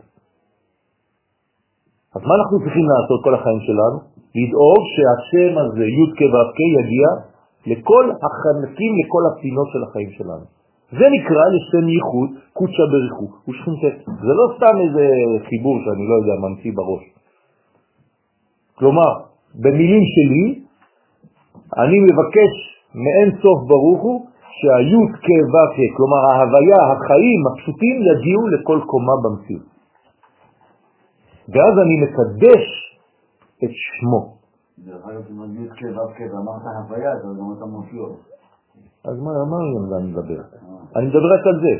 [2.15, 3.97] אז מה אנחנו צריכים לעשות כל החיים שלנו?
[4.39, 7.07] לדאוג שהשם הזה, י' כו' יגיע
[7.65, 10.45] לכל החנקים, לכל הפינות של החיים שלנו.
[10.91, 13.27] זה נקרא לשם ייחוד קודשה בריחו.
[14.05, 15.05] זה לא סתם איזה
[15.49, 17.03] חיבור שאני לא יודע, ממציא בראש.
[18.75, 19.11] כלומר,
[19.55, 20.45] במילים שלי,
[21.77, 22.51] אני מבקש
[22.95, 24.25] מאין סוף ברוך הוא
[24.57, 29.75] שהיוד כו' כלומר ההוויה, החיים הפשוטים יגיעו לכל קומה במציאות.
[31.49, 32.63] ואז אני מקדש
[33.63, 34.44] את שמו.
[34.85, 38.05] דרך אגב, אם אני י' כ' ו' כ' ואמרת הוויה, אז גם אתה מופיע.
[39.05, 39.57] אז מה, מה
[39.97, 40.41] אני מדבר?
[40.95, 41.73] אני מדבר רק על זה.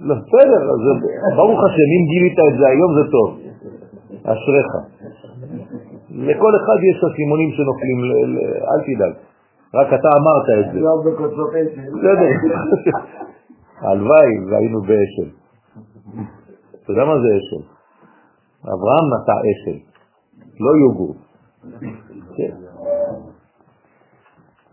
[0.00, 0.60] לא, בסדר,
[1.36, 3.28] ברוך השם, אם גילית את זה היום זה טוב.
[4.22, 4.68] אשריך.
[6.10, 7.98] לכל אחד יש את הסימונים שנופלים,
[8.70, 9.14] אל תדאג.
[9.74, 10.80] רק אתה אמרת את זה.
[10.80, 11.90] לא בקוצות אשל.
[11.94, 12.30] בסדר.
[13.82, 15.30] הלוואי והיינו באשל.
[16.84, 17.62] אתה יודע מה זה אשל?
[18.64, 19.89] אברהם נטע אשל,
[20.60, 21.16] לא יוגורט.
[22.36, 22.54] כן.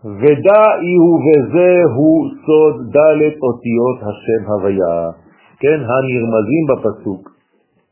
[0.04, 2.10] ודאי הוא וזהו
[2.44, 4.98] סוד ד' אותיות השם הוויה,
[5.60, 7.22] כן, הנרמזים בפסוק,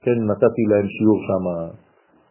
[0.03, 1.45] כן, נתתי להם שיעור שם,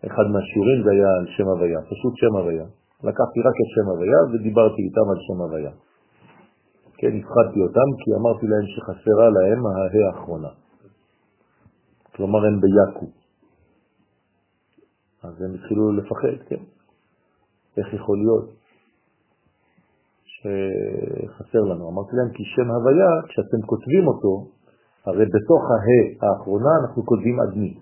[0.07, 2.65] אחד מהשיעורים זה היה על שם הוויה, פשוט שם הוויה.
[3.03, 5.71] לקחתי רק את שם הוויה ודיברתי איתם על שם הוויה.
[6.97, 10.51] כן, הפחדתי אותם כי אמרתי להם שחסרה להם ההא האחרונה.
[12.15, 13.24] כלומר הם ביאקו.
[15.27, 16.63] אז הם התחילו לפחד, כן.
[17.77, 18.49] איך יכול להיות
[20.25, 21.89] שחסר לנו?
[21.89, 24.47] אמרתי להם כי שם הוויה, כשאתם כותבים אותו,
[25.05, 27.79] הרי בתוך ההא האחרונה אנחנו כותבים אדמי,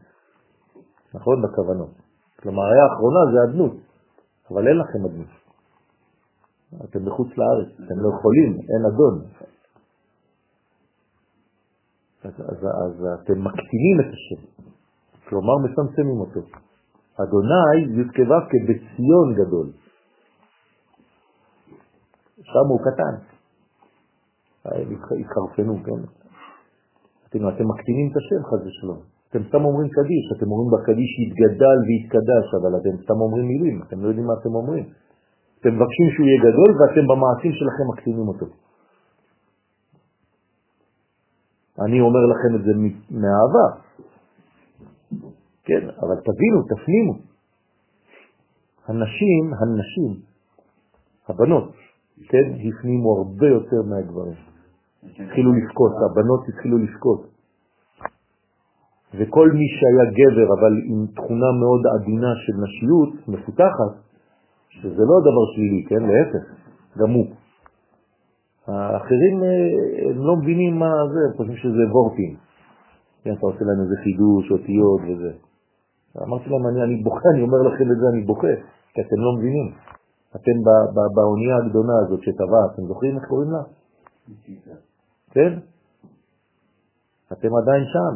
[1.13, 1.41] נכון?
[1.41, 1.93] בכוונות.
[2.39, 3.75] כלומר, ההא האחרונה זה אדנות,
[4.51, 5.33] אבל אין לכם אדנות.
[6.83, 9.15] אתם בחוץ לארץ, אתם לא יכולים, אין אדון.
[12.23, 14.41] אז, אז, אז אתם מקטינים את השם,
[15.29, 16.41] כלומר מצמצמים אותו.
[17.21, 18.17] אדוני י"ק
[18.67, 19.67] בציון גדול.
[22.41, 23.15] שם הוא קטן.
[25.21, 26.01] התחרפנו, כן?
[27.29, 29.01] אתם, אתם מקטינים את השם חז ושלום.
[29.29, 34.03] אתם סתם אומרים קדיש, אתם אומרים בקדיש יתגדל ויתקדש, אבל אתם סתם אומרים מילים, אתם
[34.03, 34.85] לא יודעים מה אתם אומרים.
[35.59, 38.45] אתם מבקשים שהוא יהיה גדול ואתם במעשים שלכם מקטינים אותו.
[41.85, 42.73] אני אומר לכם את זה
[43.21, 43.67] מאהבה,
[45.65, 47.13] כן, אבל תבינו, תפנימו.
[48.87, 50.21] הנשים, הנשים,
[51.27, 51.71] הבנות,
[52.29, 54.35] כן, הפנימו הרבה יותר מהגברים.
[55.03, 57.33] התחילו לבכות, הבנות התחילו לבכות.
[59.13, 63.93] וכל מי שהיה גבר, אבל עם תכונה מאוד עדינה של נשיות מפותחת,
[64.69, 66.01] שזה לא דבר שלילי, כן?
[66.09, 66.43] להפך,
[66.97, 67.25] גם הוא.
[68.67, 72.35] האחרים אה, הם לא מבינים מה זה, הם חושבים שזה וורטים.
[73.23, 75.31] כן, אתה עושה להם איזה חידוש, אותיות וזה.
[76.21, 78.53] אמרתי להם, אני, אני בוכה, אני אומר לכם את זה, אני בוכה,
[78.93, 79.67] כי אתם לא מבינים.
[80.35, 80.55] אתם
[81.15, 83.63] באונייה הגדולה הזאת שטבע, אתם זוכרים איך קוראים לה?
[85.31, 85.51] כן?
[87.33, 88.13] אתם עדיין שם,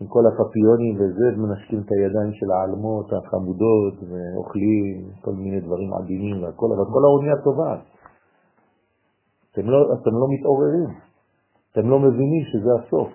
[0.00, 6.42] עם כל הפפיונים וזה, ומנשקים את הידיים של העלמות החמודות, ואוכלים כל מיני דברים עדינים
[6.42, 7.80] והכל, אבל כל האונייה טובעת.
[9.52, 10.90] אתם לא, אתם לא מתעוררים,
[11.72, 13.08] אתם לא מבינים שזה הסוף,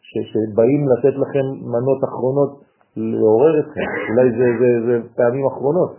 [0.00, 5.96] שבאים לתת לכם מנות אחרונות לעורר אתכם, אולי זה, זה, זה פעמים אחרונות.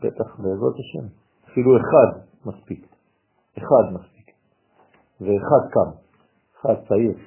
[0.00, 1.06] בטח, בעזרת השם.
[1.50, 2.86] אפילו אחד מספיק.
[3.58, 4.30] אחד מספיק.
[5.20, 5.90] ואחד קם,
[6.60, 7.18] אחד צעיר.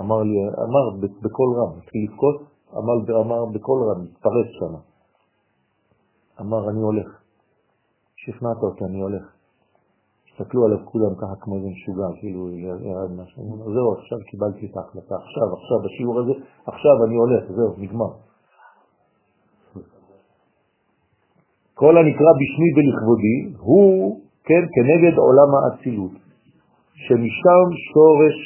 [0.00, 0.36] אמר לי,
[0.68, 2.42] אמר בקול רם, התחיל לבכות,
[2.72, 4.74] אמר, אמר בקול רם, התפרץ שם.
[6.40, 7.25] אמר, אני הולך.
[8.26, 9.22] שכנעת אותי, אני הולך.
[10.32, 12.50] הסתכלו עליו כולם ככה כמו איזה משוגע, כאילו
[12.90, 13.72] ירד משהו.
[13.74, 16.32] זהו, עכשיו קיבלתי את ההחלטה, עכשיו, עכשיו, בשיעור הזה,
[16.66, 18.12] עכשיו אני הולך, זהו, נגמר.
[21.74, 26.12] כל הנקרא בשמי ולכבודי הוא, כן, כנגד עולם האצילות,
[26.94, 28.38] שמשם שורש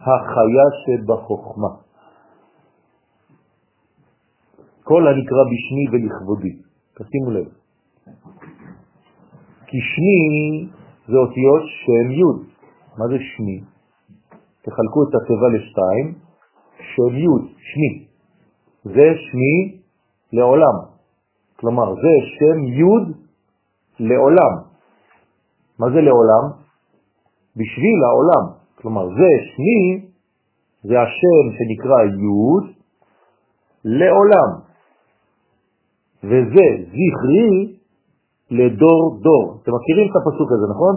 [0.00, 1.68] החיה שבחוכמה.
[4.84, 6.54] כל הנקרא בשמי ולכבודי,
[6.94, 7.55] תשימו לב.
[9.66, 10.68] כי שמי
[11.08, 12.46] זה אותיות שם י'.
[12.98, 13.60] מה זה שמי?
[14.62, 16.14] תחלקו את התיבה לשתיים,
[16.94, 18.06] שם י', שמי.
[18.84, 19.80] זה שמי
[20.32, 20.76] לעולם.
[21.56, 23.14] כלומר, זה שם י'
[24.00, 24.52] לעולם.
[25.78, 26.44] מה זה לעולם?
[27.56, 28.52] בשביל העולם.
[28.74, 30.08] כלומר, זה שמי,
[30.82, 32.76] זה השם שנקרא י'
[33.84, 34.50] לעולם.
[36.24, 37.76] וזה זכרי
[38.50, 39.58] לדור דור.
[39.62, 40.94] אתם מכירים את הפסוק הזה, נכון?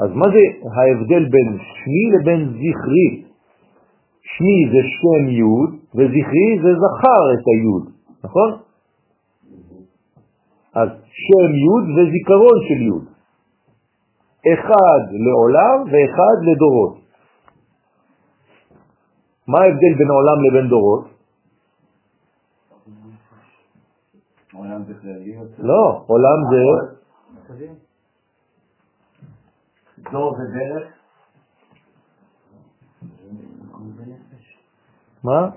[0.00, 0.42] אז מה זה
[0.76, 3.24] ההבדל בין שמי לבין זכרי?
[4.22, 5.42] שמי זה שם י'
[5.94, 7.92] וזכרי זה זכר את הי',
[8.24, 8.50] נכון?
[10.74, 10.88] אז
[11.24, 13.14] שם י' וזיכרון של י'.
[14.52, 16.94] אחד לעולם ואחד לדורות.
[19.48, 21.13] מה ההבדל בין עולם לבין דורות?
[24.54, 25.36] עולם זה כללי.
[25.58, 26.62] לא, עולם זה...
[30.12, 30.88] דור זה דרך.
[35.24, 35.48] מה?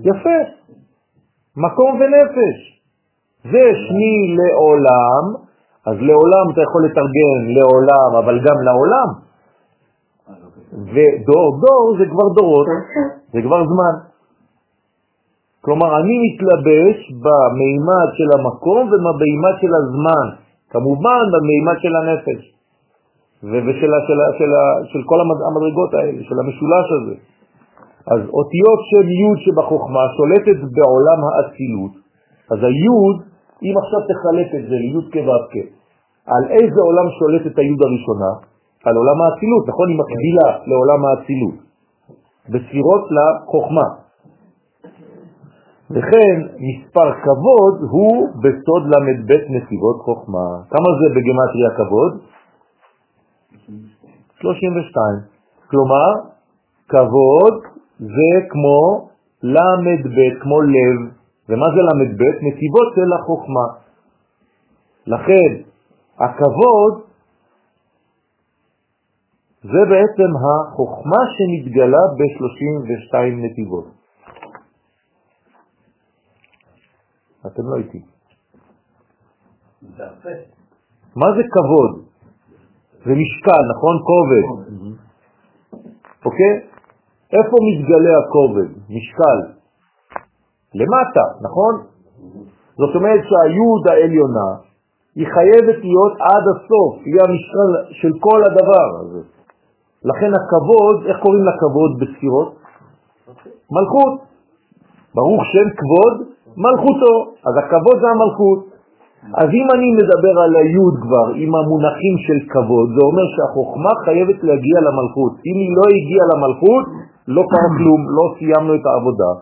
[0.00, 0.38] יפה.
[1.56, 2.80] מקום ונפש.
[3.44, 5.24] זה שמי לעולם,
[5.86, 9.08] אז לעולם אתה יכול לתרגם לעולם, אבל גם לעולם.
[10.72, 12.66] ודור דור זה כבר דורות,
[13.32, 14.13] זה כבר זמן.
[15.64, 20.26] כלומר, אני מתלבש במימד של המקום ובמימד של הזמן,
[20.70, 22.40] כמובן במימד של הנפש
[23.42, 24.50] ושל של, של,
[24.92, 27.16] של כל המדרגות האלה, של המשולש הזה.
[28.12, 31.94] אז אותיות של י' שבחוכמה שולטת בעולם האצילות,
[32.52, 32.88] אז הי',
[33.64, 35.60] אם עכשיו תחלק את זה לי' כו'
[36.26, 38.32] על איזה עולם שולטת הי' הראשונה?
[38.84, 39.88] על עולם האצילות, נכון?
[39.88, 41.58] היא מקבילה לעולם האצילות,
[42.52, 44.03] בספירות לחוכמה.
[45.94, 50.46] וכן מספר כבוד הוא בסוד ל"ב נסיבות חוכמה.
[50.70, 52.12] כמה זה בגמטריה כבוד?
[54.40, 55.34] 32.
[55.70, 56.10] כלומר,
[56.88, 57.54] כבוד
[57.98, 59.08] זה כמו
[59.42, 60.98] ל"ב, כמו לב.
[61.48, 62.22] ומה זה ל"ב?
[62.46, 63.66] נסיבות של החוכמה.
[65.06, 65.50] לכן,
[66.18, 66.94] הכבוד
[69.62, 74.03] זה בעצם החוכמה שמתגלה ב-32 נתיבות.
[77.46, 78.02] אתם לא איתי.
[81.16, 82.04] מה זה כבוד?
[83.04, 83.94] זה משקל, נכון?
[84.08, 84.44] כובד.
[86.24, 86.54] אוקיי?
[87.32, 88.68] איפה מתגלה הכובד?
[88.88, 89.38] משקל.
[90.74, 91.74] למטה, נכון?
[92.76, 94.48] זאת אומרת שהיוד העליונה
[95.14, 99.22] היא חייבת להיות עד הסוף, היא המשקל של כל הדבר הזה.
[100.04, 102.54] לכן הכבוד, איך קוראים לכבוד בספירות?
[103.70, 104.20] מלכות.
[105.14, 107.14] ברוך שם כבוד מלכותו.
[107.46, 108.74] אז הכבוד זה המלכות.
[109.34, 114.38] אז אם אני מדבר על היוד כבר עם המונחים של כבוד, זה אומר שהחוכמה חייבת
[114.44, 115.32] להגיע למלכות.
[115.48, 116.84] אם היא לא הגיעה למלכות,
[117.28, 119.32] לא קרה כלום, לא סיימנו את העבודה.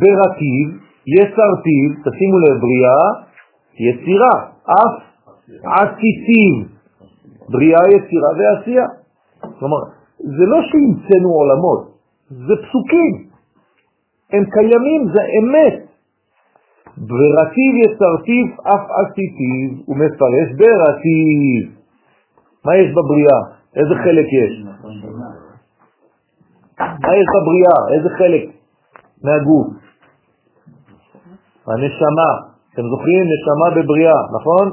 [0.00, 0.66] ברטיב,
[1.14, 3.02] יסרטיב, תשימו לב, בריאה,
[3.88, 4.34] יצירה,
[4.64, 4.94] אף
[5.64, 6.54] עשיתיב,
[7.48, 8.86] בריאה, יצירה ועשייה.
[9.58, 9.80] כלומר,
[10.18, 11.80] זה לא שהמצאנו עולמות,
[12.30, 13.31] זה פסוקים,
[14.32, 15.76] הם קיימים, זה אמת.
[16.96, 21.62] ברטיב יצרתיו אף עשיתיו, הוא מפרש ברטיב.
[22.64, 23.40] מה יש בבריאה?
[23.76, 24.52] איזה חלק יש?
[26.78, 27.78] מה יש בבריאה?
[27.94, 28.44] איזה חלק
[29.24, 29.66] מהגוף?
[31.66, 32.32] הנשמה.
[32.74, 33.24] אתם זוכרים?
[33.32, 34.66] נשמה בבריאה, נכון?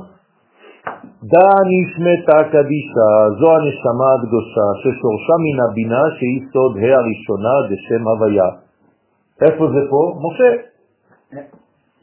[1.23, 8.68] דא נשמתה קדישה, זו הנשמה הקדושה, ששורשה מן הבינה שהיא סוד ה' הראשונה בשם הוויה.
[9.41, 10.01] איפה זה פה?
[10.23, 10.51] משה.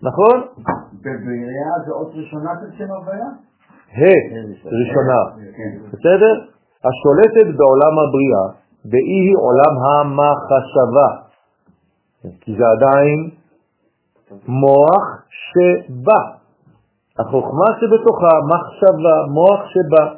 [0.02, 0.36] נכון?
[0.92, 3.30] בבריאה זה אות ראשונה של שם הוויה?
[3.92, 4.18] ה'
[4.64, 5.20] ראשונה.
[5.92, 6.34] בסדר?
[6.88, 8.46] השולטת בעולם הבריאה,
[8.84, 11.26] והיא עולם המחשבה.
[12.40, 13.30] כי זה עדיין
[14.48, 16.20] מוח שבא.
[17.18, 20.14] החוכמה שבתוכה, מחשבה, מוח שבא,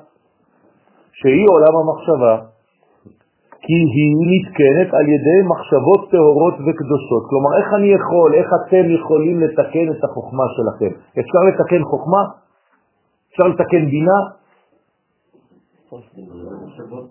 [1.13, 2.35] שהיא עולם המחשבה,
[3.69, 7.23] כי היא נתקנת על ידי מחשבות טהורות וקדושות.
[7.31, 10.93] כלומר, איך אני יכול, איך אתם יכולים לתקן את החוכמה שלכם?
[11.21, 12.23] אפשר לתקן חוכמה?
[13.31, 14.21] אפשר לתקן בינה?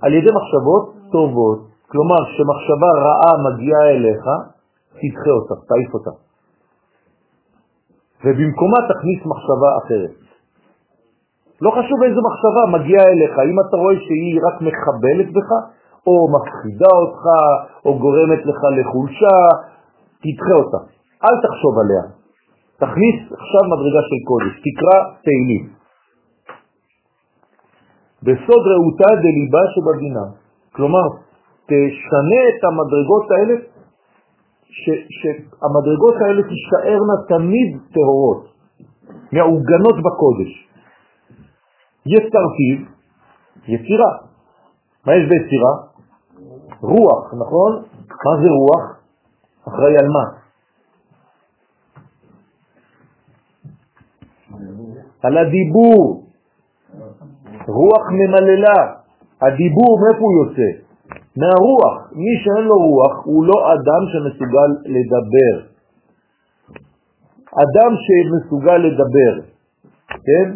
[0.04, 1.60] על ידי מחשבות טובות.
[1.92, 4.26] כלומר, כשמחשבה רעה מגיעה אליך,
[5.00, 6.14] תדחה אותה, תעיף אותה.
[8.24, 10.16] ובמקומה תכניס מחשבה אחרת.
[11.62, 15.50] לא חשוב איזה מחשבה מגיעה אליך, אם אתה רואה שהיא רק מחבלת בך,
[16.08, 17.24] או מפחידה אותך,
[17.86, 19.36] או גורמת לך לחולשה,
[20.24, 20.80] תדחה אותה.
[21.24, 22.04] אל תחשוב עליה.
[22.84, 25.66] תכניס עכשיו מדרגה של קודש, תקרא תהילים.
[28.24, 30.26] בסוד ראותה דליבה שבגינה.
[30.76, 31.06] כלומר,
[31.66, 33.56] תשנה את המדרגות האלה,
[34.70, 38.44] ש- שהמדרגות האלה תישארנה תמיד טהורות,
[39.32, 40.52] מעוגנות בקודש.
[42.06, 42.78] יצרתיו,
[43.68, 44.12] יצירה.
[45.06, 45.74] מה יש ביצירה?
[46.82, 47.84] רוח, נכון?
[48.26, 48.98] מה זה רוח?
[49.68, 50.26] אחראי על מה?
[55.24, 56.24] על הדיבור.
[57.68, 58.80] רוח ממללה.
[59.42, 60.70] הדיבור, מאיפה הוא יוצא?
[61.38, 62.12] מהרוח.
[62.12, 65.56] מי שאין לו רוח הוא לא אדם שמסוגל לדבר.
[67.64, 69.34] אדם שמסוגל לדבר,
[70.10, 70.48] כן?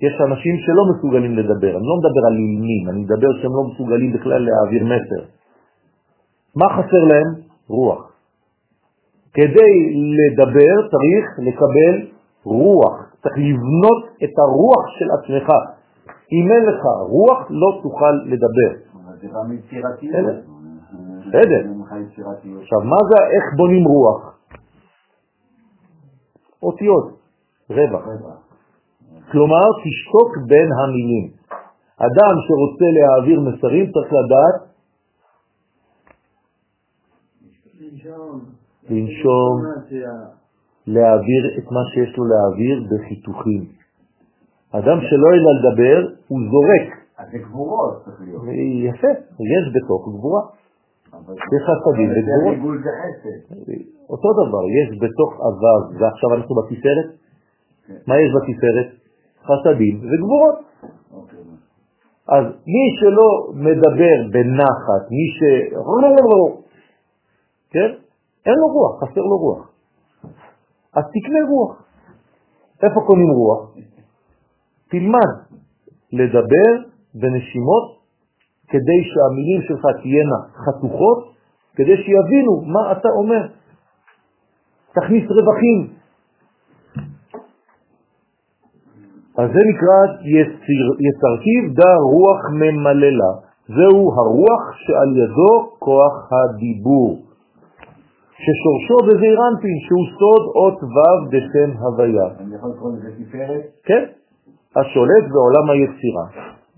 [0.00, 4.12] יש אנשים שלא מסוגלים לדבר, אני לא מדבר על אילמים, אני מדבר שהם לא מסוגלים
[4.12, 5.22] בכלל להעביר מסר.
[6.56, 7.28] מה חסר להם?
[7.68, 8.12] רוח.
[9.34, 9.74] כדי
[10.18, 11.94] לדבר צריך לקבל
[12.44, 15.48] רוח, צריך לבנות את הרוח של עצמך.
[16.32, 18.72] אם אין לך רוח, לא תוכל לדבר.
[19.20, 20.14] זה בא מיצירתיות.
[21.26, 21.62] בסדר.
[22.00, 22.62] יצירתיות.
[22.62, 24.38] עכשיו, מה זה, איך בונים רוח?
[26.62, 27.18] אותיות,
[27.70, 28.45] רווח.
[29.32, 31.26] כלומר, תשתוק בין המילים.
[31.98, 34.76] אדם שרוצה להעביר מסרים צריך לדעת
[38.90, 39.54] לנשום,
[40.86, 43.62] להעביר את מה שיש לו להעביר בחיתוכים.
[44.70, 45.98] אדם שלא אלא לדבר,
[46.28, 46.88] הוא זורק.
[47.18, 48.42] אז זה גבורות צריך להיות.
[48.88, 49.12] יפה,
[49.54, 50.42] יש בתוך גבורה.
[51.54, 52.80] יש חסדים וגבורות.
[54.10, 57.08] אותו דבר, יש בתוך אבב, ועכשיו אנחנו בתפארת,
[58.06, 59.05] מה יש בתפארת?
[59.46, 60.58] חסדים וגבורות.
[61.12, 61.38] אוקיי.
[62.28, 65.40] אז מי שלא מדבר בנחת, מי ש...
[67.70, 67.90] כן?
[68.46, 69.70] אין לו רוח, חסר לו רוח.
[70.96, 71.82] אז תקנה רוח.
[72.82, 73.74] איפה קונים רוח?
[74.90, 75.30] תלמד
[76.12, 76.70] לדבר
[77.14, 77.96] בנשימות
[78.68, 81.18] כדי שהמילים שלך תהיינה חתוכות,
[81.76, 83.46] כדי שיבינו מה אתה אומר.
[84.94, 85.96] תכניס רווחים.
[89.38, 89.98] אז זה נקרא
[90.38, 93.32] יציר, יצרתיו דה רוח ממללה.
[93.68, 97.18] זהו הרוח שעל ידו כוח הדיבור,
[98.42, 102.28] ששורשו בזעיר אנפין, שהוא סוד אות ו' בשם הוויה.
[102.40, 103.62] אני יכול לקרוא לזה תפארת?
[103.84, 104.04] כן,
[104.76, 106.26] השולט בעולם היצירה.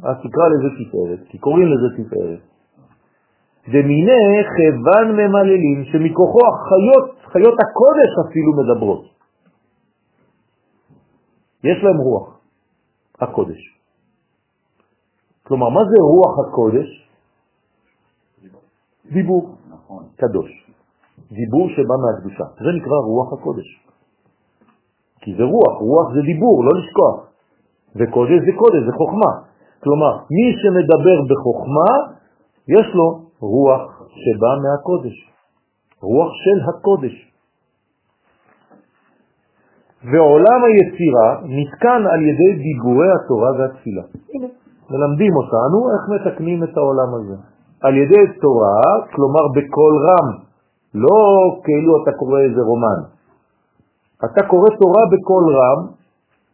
[0.02, 2.38] אז תקרא לזה תפארת, כי קוראים לזה תפארת.
[3.68, 9.04] דמיני חבן ממללים, שמכוחו החיות, חיות הקודש אפילו מדברות.
[11.64, 12.37] יש להם רוח,
[13.20, 13.60] הקודש.
[15.46, 16.88] כלומר, מה זה רוח הקודש?
[19.12, 20.02] דיבור נכון.
[20.16, 20.50] קדוש.
[21.32, 22.44] דיבור שבא מהקדושה.
[22.64, 23.68] זה נקרא רוח הקודש.
[25.20, 27.16] כי זה רוח, רוח זה דיבור, לא לשכוח.
[27.96, 29.32] וקודש זה קודש, זה חוכמה.
[29.82, 31.90] כלומר, מי שמדבר בחוכמה,
[32.68, 33.06] יש לו
[33.40, 33.84] רוח
[34.22, 35.16] שבא מהקודש.
[36.02, 37.27] רוח של הקודש.
[40.04, 44.02] ועולם היצירה נתקן על ידי דיבורי התורה והתפילה.
[44.90, 47.36] מלמדים אותנו איך מתקנים את העולם הזה.
[47.82, 48.82] על ידי תורה,
[49.14, 50.28] כלומר בקול רם,
[50.94, 51.18] לא
[51.64, 53.00] כאילו אתה קורא איזה רומן.
[54.24, 55.80] אתה קורא תורה בקול רם,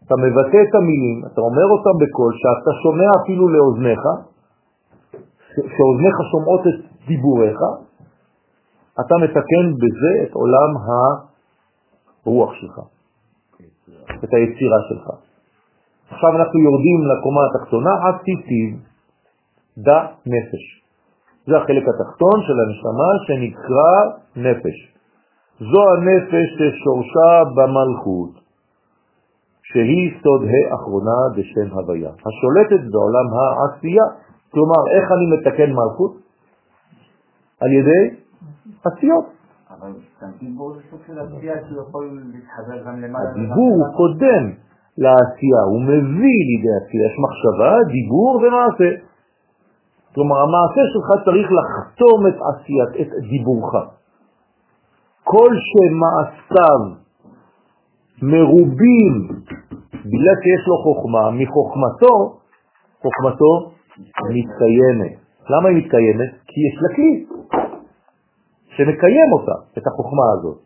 [0.06, 4.02] אתה מבטא את המילים, אתה אומר אותם בקול, שאתה שומע אפילו לאוזניך,
[5.54, 7.58] שאוזניך שומעות את דיבוריך,
[9.00, 10.70] אתה מתקן בזה את עולם
[12.26, 12.80] הרוח שלך,
[14.24, 15.06] את היצירה שלך.
[16.10, 18.76] עכשיו אנחנו יורדים לקומה התחתונה, עשיתיו
[19.78, 20.64] דה נפש.
[21.46, 23.94] זה החלק התחתון של הנשמה שנקרא
[24.36, 24.76] נפש.
[25.60, 28.30] זו הנפש ששורשה במלכות,
[29.62, 34.04] שהיא סוד האחרונה בשם הוויה, השולטת בעולם העשייה.
[34.50, 36.12] כלומר, איך אני מתקן מלכות?
[37.60, 38.16] על ידי
[38.84, 39.24] עשיות.
[43.02, 43.30] למעלה.
[43.30, 44.42] הדיבור הוא קודם
[44.98, 47.06] לעשייה, הוא מביא לידי עשייה.
[47.06, 48.90] יש מחשבה, דיבור ומעשה.
[50.14, 53.72] כלומר, המעשה שלך צריך לחתום את עשיית, את דיבורך.
[55.24, 56.80] כל שמעשיו
[58.22, 59.14] מרובים,
[59.90, 62.14] בגלל שיש לו חוכמה, מחוכמתו,
[63.02, 63.52] חוכמתו
[64.34, 65.14] מתקיימת.
[65.50, 66.30] למה היא מתקיימת?
[66.46, 67.26] כי יש לה כלי
[68.76, 70.58] שמקיים אותה, את החוכמה הזאת.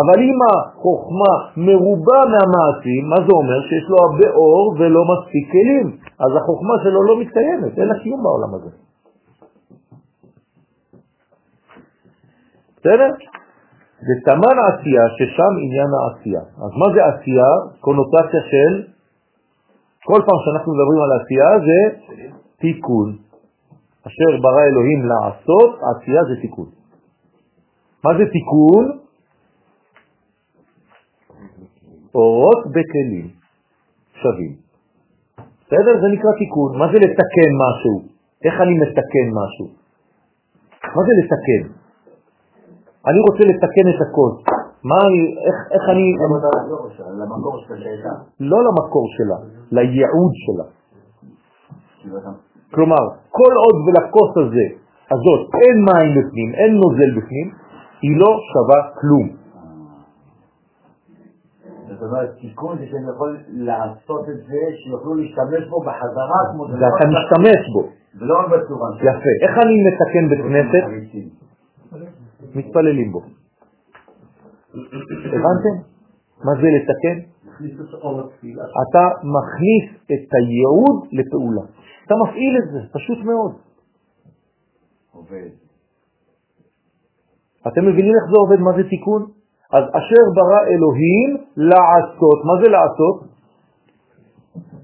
[0.00, 3.58] אבל אם החוכמה מרובה מהמעשים, מה זה אומר?
[3.68, 5.86] שיש לו הרבה אור ולא מספיק כלים,
[6.24, 8.70] אז החוכמה שלו לא מתקיימת, אין לה קיום בעולם הזה.
[12.76, 13.10] בסדר?
[14.06, 16.40] זה תמן העשייה, ששם עניין העשייה.
[16.64, 17.52] אז מה זה עשייה?
[17.80, 18.72] קונוטציה של,
[20.04, 21.80] כל פעם שאנחנו מדברים על עשייה זה
[22.60, 23.08] תיקון.
[24.06, 26.68] אשר ברא אלוהים לעשות, עשייה זה תיקון.
[28.04, 28.84] מה זה תיקון?
[32.14, 33.26] אורות בכלים
[34.22, 34.54] שווים.
[35.66, 35.92] בסדר?
[36.02, 36.78] זה נקרא תיקון.
[36.78, 37.94] מה זה לתקן משהו?
[38.44, 39.66] איך אני מתקן משהו?
[40.96, 41.62] מה זה לתקן?
[43.08, 44.30] אני רוצה לתקן את הכל.
[44.84, 46.04] מה אני, איך, איך אני...
[47.20, 48.14] למקור של שאלה.
[48.40, 49.38] לא למקור שלה,
[49.72, 50.66] לייעוד שלה.
[52.00, 52.18] כאילו
[52.74, 54.66] כלומר, כל עוד ולכוס הזה,
[55.10, 57.46] הזאת, אין מים בפנים, אין נוזל בפנים,
[58.02, 59.46] היא לא שווה כלום.
[61.88, 66.62] זאת אומרת, תיקון זה שאני יכול לעשות את זה, שיוכלו להשתמש בו בחזרה כמו.
[66.62, 67.82] ואתה משתמש בו.
[68.18, 68.88] ולא רק בצורה.
[68.96, 69.32] יפה.
[69.42, 70.84] איך אני מתקן בית כנסת?
[72.54, 73.20] מתפללים בו.
[75.26, 75.74] הבנתם?
[76.44, 77.18] מה זה לתקן?
[78.82, 79.04] אתה
[79.36, 81.62] מכניס את הייעוד לפעולה.
[82.06, 83.52] אתה מפעיל את זה, פשוט מאוד.
[85.12, 85.65] עובד.
[87.68, 88.60] אתם מבינים איך זה עובד?
[88.60, 89.22] מה זה תיקון?
[89.72, 93.16] אז אשר ברא אלוהים לעשות, מה זה לעשות?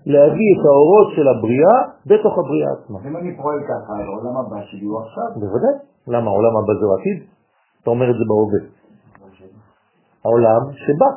[0.06, 2.98] להביא את האורות של הבריאה בתוך הבריאה עצמה.
[3.06, 5.28] אם אני פועל ככה, העולם הבא שלי הוא עכשיו.
[5.40, 5.76] בוודאי.
[6.06, 6.30] למה?
[6.30, 7.18] העולם הבא זה עתיד?
[7.82, 8.60] אתה אומר את זה בהווה.
[10.24, 11.10] העולם שבא.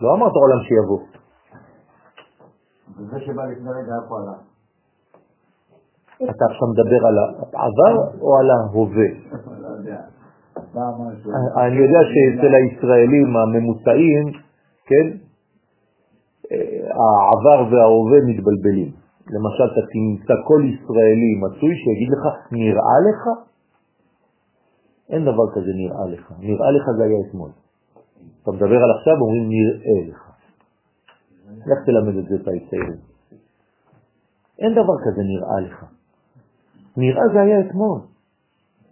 [0.00, 1.00] לא אמרת עולם שיבוא.
[2.96, 4.36] וזה שבא לפני רגע איפה עלה.
[6.30, 9.08] אתה עכשיו מדבר על העבר או על ההווה?
[9.62, 10.15] לא יודע.
[10.56, 14.24] אני יודע שאצל הישראלים הממוצעים,
[14.86, 15.06] כן,
[16.52, 18.90] אה, העבר וההווה מתבלבלים.
[19.34, 23.22] למשל, אתה תמצא כל ישראלי מצוי שיגיד לך, נראה לך?
[25.10, 26.32] אין דבר כזה נראה לך.
[26.38, 27.50] נראה לך זה היה אתמול.
[28.42, 30.30] אתה מדבר על עכשיו, אומרים נראה לך.
[31.66, 33.00] לך תלמד את זה את היצעירים.
[34.58, 35.84] אין דבר כזה נראה לך.
[36.96, 38.00] נראה זה היה אתמול.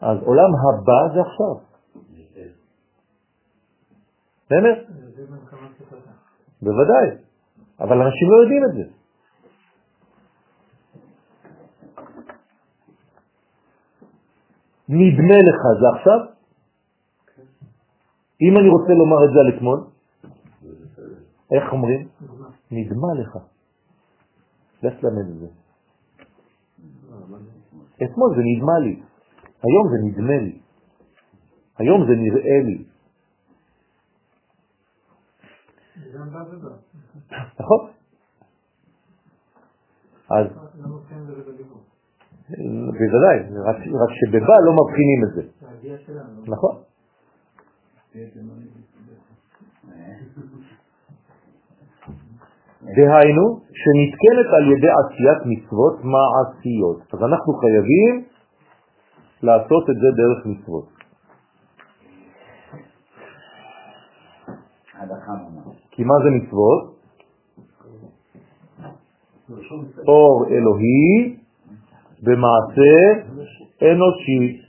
[0.00, 1.74] אז עולם הבא זה עכשיו.
[4.50, 4.78] באמת?
[6.62, 7.24] בוודאי.
[7.80, 8.94] אבל אנשים לא יודעים את זה.
[14.88, 16.34] נדמה לך זה עכשיו?
[18.42, 19.80] אם אני רוצה לומר את זה על אתמול,
[21.52, 22.08] איך אומרים?
[22.70, 23.38] נדמה לך.
[24.82, 25.46] לך תלמד את זה.
[28.04, 29.02] אתמול זה נדמה לי,
[29.64, 30.58] היום זה נדמה לי,
[31.78, 32.84] היום זה נראה לי.
[37.60, 37.90] נכון?
[40.30, 40.46] אז
[41.48, 41.80] בדיבור?
[42.98, 43.38] בוודאי,
[43.68, 45.42] רק שבבא לא מבחינים את זה.
[46.46, 46.74] נכון?
[52.96, 53.44] דהיינו,
[53.80, 57.00] שנתקנת על ידי עשיית מצוות מעשיות.
[57.12, 58.24] אז אנחנו חייבים
[59.44, 60.88] לעשות את זה דרך מצוות.
[65.90, 66.94] כי מה זה מצוות?
[70.08, 71.36] אור אלוהי
[72.22, 72.94] במעשה
[73.82, 74.60] אנושי.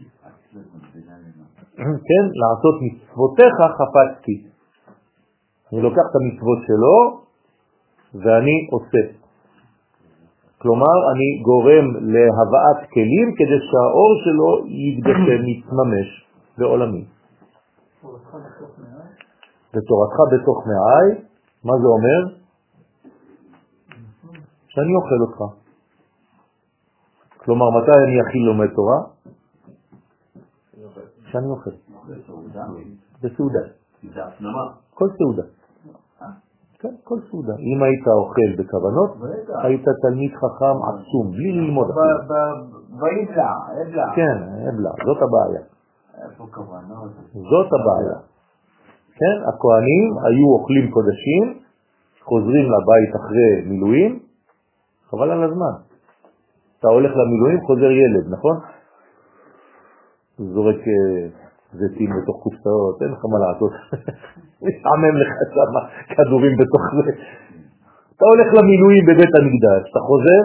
[1.77, 4.43] כן, לעשות מצוותיך חפצתי.
[5.73, 6.97] אני לוקח את המצוות שלו
[8.13, 9.24] ואני עושה.
[10.65, 16.07] כלומר, אני גורם להבאת כלים כדי שהאור שלו יתגשם, יתממש
[16.57, 17.05] בעולמי.
[19.73, 21.07] ותורתך בתוך מעי,
[21.63, 22.21] מה זה אומר?
[24.67, 25.39] שאני אוכל אותך.
[27.37, 28.99] כלומר, מתי אני הכי לומד תורה?
[31.31, 31.71] שאני אוכל.
[33.23, 33.59] בסעודה.
[34.93, 35.43] כל סעודה.
[36.85, 37.53] כן, כל סעודה.
[37.59, 39.11] אם היית אוכל בכוונות,
[39.63, 41.87] היית תלמיד חכם עצום, בלי ללמוד.
[43.01, 43.51] ויבלע,
[43.81, 44.15] אבלע.
[44.15, 44.37] כן,
[44.69, 45.61] אבלה, זאת הבעיה.
[46.23, 47.11] איפה כוונות?
[47.33, 48.17] זאת הבעיה.
[49.19, 51.59] כן, הכהנים היו אוכלים קודשים,
[52.23, 54.19] חוזרים לבית אחרי מילואים,
[55.09, 55.75] חבל על הזמן.
[56.79, 58.59] אתה הולך למילואים, חוזר ילד, נכון?
[60.37, 61.44] זורק אה,
[61.79, 63.71] זיתים בתוך קופסאות, אין לך מה לעשות.
[64.65, 65.73] משעמם לך שם
[66.15, 67.11] כדורים בתוך זה.
[68.15, 70.41] אתה הולך למילואים בבית המקדש, אתה חוזר,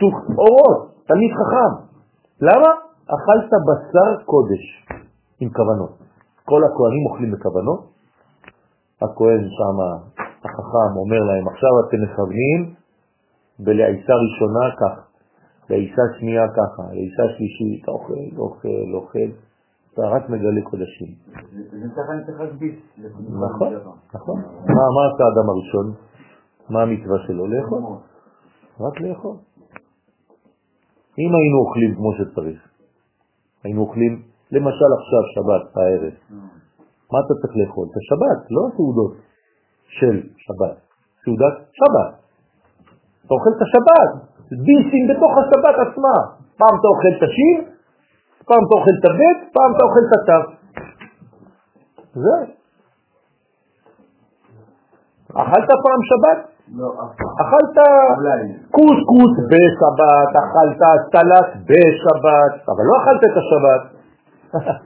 [0.00, 1.72] תוך אורות, תמיד חכם.
[2.40, 2.70] למה?
[3.14, 4.64] אכלת בשר קודש
[5.40, 5.92] עם כוונות.
[6.44, 7.80] כל הכהנים אוכלים בכוונות.
[9.02, 9.78] הכהן שם,
[10.44, 12.74] החכם, אומר להם, עכשיו אתם מכוונים
[13.58, 15.08] בלעיסה ראשונה כך,
[15.70, 19.30] לעיסה שנייה ככה, לעיסה שלישית, אוכל, אוכל, אוכל,
[19.98, 21.10] אתה רק מגלה קודשים.
[23.46, 23.68] נכון,
[24.14, 24.38] נכון.
[24.94, 25.86] מה, עשה האדם הראשון?
[26.70, 27.46] מה המצווה שלו?
[27.46, 27.82] לאכול.
[28.80, 29.36] רק לאכול.
[31.22, 32.60] אם היינו אוכלים כמו שצריך,
[33.64, 34.22] היינו אוכלים,
[34.52, 36.14] למשל עכשיו שבת, הערב,
[37.12, 37.86] מה אתה צריך לאכול?
[37.90, 39.14] את השבת, לא הסעודות
[39.98, 40.76] של שבת,
[41.24, 42.10] סעודת שבת.
[43.26, 44.10] אתה אוכל את השבת,
[44.66, 46.16] ביסים בתוך השבת עצמה.
[46.58, 47.77] פעם אתה אוכל את השין,
[48.48, 50.40] פעם אתה אוכל את הבית, פעם אתה אוכל את התו.
[52.24, 52.36] זה.
[55.42, 56.40] אכלת פעם שבת?
[56.78, 56.88] לא.
[57.42, 57.76] אכלת.
[58.70, 63.82] קוסקוס בשבת, אכלת סלט בשבת, אבל לא אכלת את השבת.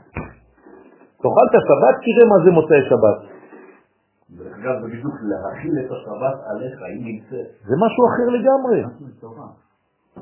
[1.22, 3.18] תאכל את השבת, תראה מה זה מוצאי שבת.
[4.40, 7.48] אגב, בדיוק להכיל את השבת עליך, היא נמצאת.
[7.68, 8.78] זה משהו אחר לגמרי.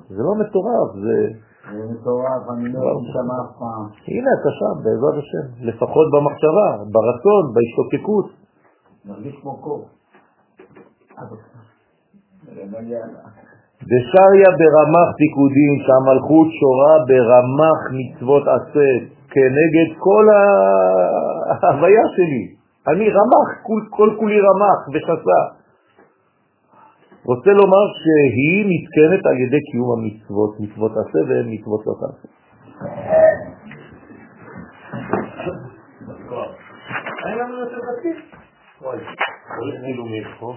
[0.08, 1.49] זה לא מטורף, זה...
[1.68, 2.80] זה מטורף, אני לא
[3.12, 3.84] שם אף פעם.
[4.08, 5.46] הנה, אתה שם, בעזרת השם.
[5.68, 8.26] לפחות במחשבה, ברצון, בהשתוקקות.
[9.04, 9.84] מרגיש כמו קור.
[13.90, 18.88] דשריה ברמח פיקודין, שהמלכות שורה ברמח מצוות עשה,
[19.32, 20.26] כנגד כל
[21.62, 22.44] ההוויה שלי.
[22.88, 25.59] אני רמח, כל, כל כולי רמח ושסה.
[27.24, 32.28] רוצה לומר שהיא מתקנת על ידי קיום המצוות, מצוות עשה והן מצוות לא תעשה.
[37.26, 38.12] אין לנו יותר דתי.
[38.82, 40.55] וואי, צריך צילומים פה.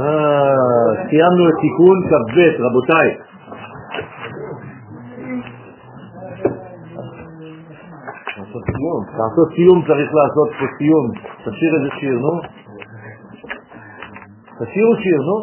[0.00, 3.08] אה, סיימנו את תיקון כ"ב, רבותיי.
[8.38, 11.06] לעשות סיום, לעשות סיום צריך לעשות פה סיום.
[11.44, 12.40] תשאיר איזה שיר, נו.
[14.60, 15.38] תשאירו שיר, נו.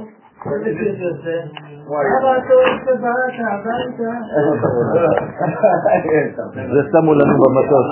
[6.74, 7.88] זה שמו לנו במטוס.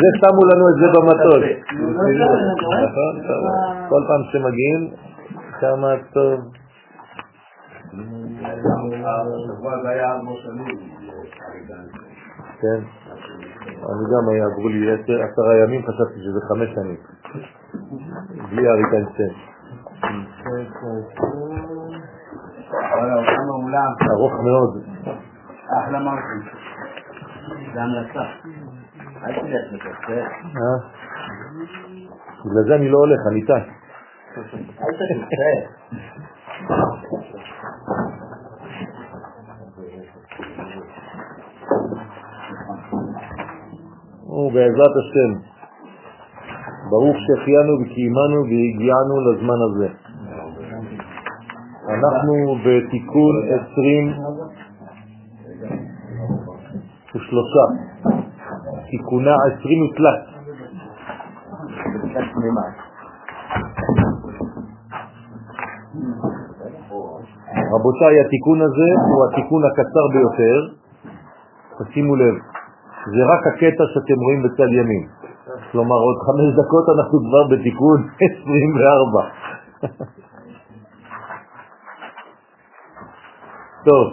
[0.00, 1.42] זה שמו לנו את זה במטוס.
[2.84, 3.12] נכון.
[3.88, 4.80] כל פעם שמגיעים,
[5.60, 6.40] כמה טוב.
[12.60, 12.80] כן.
[13.90, 16.96] אני גם עברו לי עשר- עשרה ימים, חשבתי שזה חמש שנים.
[18.50, 19.30] בלי אריק איינשטיין.
[22.70, 23.86] וואלה, אותה מעולה.
[24.10, 24.70] ארוך מאוד.
[25.84, 26.40] אחלה מרקי.
[27.74, 28.24] זה המלצה.
[29.24, 30.22] אל תלך לקצר.
[30.44, 30.78] אה?
[32.44, 33.66] בגלל זה אני לא הולך, אני טס.
[34.80, 35.56] אל תקצר.
[44.28, 45.57] ובעזרת השם,
[46.90, 49.88] ברוך שהחיינו וקיימנו והגיענו לזמן הזה.
[51.94, 52.34] אנחנו
[52.64, 54.14] בתיקון 23,
[58.90, 60.22] תיקונה 20 ותלת.
[67.74, 70.56] רבותיי, התיקון הזה הוא התיקון הקצר ביותר,
[71.78, 72.34] תשימו לב,
[73.14, 75.17] זה רק הקטע שאתם רואים בצד ימין.
[75.72, 77.98] כלומר, עוד חמש דקות אנחנו כבר בתיקון
[78.42, 79.20] 24.
[83.88, 84.04] טוב,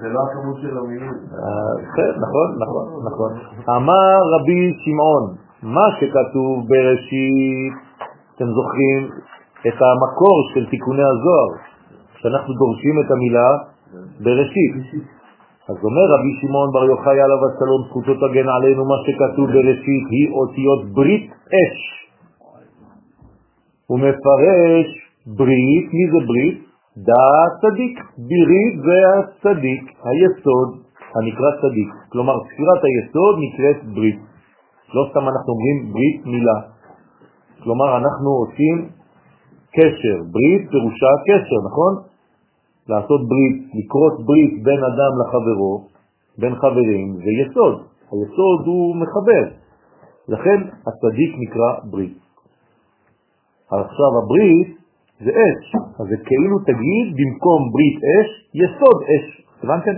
[0.00, 1.10] זה- לא הכמות של המילים.
[1.12, 3.30] אה, כן, נכון, נכון, נכון.
[3.76, 5.24] אמר רבי שמעון,
[5.62, 7.74] מה שכתוב בראשית,
[8.36, 9.02] אתם זוכרים
[9.68, 11.48] את המקור של תיקוני הזוהר,
[12.14, 13.48] כשאנחנו דורשים את המילה
[14.20, 14.74] בראשית.
[15.70, 20.26] אז אומר רבי שמעון בר יוחאי עליו השלום, זכותו תגן עלינו, מה שכתוב בראשית היא
[20.38, 21.78] אותיות ברית אש.
[23.86, 24.88] הוא מפרש
[25.26, 26.58] ברית, מי זה ברית?
[26.96, 27.96] דעת צדיק.
[28.28, 30.70] ברית זה הצדיק, היסוד
[31.16, 31.90] הנקרא צדיק.
[32.12, 34.18] כלומר, ספירת היסוד נקראת ברית.
[34.94, 36.58] לא סתם אנחנו אומרים ברית מילה.
[37.62, 38.76] כלומר, אנחנו עושים
[39.76, 40.16] קשר.
[40.32, 41.92] ברית פירושה קשר, נכון?
[42.88, 45.84] לעשות ברית, לקרות ברית בין אדם לחברו,
[46.38, 47.74] בין חברים, זה יסוד.
[48.12, 49.44] היסוד הוא מחבר.
[50.28, 52.18] לכן הצדיק נקרא ברית.
[53.70, 54.76] עכשיו הברית
[55.20, 55.66] זה אש,
[56.00, 59.26] אז זה כאילו תגיד במקום ברית אש, יסוד אש.
[59.62, 59.96] הבנתם?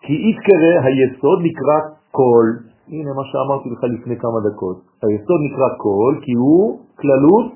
[0.00, 1.76] כי יתקרא היסוד נקרא
[2.10, 2.46] קול.
[2.88, 4.78] הנה מה שאמרתי לך לפני כמה דקות.
[5.02, 7.46] היסוד נקרא קול כי הוא כללות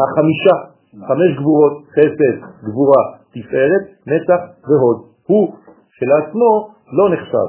[0.00, 0.56] החמישה,
[0.92, 4.98] חמש גבורות, חסד, גבורה, תפארת, נצח והוד.
[5.26, 5.54] הוא
[5.90, 6.50] שלעצמו
[6.92, 7.48] לא נחשב.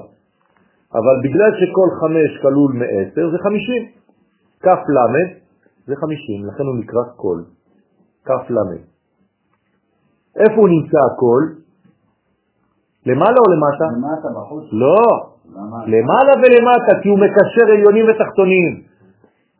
[0.94, 3.84] אבל בגלל שכל חמש כלול מעשר זה חמישים.
[4.64, 5.30] כף למד
[5.88, 7.44] זה חמישים, לכן הוא נקרא קול.
[8.26, 8.84] כף למד.
[10.36, 11.44] איפה הוא נמצא הקול?
[13.06, 13.86] למעלה או למטה?
[13.98, 14.64] למטה בחוץ.
[14.72, 15.04] לא,
[15.56, 15.78] למה?
[15.86, 18.84] למעלה ולמטה, כי הוא מקשר עליונים ותחתונים.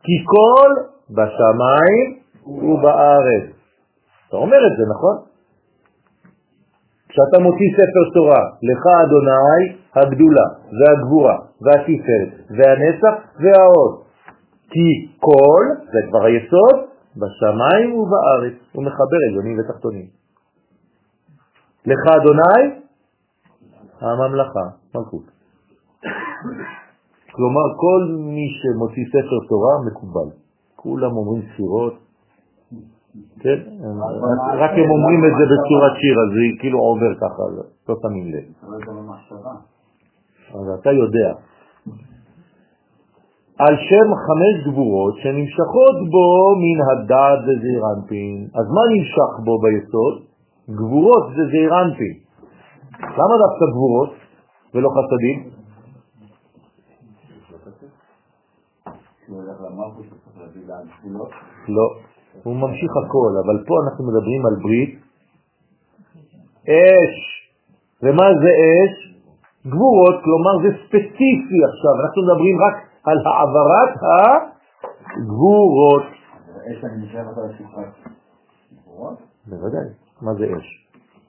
[0.02, 0.70] כי כל
[1.10, 3.61] בשמיים ובארץ.
[4.32, 5.16] אתה אומר את זה, נכון?
[7.08, 9.62] כשאתה מוציא ספר תורה, לך אדוני
[9.96, 10.46] הגדולה
[10.76, 13.92] והגבורה והתפארת והנצח והעוד.
[14.72, 14.88] כי
[15.20, 16.76] כל, זה כבר היסוד,
[17.20, 18.56] בשמיים ובארץ.
[18.72, 20.06] הוא מחבר עליונים ותחתונים.
[21.86, 22.80] לך אדוני
[24.00, 25.26] הממלכה, מלכות.
[27.32, 30.28] כלומר, כל מי שמוציא ספר תורה מקובל.
[30.76, 31.94] כולם אומרים ספירות,
[33.40, 33.58] כן?
[34.62, 37.42] רק הם אומרים את זה בצורת שיר, אז זה כאילו עובר ככה,
[37.88, 38.46] לא שמים לב.
[40.54, 41.28] אז אתה יודע.
[43.58, 46.26] על שם חמש גבורות שנמשכות בו
[46.62, 48.48] מן הדעת וזעירנפין.
[48.58, 50.14] אז מה נמשך בו ביסוד?
[50.70, 52.14] גבורות זה זעירנפין.
[53.00, 54.12] למה דווקא גבורות
[54.74, 55.50] ולא חסדים?
[61.68, 61.86] לא,
[62.42, 65.00] הוא ממשיך הכל, אבל פה אנחנו מדברים על ברית
[66.68, 67.14] אש.
[68.02, 68.94] ומה זה אש?
[69.66, 73.94] גבורות, כלומר זה ספציפי עכשיו, אנחנו מדברים רק על העברת
[75.16, 76.02] הגבורות.
[76.70, 78.10] אש אני נשאר אותה לשפחת
[78.72, 79.18] גבורות?
[79.46, 79.88] בוודאי,
[80.22, 80.66] מה זה אש?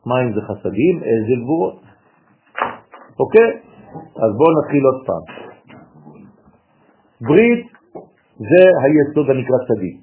[0.06, 1.80] מים זה חסדים, אש זה גבורות.
[3.20, 3.50] אוקיי?
[4.16, 5.24] אז בואו נתחיל עוד פעם.
[7.22, 7.68] ברית
[8.38, 10.03] זה היסוד הנקרא צדיק.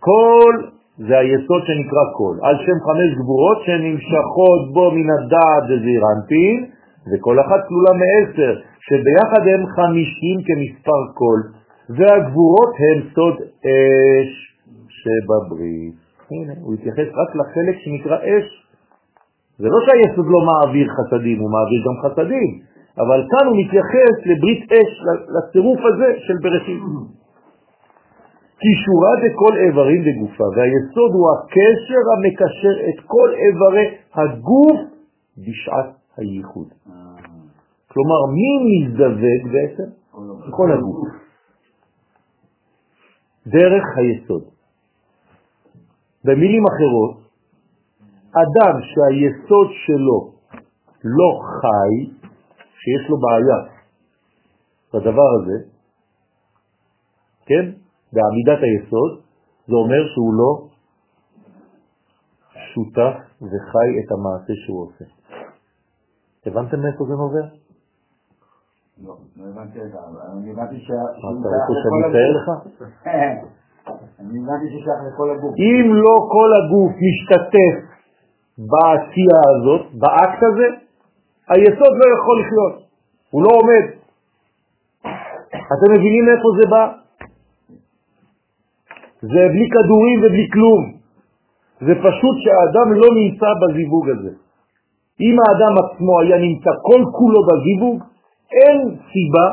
[0.00, 0.54] כל
[0.98, 6.58] זה היסוד שנקרא כל, על שם חמש גבורות שנמשכות בו מן הדעת וזעירנפין,
[7.08, 8.52] וכל אחת כלולה מעשר,
[8.86, 11.40] שביחד הם חמישים כמספר כל,
[11.96, 13.36] והגבורות הם סוד
[13.66, 14.30] אש
[14.88, 15.98] שבברית.
[16.30, 18.46] הנה, הוא התייחס רק לחלק שנקרא אש.
[19.58, 22.50] זה לא שהיסוד לא מעביר חסדים, הוא מעביר גם חסדים,
[22.98, 24.90] אבל כאן הוא מתייחס לברית אש,
[25.34, 26.82] לצירוף הזה של בראשית.
[28.62, 34.80] קישורה דכל איברים בגופה, והיסוד הוא הקשר המקשר את כל איברי הגוף
[35.38, 36.68] בשעת הייחוד.
[37.92, 39.88] כלומר, מי מזדווג בעצם?
[40.50, 41.08] כל הגוף.
[43.46, 44.44] דרך היסוד.
[46.24, 47.16] במילים אחרות,
[48.32, 50.32] אדם שהיסוד שלו
[51.04, 52.10] לא חי,
[52.80, 53.80] שיש לו בעיה
[54.94, 55.64] בדבר הזה,
[57.46, 57.79] כן?
[58.12, 59.20] בעמידת היסוד,
[59.66, 60.50] זה אומר שהוא לא
[62.74, 65.04] שותף וחי את המעשה שהוא עושה.
[66.46, 67.46] הבנתם מאיפה זה נובע?
[69.04, 69.98] לא, לא הבנתי את זה,
[70.32, 70.90] אני הבנתי ש...
[70.90, 72.46] אתה רוצה שאני אתאר לך?
[74.20, 75.54] אני הבנתי ששייך לכל הגוף.
[75.58, 77.74] אם לא כל הגוף משתתף
[78.58, 80.66] בעשייה הזאת, באקט הזה,
[81.48, 82.74] היסוד לא יכול לחיות,
[83.30, 83.84] הוא לא עומד.
[85.74, 87.00] אתם מבינים מאיפה זה בא?
[89.22, 90.82] זה בלי כדורים ובלי כלום.
[91.80, 94.32] זה פשוט שהאדם לא נמצא בזיווג הזה.
[95.20, 97.98] אם האדם עצמו היה נמצא כל כולו בזיווג,
[98.52, 98.78] אין
[99.12, 99.46] סיבה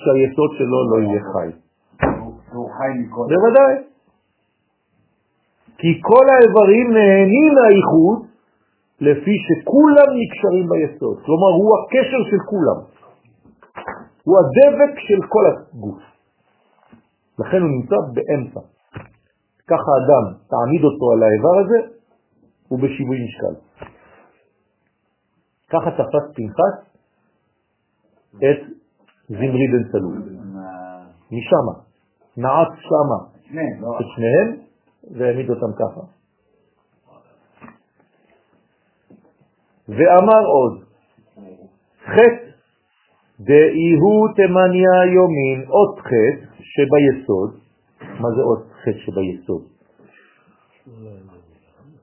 [0.00, 1.50] שהיסוד שלו לא יהיה חי.
[2.52, 3.26] הוא חי מכל...
[3.32, 3.74] בוודאי.
[5.78, 8.18] כי כל האיברים נהנים מהאיחוד
[9.00, 11.16] לפי שכולם נקשרים ביסוד.
[11.24, 12.80] כלומר, הוא הקשר של כולם.
[14.24, 16.02] הוא הדבק של כל הגוף.
[17.38, 18.60] לכן הוא נמצא באמצע.
[19.70, 21.78] ככה אדם, תעמיד אותו על האיבר הזה,
[22.68, 23.54] הוא בשיווי משקל.
[25.70, 26.76] ככה תפס פנחס
[28.36, 28.60] את
[29.28, 30.18] זמרי בן צלול.
[31.32, 31.66] משם,
[32.36, 33.40] נעץ שמה.
[34.00, 34.56] את שניהם
[35.18, 36.00] והעמיד אותם ככה.
[39.88, 40.84] ואמר עוד,
[42.04, 42.50] חטא
[43.40, 47.60] דאיהו תמניה יומין, עוד חטא שביסוד,
[48.20, 49.62] מה זה עוד חטא שביסוד?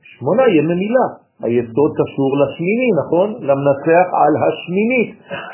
[0.02, 1.08] שמונה ימי מילה.
[1.44, 3.30] היסוד קשור לשמיני, נכון?
[3.48, 5.10] למנצח על השמינית.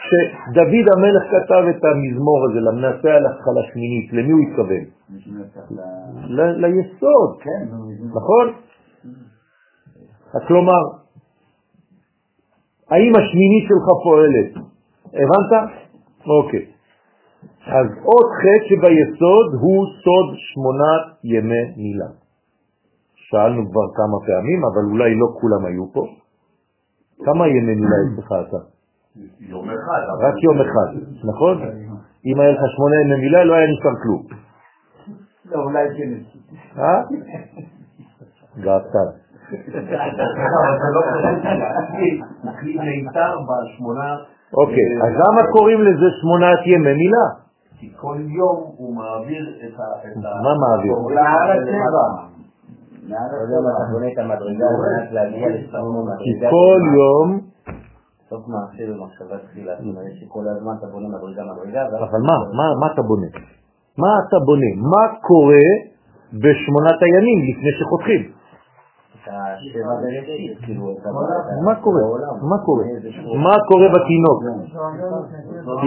[0.05, 4.83] שדוד המלך כתב את המזמור הזה, למנצח על השמינית, למי הוא התכוון?
[6.61, 7.63] ליסוד, כן,
[8.15, 8.53] נכון?
[10.47, 10.81] כלומר,
[12.89, 14.51] האם השמינית שלך פועלת?
[15.05, 15.71] הבנת?
[16.27, 16.72] אוקיי.
[17.67, 22.09] אז עוד חטא שביסוד הוא סוד שמונת ימי מילה.
[23.15, 26.05] שאלנו כבר כמה פעמים, אבל אולי לא כולם היו פה.
[27.25, 28.57] כמה ימי מילה יש לך אתה?
[29.39, 30.01] יום אחד.
[30.25, 30.89] רק יום אחד,
[31.23, 31.61] נכון?
[32.25, 34.23] אם היה לך שמונה ימי מילה לא היה נשאר כלום.
[35.45, 36.13] לא, אולי כן.
[36.81, 37.01] אה?
[38.55, 38.69] זה
[40.95, 41.01] לא.
[44.53, 47.42] אוקיי, אז למה קוראים לזה שמונת ימי מילה?
[47.83, 49.85] כי כל יום הוא מעביר את ה...
[50.43, 50.93] מה מעביר?
[51.15, 52.07] מעל הטבע.
[53.09, 53.83] מעל כל יום אתה.
[53.91, 56.49] בונה את המדרגה על מנת להגיע כי המדרגה.
[56.55, 57.27] כל יום,
[58.29, 59.73] סוף מעשה במחשבה תחילה.
[59.75, 61.81] זאת אומרת שכל הזמן אתה בונה מדרגה מדרגה.
[61.87, 63.29] אבל מה, מה, אתה בונה?
[63.97, 64.71] מה אתה בונה?
[64.93, 65.67] מה קורה
[66.43, 68.21] בשמונת הימים לפני שחותכים?
[70.65, 70.83] כאילו,
[71.65, 72.01] מה קורה?
[73.45, 74.39] מה קורה בתינוק?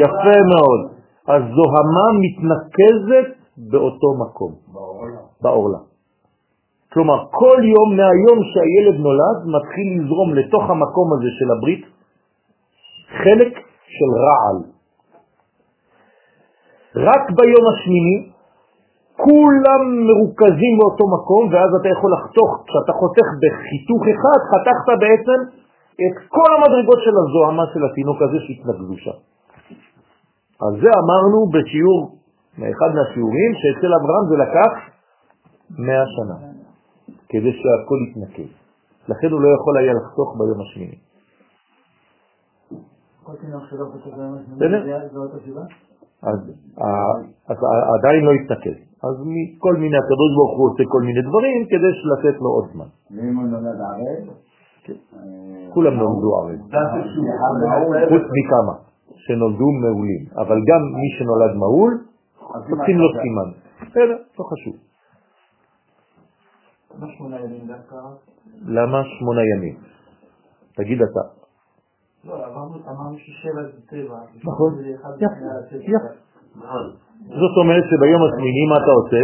[0.03, 0.96] יפה מאוד.
[1.29, 3.29] הזוהמה מתנקזת
[3.71, 4.53] באותו מקום,
[5.43, 5.79] בעורלה.
[6.93, 11.85] כלומר, כל יום מהיום שהילד נולד מתחיל לזרום לתוך המקום הזה של הברית
[13.23, 13.53] חלק
[13.97, 14.59] של רעל.
[17.09, 18.19] רק ביום השמיני
[19.17, 25.39] כולם מרוכזים באותו מקום, ואז אתה יכול לחתוך, כשאתה חותך בחיתוך אחד, חתכת בעצם
[26.05, 29.19] את כל המדרגות של הזוהמה של התינוק הזה שהתנגזו שם.
[30.65, 32.01] על זה אמרנו בשיעור,
[32.59, 34.73] מאחד מהשיעורים, שאצל אברהם זה לקח
[35.79, 36.37] 100 שנה,
[37.29, 38.51] כדי שהכל יתנקז.
[39.09, 40.99] לכן הוא לא יכול היה לחתוך ביום השמיני.
[45.55, 45.61] כל?
[46.23, 46.39] אז
[47.49, 47.57] אז
[47.99, 48.79] עדיין לא יתנקז.
[49.07, 52.89] אז מכל מיני, הקדוש ברוך הוא עושה כל מיני דברים כדי לתת לו עוד זמן.
[53.11, 54.35] ואם הוא נולד ערב?
[54.85, 54.93] כן.
[54.93, 56.61] אה, כולם נולדו ערב,
[58.09, 58.87] חוץ מכמה
[59.27, 61.93] שנולדו מעולים, אבל גם מי שנולד מעול,
[62.39, 63.51] עושים לו סימן.
[63.83, 64.75] בסדר, לא חשוב.
[66.99, 67.97] מה שמונה ימים דווקא?
[68.67, 69.77] למה שמונה ימים?
[70.77, 71.21] תגיד אתה.
[72.25, 74.19] לא, אמרנו אמרנו ששבע זה טבע.
[74.45, 74.71] נכון.
[74.85, 75.77] יפה.
[75.77, 76.13] יפה.
[77.29, 79.23] זאת אומרת שביום השמיני מה אתה עושה?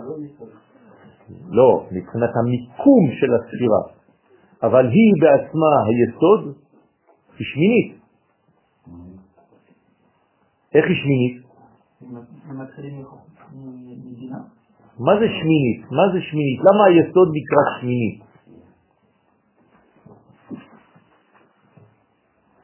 [0.00, 0.16] לא.
[1.50, 3.82] לא, מבחינת המיקום של הספירה.
[4.62, 6.54] אבל היא בעצמה היסוד,
[7.38, 7.99] היא שמינית.
[10.74, 11.36] איך היא שמינית?
[14.98, 15.80] מה זה שמינית?
[15.90, 16.60] מה זה שמינית?
[16.66, 18.20] למה היסוד נקרא שמינית?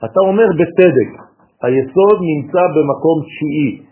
[0.04, 1.10] אתה אומר בצדק,
[1.62, 3.86] היסוד נמצא במקום תשיעי,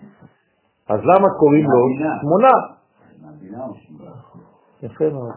[0.88, 1.80] אז למה קוראים לו
[2.20, 2.54] שמונה?
[4.82, 5.32] יפה מאוד.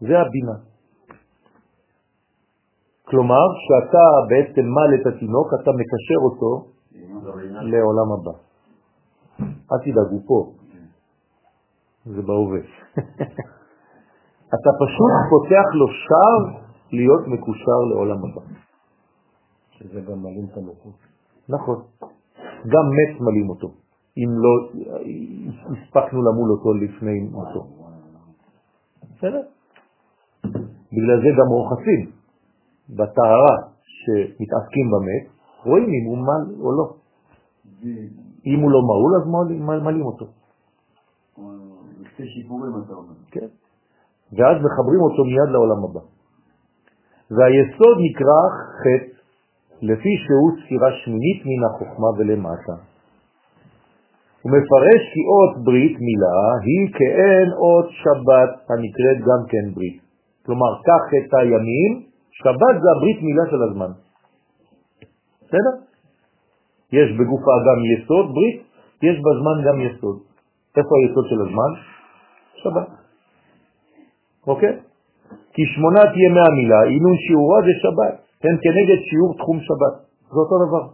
[0.00, 0.56] זה הבינה.
[3.04, 6.73] כלומר, כשאתה בעצם מל את התינוק, אתה מקשר אותו
[7.62, 8.32] לעולם הבא.
[9.72, 10.52] אל תדאגו פה,
[12.04, 12.60] זה בהווה.
[14.54, 16.60] אתה פשוט פותח לו שער
[16.92, 18.42] להיות מקושר לעולם הבא.
[19.70, 20.92] שזה גם מלאים את המקום.
[21.48, 21.82] נכון.
[22.66, 23.68] גם מת מלים אותו,
[24.16, 24.52] אם לא
[25.72, 27.66] הספקנו למול אותו לפני מותו.
[29.16, 29.42] בסדר?
[30.92, 32.10] בגלל זה גם רוחצים
[32.90, 35.24] בטהרה שמתעסקים במת,
[35.64, 37.03] רואים אם הוא מל או לא.
[38.46, 39.24] אם הוא לא מעול, אז
[39.82, 40.26] מלאים אותו.
[42.14, 43.14] שתי שיפורים אתה אומר.
[43.30, 43.48] כן?
[44.36, 46.00] ואז מחברים אותו מיד לעולם הבא.
[47.30, 48.40] והיסוד נקרא
[48.80, 49.14] חטא,
[49.82, 52.76] לפי שהוא ספירה שמינית מן החוכמה ולמטה.
[54.42, 60.00] הוא מפרש כי אות ברית מילה היא כאין אות שבת הנקראת גם כן ברית.
[60.46, 61.92] כלומר, קח את הימים,
[62.30, 63.92] שבת זה הברית מילה של הזמן.
[65.44, 65.93] בסדר?
[66.98, 68.58] יש בגוף האדם יסוד ברית,
[69.02, 70.18] יש בזמן גם יסוד.
[70.76, 71.70] איפה היסוד של הזמן?
[72.62, 72.88] שבת.
[74.46, 74.74] אוקיי?
[75.54, 79.94] כי שמונת ימי המילה, עינון שיעורה זה שבת, כן, כנגד שיעור תחום שבת.
[80.32, 80.84] זה אותו דבר.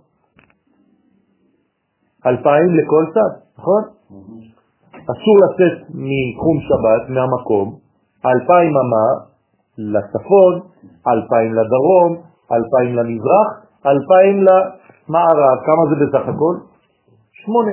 [2.26, 3.82] אלפיים לכל צד, נכון?
[5.12, 7.78] אסור לצאת מתחום שבת, מהמקום,
[8.26, 9.06] אלפיים אמה
[9.78, 10.54] לצפון,
[11.08, 12.10] אלפיים לדרום,
[12.52, 13.48] אלפיים למזרח,
[13.86, 14.44] אלפיים
[15.10, 15.58] למערב.
[15.66, 16.56] כמה זה בסך הכל?
[17.32, 17.72] שמונה.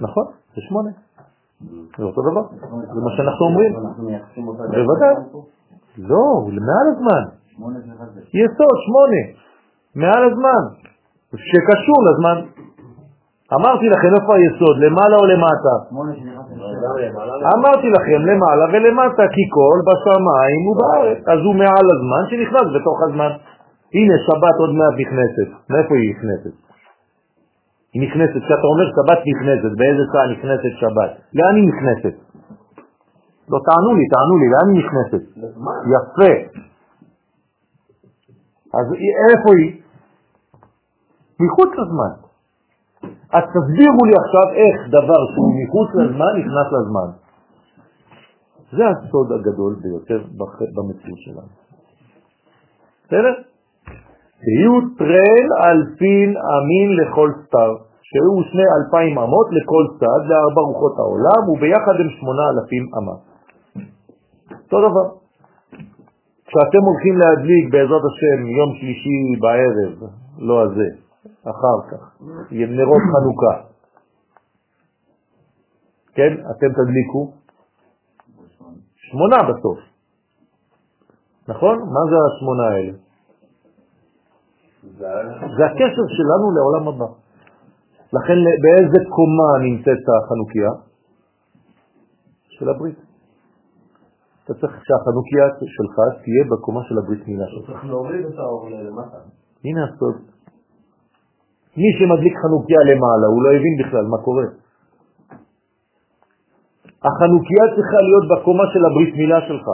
[0.00, 0.24] נכון,
[0.54, 0.90] זה שמונה.
[1.98, 2.42] זה אותו דבר,
[2.94, 3.72] זה מה שאנחנו אומרים.
[4.70, 5.14] בוודאי.
[5.98, 7.24] לא, הוא מעל הזמן.
[8.34, 9.22] יסוד, שמונה,
[9.94, 10.62] מעל הזמן,
[11.50, 12.38] שקשור לזמן.
[13.54, 15.74] אמרתי לכם איפה היסוד, למעלה או למטה?
[17.56, 21.18] אמרתי לכם למעלה ולמטה, כי כל בשמיים ובארץ.
[21.32, 23.30] אז הוא מעל הזמן שנכנס בתוך הזמן.
[23.94, 25.48] הנה שבת עוד מעט נכנסת.
[25.70, 26.54] מאיפה היא נכנסת?
[27.94, 31.10] היא נכנסת, כשאתה אומר שבת נכנסת, באיזה שעה נכנסת שבת?
[31.34, 32.14] לאן היא נכנסת?
[33.50, 35.22] לא, תענו לי, תענו לי, לאן היא נכנסת?
[35.94, 36.32] יפה.
[38.78, 38.86] אז
[39.30, 39.82] איפה היא?
[41.40, 42.25] מחוץ לזמן.
[43.32, 47.08] אז תסבירו לי עכשיו איך דבר שהוא מחוץ לזמן נכנס לזמן.
[48.72, 50.18] זה הסוד הגדול ביותר
[50.76, 51.52] במציאות שלנו.
[53.06, 53.34] בסדר?
[54.42, 57.70] תהיו טרן אלפין אמין לכל סתר,
[58.02, 63.16] שהוא שני אלפיים אמות לכל צד, לארבע רוחות העולם, וביחד הם שמונה אלפים אמה.
[64.64, 65.06] אותו דבר.
[66.46, 71.05] כשאתם הולכים להדליק בעזרת השם יום שלישי בערב, לא הזה,
[71.42, 72.22] אחר כך,
[72.52, 73.68] נרות חנוכה,
[76.14, 77.32] כן, אתם תדליקו
[78.96, 79.78] שמונה בסוף,
[81.48, 81.78] נכון?
[81.78, 82.92] מה זה השמונה האלה?
[85.56, 87.06] זה הקשר שלנו לעולם הבא.
[88.12, 90.70] לכן באיזה קומה נמצאת החנוכיה?
[92.58, 92.98] של הברית.
[94.44, 95.44] אתה צריך שהחנוכיה
[95.76, 97.66] שלך תהיה בקומה של הברית מילה שלך.
[97.66, 99.18] צריך להוריד את האור למטה.
[99.64, 100.35] הנה הסוד.
[101.76, 104.46] מי שמדליק חנוכיה למעלה, הוא לא הבין בכלל מה קורה.
[107.08, 109.66] החנוכיה צריכה להיות בקומה של הברית מילה שלך.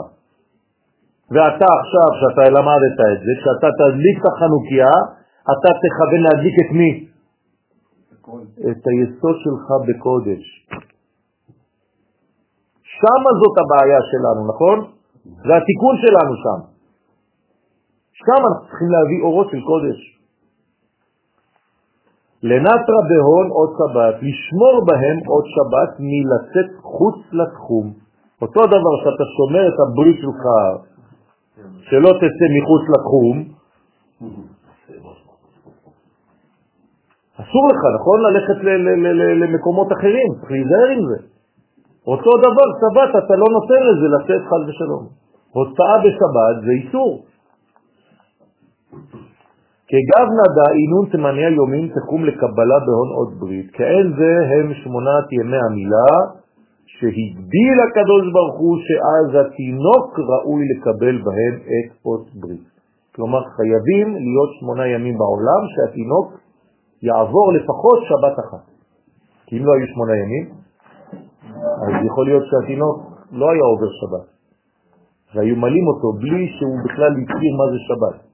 [1.33, 4.93] ואתה עכשיו, שאתה למדת את זה, כשאתה תדליק את החנוכיה,
[5.53, 6.91] אתה תכוון להדליק את מי?
[8.70, 10.45] את היסוד שלך בקודש.
[12.99, 14.79] שמה זאת הבעיה שלנו, נכון?
[15.47, 16.61] זה התיקון שלנו שם.
[18.12, 20.22] שם אנחנו צריכים להביא אורות של קודש.
[22.43, 27.93] לנטרה בהון עוד שבת, לשמור בהם עוד שבת מלצאת חוץ לתחום.
[28.43, 30.44] אותו דבר שאתה שומר את הברית שלך,
[31.89, 33.36] שלא תצא מחוץ לתחום,
[37.43, 38.19] אסור לך, נכון?
[38.27, 38.59] ללכת
[39.40, 41.19] למקומות אחרים, צריך להיזהר עם זה.
[42.06, 45.05] אותו דבר, שבת, אתה לא נותן לזה לצאת חל ושלום.
[45.51, 47.23] הוצאה בשבת זה איסור.
[49.93, 55.60] כגב נדע אינון תמניה יומים תקום לקבלה בהון עוד ברית, כאין זה הם שמונת ימי
[55.66, 56.12] המילה
[56.86, 62.66] שהגביל הקדוש ברוך הוא שאז התינוק ראוי לקבל בהם את אות ברית.
[63.14, 66.28] כלומר חייבים להיות שמונה ימים בעולם שהתינוק
[67.02, 68.64] יעבור לפחות שבת אחת.
[69.47, 70.44] כי אם לא היו שמונה ימים,
[71.82, 72.97] אז יכול להיות שהתינוק
[73.32, 74.27] לא היה עובר שבת,
[75.35, 78.32] והיו מלים אותו בלי שהוא בכלל הכיר מה זה שבת.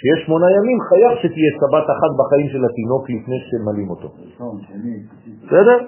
[0.00, 4.08] כשיש שמונה ימים חייב שתהיה שבת אחת בחיים של התינוק לפני שמלים אותו.
[5.44, 5.78] בסדר?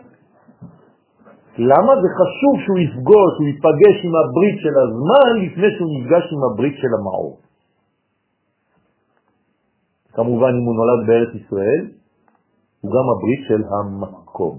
[1.58, 6.42] למה זה חשוב שהוא יפגוש, שהוא ייפגש עם הברית של הזמן לפני שהוא נפגש עם
[6.52, 7.40] הברית של המעור?
[10.12, 11.82] כמובן אם הוא נולד בארץ ישראל,
[12.80, 14.54] הוא גם הברית של המקום.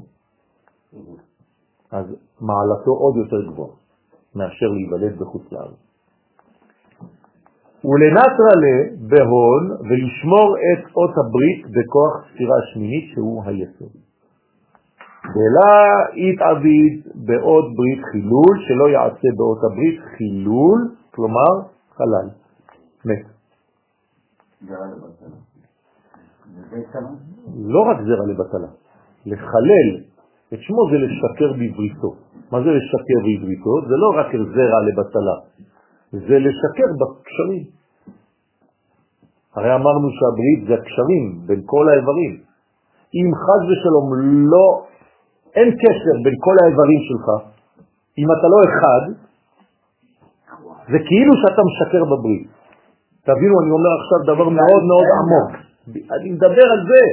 [1.92, 2.06] אז
[2.42, 3.76] מעלתו עוד יותר גבוהה
[4.36, 5.83] מאשר להיוולד בחוץ לארץ.
[7.86, 8.76] ולנטרלה
[9.10, 13.94] בהון ולשמור את אות הברית בכוח ספירה שמינית שהוא היסוד.
[15.36, 15.76] דלה
[16.14, 20.80] יתעביד באות ברית חילול, שלא יעשה באות הברית חילול,
[21.16, 21.52] כלומר
[21.96, 22.28] חלל,
[23.06, 23.26] מת.
[27.56, 28.72] לא רק זרע לבטלה,
[29.26, 29.90] לחלל
[30.54, 32.12] את שמו זה לשקר בבריתו.
[32.52, 33.74] מה זה לשקר בבריתו?
[33.88, 35.36] זה לא רק זרע לבטלה,
[36.14, 37.64] זה לשקר בקשרים.
[39.56, 42.34] הרי אמרנו שהברית זה הקשרים בין כל האיברים.
[43.18, 44.08] אם חז ושלום
[44.54, 44.68] לא,
[45.56, 47.28] אין קשר בין כל האיברים שלך,
[48.18, 49.04] אם אתה לא אחד,
[50.92, 52.48] זה כאילו שאתה משקר בברית.
[53.26, 55.50] תבינו, אני אומר עכשיו דבר מאוד מאוד עמוק.
[56.16, 57.04] אני מדבר על זה.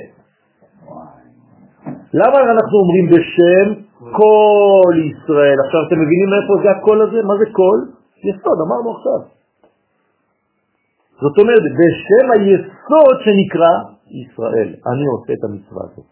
[2.14, 3.66] למה אנחנו אומרים בשם
[4.12, 5.56] כל ישראל?
[5.64, 7.22] עכשיו אתם מבינים מאיפה זה הקול הזה?
[7.22, 7.99] מה זה קול?
[8.28, 9.20] יסוד, אמרנו עכשיו.
[11.22, 13.72] זאת אומרת, בשם היסוד שנקרא
[14.22, 16.08] ישראל, אני עושה את המצווה הזאת.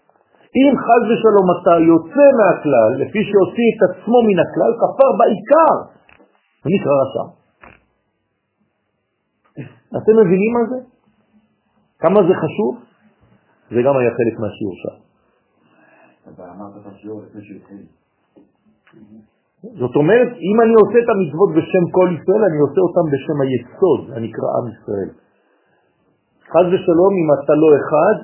[0.61, 5.75] אם חז ושלום אתה יוצא מהכלל, לפי שהוציא את עצמו מן הכלל, כפר בעיקר,
[6.63, 7.25] זה נקרא רשע.
[9.99, 10.79] אתם מבינים מה זה?
[11.99, 12.73] כמה זה חשוב?
[13.71, 14.97] זה גם היה חלק מהשיעור שם.
[19.63, 24.01] זאת אומרת, אם אני עושה את המצוות בשם כל ישראל, אני עושה אותם בשם היסוד,
[24.17, 25.11] הנקרא עם ישראל.
[26.53, 28.17] חז ושלום, אם אתה לא אחד,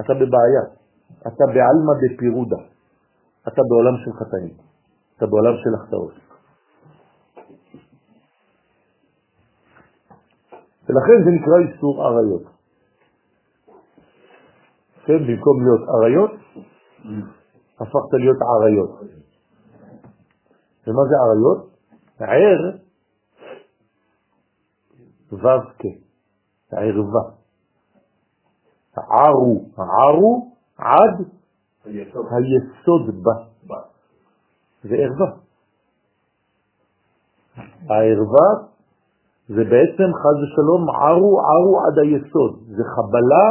[0.00, 0.64] אתה בבעיה.
[1.20, 2.60] אתה בעלמא דפירודה.
[3.48, 4.54] אתה בעולם של חטאים.
[5.16, 6.14] אתה בעולם של החטאות.
[10.88, 12.42] ולכן זה נקרא איסור עריות.
[15.04, 16.30] כן, במקום להיות עריות,
[17.80, 19.23] הפכת להיות עריות.
[20.86, 21.76] ומה זה עריות?
[22.20, 22.78] ער,
[25.32, 25.82] ו"ק,
[26.72, 27.24] ערווה.
[28.96, 31.26] ערו, ערו עד
[32.14, 33.32] היסוד בה.
[34.82, 35.44] זה ערווה.
[37.88, 38.48] הערווה
[39.48, 42.60] זה בעצם חז ושלום ערו ערו עד היסוד.
[42.66, 43.46] זה חבלה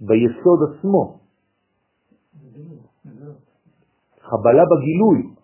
[0.00, 1.18] ביסוד עצמו.
[4.20, 5.41] חבלה בגילוי.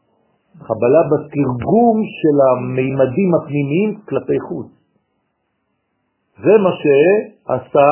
[0.56, 4.66] חבלה בתרגום של המימדים הפנימיים כלפי חוץ.
[6.42, 7.90] זה מה שעשה,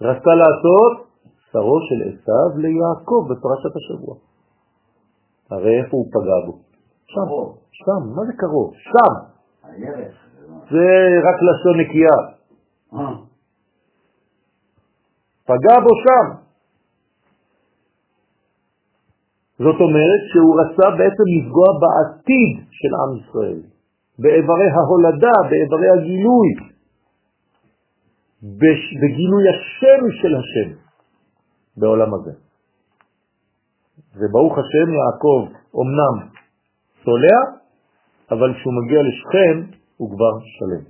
[0.00, 1.08] רצה לעשות
[1.52, 4.14] שרו של עשיו ליעקב בפרשת השבוע.
[5.50, 6.58] הרי איפה הוא פגע בו?
[7.06, 7.28] שם,
[7.72, 8.72] שם, מה זה קרוב?
[8.74, 9.12] שם.
[10.70, 10.86] זה
[11.28, 12.18] רק לשון נקייה.
[15.44, 16.47] פגע בו שם.
[19.58, 23.60] זאת אומרת שהוא רצה בעצם לפגוע בעתיד של עם ישראל,
[24.18, 26.48] באיברי ההולדה, באיברי הגילוי,
[29.00, 30.68] בגילוי השם של השם
[31.76, 32.32] בעולם הזה.
[34.14, 35.40] וברוך השם יעקב
[35.80, 36.28] אמנם
[37.04, 37.38] צולע,
[38.30, 40.84] אבל כשהוא מגיע לשכם הוא כבר שלם.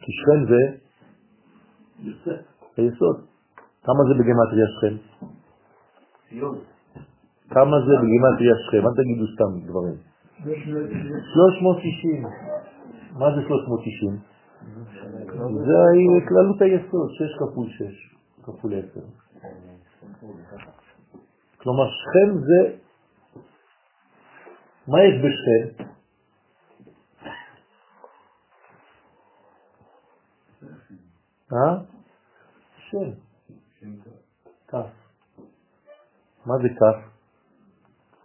[0.00, 0.62] כי שכם זה
[2.76, 3.16] היסוד.
[3.82, 5.26] כמה זה בגמטריה שכם?
[6.28, 6.73] ציון.
[7.50, 8.86] כמה זה בגימטריה שכם?
[8.86, 9.96] אל תגידו סתם דברים.
[10.44, 12.22] 360.
[13.18, 14.18] מה זה 360?
[15.66, 15.78] זה
[16.28, 19.00] כללות היסוד, 6 כפול 6 כפול 10.
[21.62, 22.76] כלומר, שכם זה...
[24.88, 25.84] מה יש בשכם?
[31.52, 31.76] אה?
[32.90, 33.10] שם.
[34.68, 34.86] כף.
[36.46, 37.13] מה זה כף?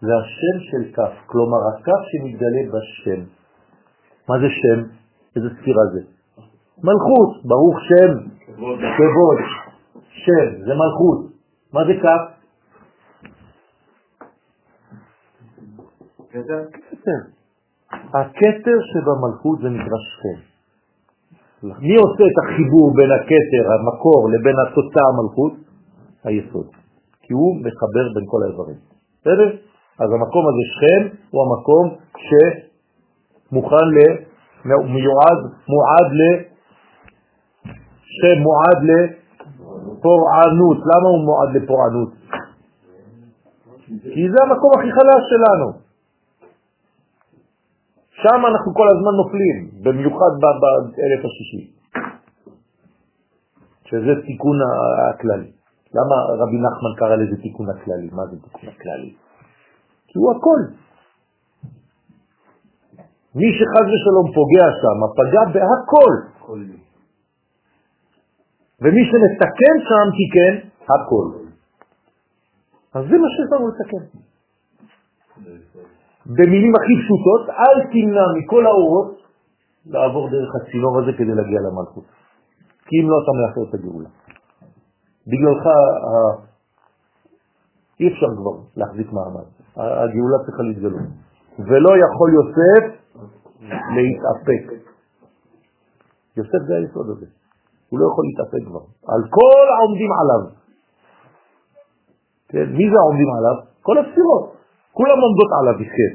[0.02, 3.22] זה השם של כף, כלומר הכף שמתגלה בשם.
[4.30, 4.80] מה זה שם?
[5.36, 6.02] איזה ספירה זה?
[6.84, 8.12] מלכות, ברוך שם,
[8.98, 9.40] כבוד,
[10.10, 11.20] שם, זה מלכות.
[11.74, 12.40] מה זה כף?
[16.30, 16.64] כתר?
[16.72, 17.22] כתר.
[17.92, 20.40] הכתר שבמלכות זה נקרא שכם.
[21.64, 25.54] מי עושה את החיבור בין הכתר, המקור, לבין התוצאה המלכות?
[26.24, 26.68] היסוד.
[27.22, 28.80] כי הוא מחבר בין כל האיברים.
[29.22, 29.69] בסדר?
[30.00, 31.02] אז המקום הזה, שכם,
[31.32, 31.86] הוא המקום
[32.26, 33.98] שמוכן ל...
[34.66, 35.40] מיועד,
[35.72, 36.22] מועד ל...
[38.18, 40.78] שם מועד לפורענות.
[40.78, 42.10] למה הוא מועד לפורענות?
[44.14, 45.68] כי זה המקום הכי חלש שלנו.
[48.12, 50.32] שם אנחנו כל הזמן נופלים, במיוחד
[50.62, 51.72] באלף השישי,
[53.86, 54.58] שזה תיקון
[55.10, 55.52] הכללי.
[55.94, 58.10] למה רבי נחמן קרא לזה תיקון הכללי?
[58.12, 59.14] מה זה תיקון הכללי?
[60.10, 60.62] כי הוא הכל.
[63.36, 66.14] מי שחז ושלום פוגע שם, פגע בהכל.
[68.82, 70.54] ומי שנתקן שם תיקן
[70.84, 71.28] הכל.
[72.94, 74.04] אז זה מה שיש לנו לתקן.
[76.26, 79.22] במילים הכי פשוטות, אל תמנע מכל האורות
[79.86, 82.06] לעבור דרך הצינור הזה כדי להגיע למלכות.
[82.86, 84.10] כי אם לא אתה מאחר את הגאולה.
[85.28, 85.64] בגללך
[88.00, 89.59] אי אפשר כבר להחזיק מעמד.
[89.80, 91.08] הגאולה צריכה להתגלות.
[91.60, 92.84] ולא יכול יוסף
[93.96, 94.64] להתאפק.
[96.38, 97.26] יוסף זה היסוד הזה.
[97.90, 98.84] הוא לא יכול להתאפק כבר.
[99.14, 100.42] על כל העומדים עליו.
[102.50, 103.56] כן, מי זה העומדים עליו?
[103.82, 104.46] כל הספירות.
[104.92, 106.14] כולם עומדות עליו יחד.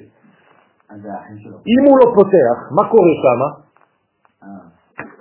[1.73, 3.41] אם הוא לא פותח, מה קורה שם?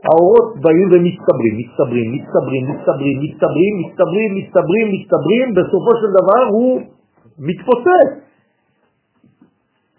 [0.08, 6.82] האורות באים ומצטברים, מצטברים, מצטברים, מצטברים, מצטברים, מצטברים, מצטברים, מצטברים, בסופו של דבר הוא
[7.40, 8.23] מתפוצץ.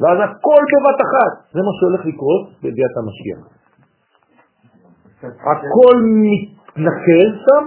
[0.01, 1.33] ואז הכל בבת אחת.
[1.55, 3.41] זה מה שהולך לקרות בביאת המשיח.
[5.53, 7.65] הכל מתנקז שם,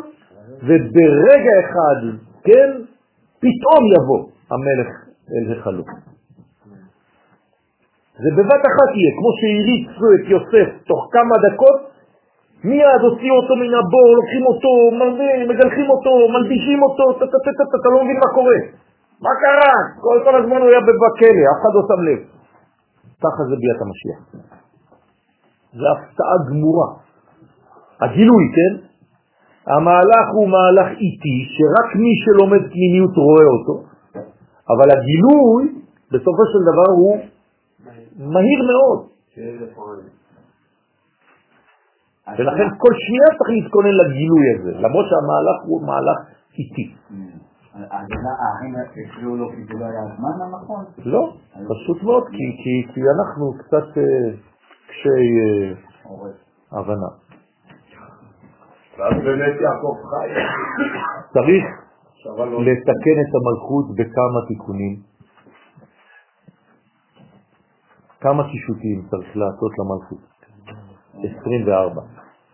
[0.68, 1.99] וברגע אחד,
[2.44, 2.70] כן,
[3.44, 4.22] פתאום יבוא
[4.52, 4.90] המלך
[5.32, 5.84] אל החלו.
[8.24, 11.80] זה בבת אחת יהיה, כמו שהריצו את יוסף תוך כמה דקות,
[12.64, 14.72] מיד הוציאו אותו מן הבור, לוקחים אותו,
[15.49, 17.04] מגלחים אותו, מלבישים אותו,
[17.82, 18.86] אתה לא מבין מה קורה.
[19.22, 19.73] מה קרה?
[20.02, 22.22] כל, כל הזמן הוא היה בכלא, אף אחד לא שם לב.
[23.23, 24.19] ככה זה ביאת המשיח.
[25.80, 26.89] זה הפתעה גמורה.
[28.02, 28.73] הגילוי, כן?
[29.73, 33.76] המהלך הוא מהלך איטי, שרק מי שלומד פנימיות רואה אותו,
[34.72, 35.64] אבל הגילוי,
[36.11, 37.18] בסופו של דבר, הוא
[38.34, 38.99] מהיר מאוד.
[42.38, 46.19] ולכן כל שנייה צריך להתכונן לגילוי הזה, למרות שהמהלך הוא מהלך
[46.60, 46.88] איטי.
[47.91, 50.85] האחים הפריעו לו כי זה לא היה הזמן הנכון?
[50.97, 52.23] לא, פשוט מאוד,
[52.93, 54.30] כי אנחנו קצת אה,
[54.88, 57.11] קשי אה, הבנה.
[58.97, 60.27] ואז באמת יעקב חי.
[61.34, 61.65] צריך
[62.68, 64.95] לתקן את המלכות בכמה תיקונים.
[68.19, 70.38] כמה קישוטים צריך לעשות למלכות?
[71.41, 72.01] 24.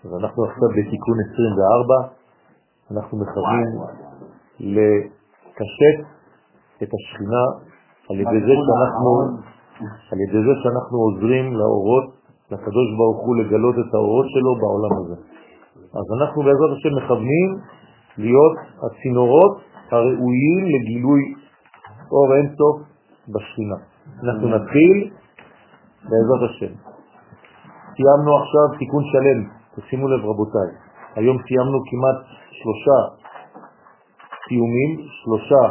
[0.05, 2.23] אז אנחנו עכשיו בתיקון 24,
[2.91, 3.79] אנחנו מכוונים
[5.53, 5.97] לקשט
[6.83, 7.43] את השכינה
[8.09, 9.11] על ידי זה שאנחנו,
[10.11, 12.05] על ידי זה שאנחנו עוזרים לאורות,
[12.51, 15.15] לקדוש ברוך הוא לגלות את האורות שלו בעולם הזה.
[15.99, 17.49] אז אנחנו בעזרת השם מכוונים
[18.17, 19.57] להיות הצינורות
[19.91, 21.21] הראויים לגילוי
[22.11, 22.75] אור אינסוף
[23.33, 23.75] בשכינה.
[24.23, 24.97] אנחנו נתחיל
[26.03, 26.73] בעזרת השם.
[27.95, 29.39] סיימנו עכשיו תיקון שלם,
[29.75, 30.69] תשימו לב רבותיי,
[31.15, 32.19] היום סיימנו כמעט
[32.51, 33.22] שלושה
[34.47, 34.91] קיומים,
[35.23, 35.63] שלושה,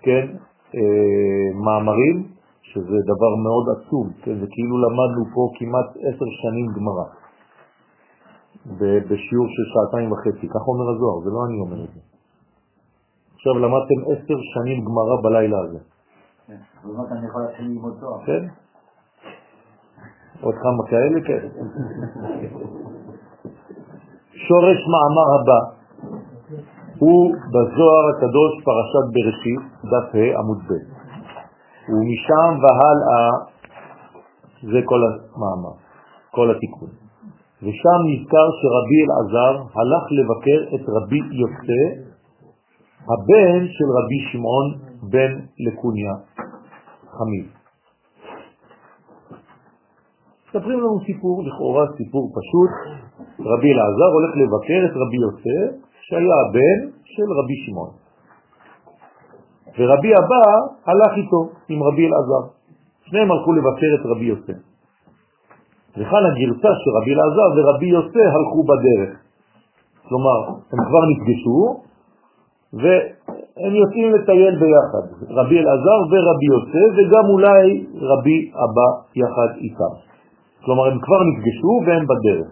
[0.00, 0.26] כן,
[0.74, 2.32] אה, מאמרים,
[2.62, 7.06] שזה דבר מאוד עצום, כן, זה כאילו למדנו פה כמעט עשר שנים גמרא,
[9.08, 12.00] בשיעור של שעתיים וחצי, כך אומר הזוהר, זה לא אני אומר את זה.
[13.34, 15.78] עכשיו למדתם עשר שנים גמרא בלילה הזה.
[16.46, 17.42] כן, אומרת אני יכול.
[18.26, 18.46] כן?
[20.40, 21.48] עוד כמה כאלה, כן.
[24.46, 25.81] שורש מאמר הבא
[27.02, 30.72] הוא בזוהר הקדוש פרשת בראשית, דף ה' עמוד ב'.
[31.90, 33.24] ומשם והלאה
[34.72, 35.74] זה כל המאמר,
[36.30, 36.88] כל התיקון.
[37.62, 41.82] ושם נזכר שרבי אלעזר הלך לבקר את רבי יוצא,
[43.12, 44.66] הבן של רבי שמעון
[45.10, 45.32] בן
[45.66, 46.14] לקוניה,
[47.16, 47.46] חמיד.
[50.48, 52.72] מספרים לנו סיפור, לכאורה סיפור פשוט,
[53.40, 57.92] רבי אלעזר הולך לבקר את רבי יוצא, שהיה הבן של רבי שמעון.
[59.78, 60.44] ורבי אבא
[60.86, 62.42] הלך איתו עם רבי אלעזר.
[63.04, 64.52] שניהם הלכו לבקר את רבי יוצא.
[65.96, 69.12] וכאן הגרסה שרבי אלעזר ורבי יוצא הלכו בדרך.
[70.08, 70.38] כלומר,
[70.72, 71.58] הם כבר נפגשו,
[72.72, 79.94] והם יוצאים לטייל ביחד, רבי אלעזר ורבי יוצא, וגם אולי רבי אבא יחד איתם.
[80.64, 82.50] כלומר, הם כבר נפגשו והם בדרך.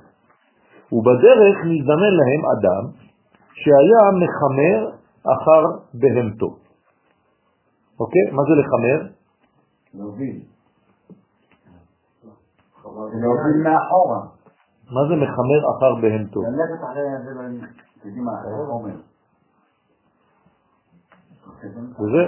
[0.93, 3.10] ובדרך נזדמן להם אדם
[3.53, 5.63] שהיה מחמר אחר
[5.95, 6.57] בהמתו.
[8.01, 8.23] אוקיי?
[8.33, 9.13] מה זה לחמר?
[9.95, 10.43] להוביל.
[13.23, 14.21] להוביל מאחורה.
[14.91, 16.41] מה זה מחמר אחר בהמתו?
[16.43, 17.03] ללכת אחרי.
[22.01, 22.23] וזה?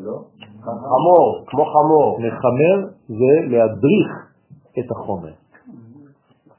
[0.00, 0.24] לא?
[0.62, 2.18] חמור, כמו חמור.
[2.18, 4.10] מחמר זה להדריך
[4.78, 5.32] את החומר.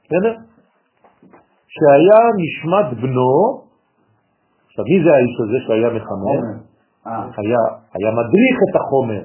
[0.04, 0.53] בסדר?
[1.74, 3.62] שהיה נשמת בנו,
[4.66, 6.40] עכשיו מי זה האיש הזה שהיה מחמר?
[7.38, 7.62] היה,
[7.94, 9.22] היה מדריך את החומר.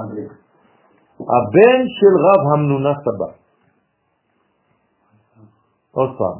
[0.00, 0.32] מדריך.
[1.34, 3.30] הבן של רב המנונה סבא.
[5.92, 6.38] עוד פעם.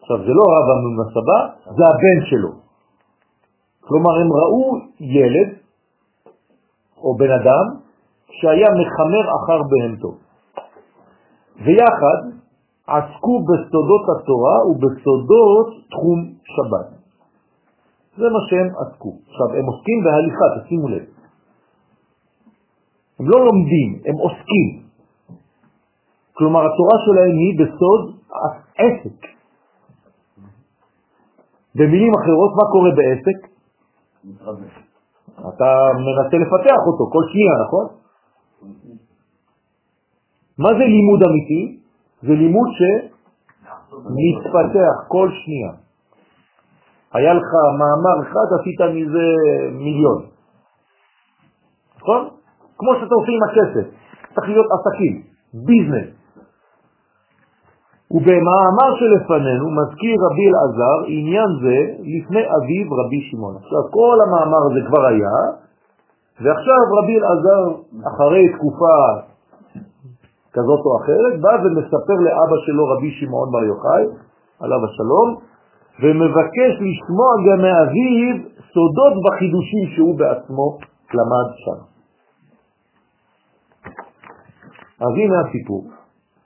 [0.00, 1.38] עכשיו זה לא רב המנונה סבא,
[1.76, 2.52] זה הבן שלו.
[3.80, 5.48] כלומר הם ראו ילד
[6.96, 7.64] או בן אדם
[8.30, 10.12] שהיה מחמר אחר בהמתו.
[11.56, 12.43] ויחד
[12.86, 16.18] עסקו בסודות התורה ובסודות תחום
[16.54, 16.88] שבת.
[18.16, 19.12] זה מה שהם עסקו.
[19.28, 21.04] עכשיו, הם עוסקים בהליכה, תשימו לב.
[23.18, 24.68] הם לא לומדים, הם עוסקים.
[26.32, 28.02] כלומר, התורה שלהם היא בסוד
[28.78, 29.18] עסק.
[31.74, 33.38] במילים אחרות, מה קורה בעסק?
[35.48, 37.86] אתה מנסה לפתח אותו כל שנייה, נכון?
[40.58, 41.83] מה זה לימוד אמיתי?
[42.26, 42.68] זה לימוד
[43.90, 45.72] שמתפתח כל שנייה.
[47.14, 49.26] היה לך מאמר אחד, עשית מזה
[49.72, 50.22] מיליון.
[51.96, 52.28] נכון?
[52.78, 53.86] כמו שאתה עושה עם הכסף.
[54.34, 55.22] צריך להיות עסקים,
[55.66, 56.08] ביזנס.
[58.10, 61.78] ובמאמר שלפנינו מזכיר רבי אלעזר עניין זה
[62.14, 63.56] לפני אביו רבי שמעון.
[63.56, 65.36] עכשיו כל המאמר הזה כבר היה,
[66.40, 67.62] ועכשיו רבי אלעזר
[68.08, 68.98] אחרי תקופה
[70.54, 74.04] כזאת או אחרת בא ומספר לאבא שלו רבי שמעון בר יוחאי,
[74.60, 75.28] עליו השלום,
[76.02, 78.34] ומבקש לשמוע גם מאביו
[78.72, 80.78] סודות בחידושים שהוא בעצמו
[81.14, 81.80] למד שם.
[85.04, 85.82] אז הנה הסיפור.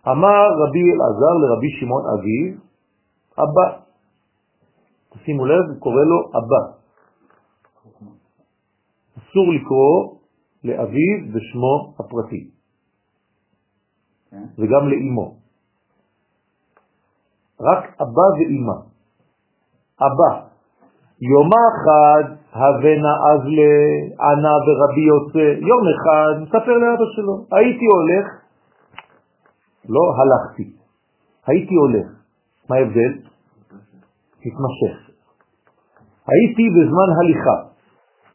[0.08, 2.46] אמר רבי אלעזר לרבי שמעון אביו,
[3.38, 3.66] אבא.
[5.14, 6.62] תשימו לב, הוא קורא לו אבא.
[9.18, 10.18] אסור לקרוא
[10.64, 12.57] לאביו בשמו הפרטי.
[14.32, 15.34] וגם לאימו.
[17.60, 18.78] רק אבא ואימא.
[20.00, 20.32] אבא,
[21.20, 28.26] יום אחד הבנה אז לענה ורבי יוצא, יום אחד מספר לאבא שלו, הייתי הולך,
[29.88, 30.72] לא הלכתי,
[31.46, 32.06] הייתי הולך.
[32.70, 33.12] מה ההבדל?
[34.46, 35.10] מתמשך.
[36.28, 37.58] הייתי בזמן הליכה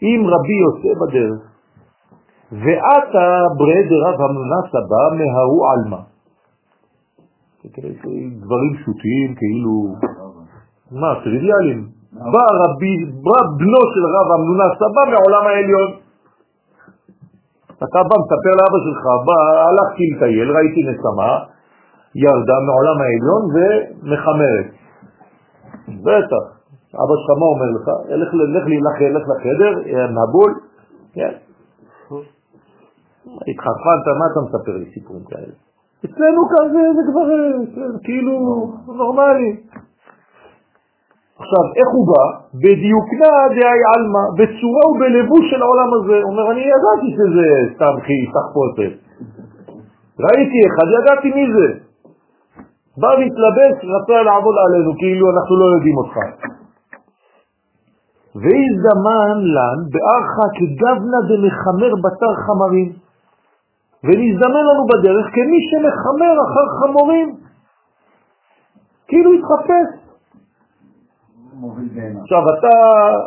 [0.02, 1.53] עם רבי יוצא בדרך,
[2.62, 3.26] ואתה
[3.58, 6.02] ברד רב המונה סבא מההוא עלמא.
[8.42, 9.96] דברים פשוטים, כאילו,
[10.92, 11.82] מה, טריוויאליים.
[12.14, 15.90] בא רבי, בא בנו של רב המנונה סבא מעולם העליון.
[17.78, 21.32] אתה בא, מספר לאבא שלך, בא, הלכתי לטייל, ראיתי נסמה,
[22.16, 24.68] ירדה מעולם העליון ומחמרת.
[26.06, 26.44] בטח.
[27.02, 27.88] אבא שלך מה אומר לך?
[28.22, 29.72] לך, לך, לך, לך לחדר,
[30.18, 30.52] נבול,
[31.14, 31.34] כן.
[33.26, 35.54] התחרפנת, מה אתה מספר לי סיפורים כאלה?
[36.06, 37.28] אצלנו כזה זה כבר
[38.04, 38.34] כאילו
[38.88, 39.52] נורמלי.
[41.40, 42.24] עכשיו איך הוא בא?
[42.62, 46.18] בדיוקנה דהי עלמא, בצורה ובלבוש של העולם הזה.
[46.30, 47.46] אומר, אני ידעתי שזה
[47.76, 47.96] סתם
[48.36, 48.94] תחפושת.
[50.26, 51.68] ראיתי אחד, ידעתי מי זה.
[53.02, 56.16] בא והתלבש, רצה לעבוד עלינו, כאילו אנחנו לא יודעים אותך.
[58.42, 63.03] והזדמן לן בארכה כגבנה דמחמר בתר חמרים.
[64.04, 67.30] ונזדמן לנו בדרך כמי שמחמר אחר חמורים.
[69.08, 70.04] כאילו התחפש.
[72.22, 72.76] עכשיו אתה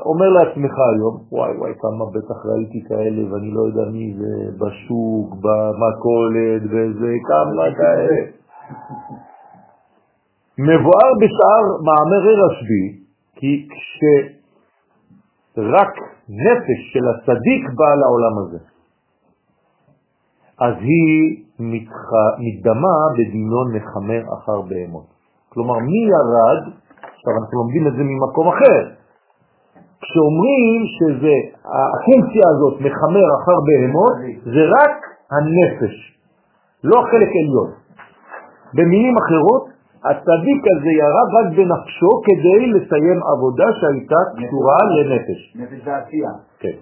[0.05, 5.28] אומר לעצמך היום, וואי וואי כמה בטח ראיתי כאלה ואני לא יודע מי זה בשוק,
[5.44, 8.19] במכולת וזה, כמה כאלה.
[10.59, 12.85] מבואר בשאר מאמרי רשב"י,
[13.36, 13.69] כי
[15.55, 15.94] כשרק
[16.28, 18.59] נפש של הצדיק באה לעולם הזה,
[20.60, 22.00] אז היא מתח...
[22.38, 25.06] מתדמה בדמיון מחמר אחר בהמות.
[25.52, 26.60] כלומר, מי ירד,
[27.00, 28.80] עכשיו אנחנו לומדים את זה ממקום אחר,
[30.02, 31.34] כשאומרים שזה,
[31.64, 34.14] הפונקציה הזאת מחמר אחר בהמות,
[34.54, 34.94] זה רק
[35.34, 35.94] הנפש,
[36.84, 37.70] לא חלק עליון.
[38.74, 39.64] במילים אחרות,
[40.04, 45.40] הצדיק הזה ירד רק בנפשו כדי לסיים עבודה שהייתה קשורה לנפש.
[45.56, 46.32] נפש ועשייה.
[46.58, 46.76] כן.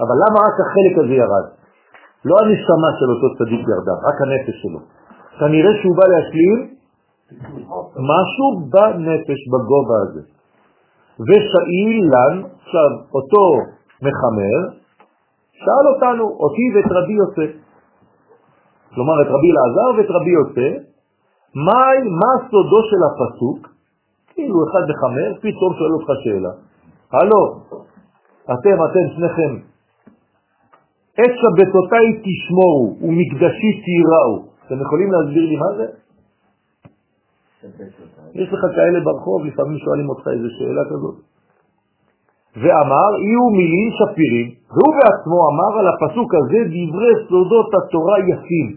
[0.00, 1.63] אבל למה רק החלק הזה ירד?
[2.24, 4.80] לא הנשמה של אותו צדיק ירדה, רק הנפש שלו.
[5.38, 6.58] כנראה שהוא בא להשלים
[8.10, 10.22] משהו בנפש, בגובה הזה.
[11.26, 13.44] ושאיל לן, עכשיו אותו
[14.02, 14.58] מחמר,
[15.52, 17.52] שאל אותנו, אותי ואת רבי יוסף.
[18.94, 20.74] כלומר את רבי לעזר ואת רבי יוסף,
[21.54, 21.80] מה,
[22.20, 23.74] מה סודו של הפסוק?
[24.34, 26.52] כאילו אחד מחמר, פתאום שואל אותך שאלה.
[27.12, 27.42] הלו,
[28.44, 29.52] אתם, אתם שניכם,
[31.20, 34.34] את שבתותיי תשמורו ומקדשי תיראו.
[34.66, 35.86] אתם יכולים להסביר לי מה זה?
[38.34, 41.16] יש לך כאלה ברחוב, לפעמים שואלים אותך איזה שאלה כזאת.
[42.56, 48.68] ואמר, יהיו מילים שפירים, והוא בעצמו אמר על הפסוק הזה דברי סודות התורה יפים.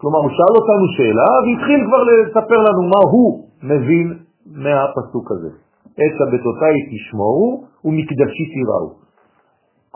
[0.00, 4.06] כלומר, הוא שאל אותנו שאלה והתחיל כבר לספר לנו מה הוא מבין
[4.46, 5.50] מהפסוק הזה.
[6.02, 9.05] את שבתותיי תשמורו ומקדשי תיראו.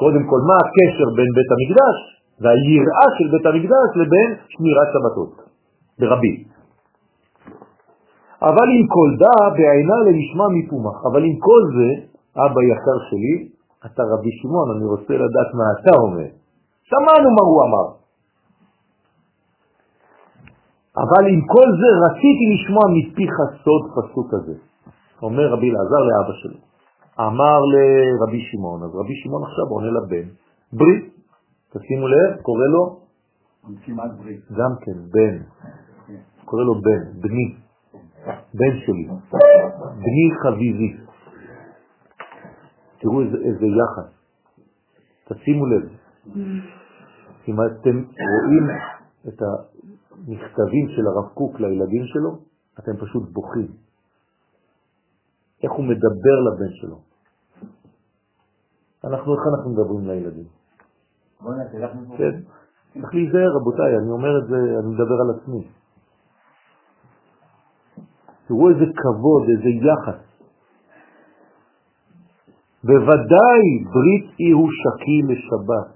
[0.00, 1.96] קודם כל, מה הקשר בין בית המקדש
[2.42, 5.32] והיראה של בית המקדש לבין שמירת שבתות,
[6.00, 6.36] ברבים.
[8.48, 10.98] אבל עם כל דע בעינה לנשמע מפומח.
[11.12, 11.88] אבל עם כל זה,
[12.44, 13.34] אבא יקר שלי,
[13.86, 16.30] אתה רבי שמעון, אני רוצה לדעת מה אתה אומר.
[16.88, 17.86] שמענו מה הוא אמר.
[21.04, 24.56] אבל עם כל זה רציתי לשמוע מפיך סוד פסוק הזה.
[25.22, 26.69] אומר רבי אלעזר לאבא שלו.
[27.18, 30.28] אמר לרבי שמעון, אז רבי שמעון עכשיו עונה לבן,
[30.72, 31.14] ברית,
[31.70, 33.00] תשימו לב, קורא לו,
[33.84, 34.40] כמעט ברית.
[34.50, 35.42] גם כן, בן,
[36.44, 37.54] קורא לו בן, בני,
[38.54, 39.08] בן שלי,
[40.04, 40.96] בני חביבי.
[42.98, 44.10] תראו איזה, איזה יחס,
[45.28, 45.88] תשימו לב,
[47.48, 47.96] אם אתם
[48.44, 48.66] רואים
[49.28, 52.38] את המכתבים של הרב קוק לילדים שלו,
[52.78, 53.89] אתם פשוט בוכים.
[55.62, 56.98] איך הוא מדבר לבן שלו.
[59.04, 60.48] אנחנו, איך אנחנו מדברים לילדים?
[62.18, 62.40] כן.
[62.94, 65.68] צריך להיזהר, רבותיי, אני אומר את זה, אני מדבר על עצמי.
[68.48, 70.20] תראו איזה כבוד, איזה יחס.
[72.84, 75.88] בוודאי ברית אי הוא שקי לשבת.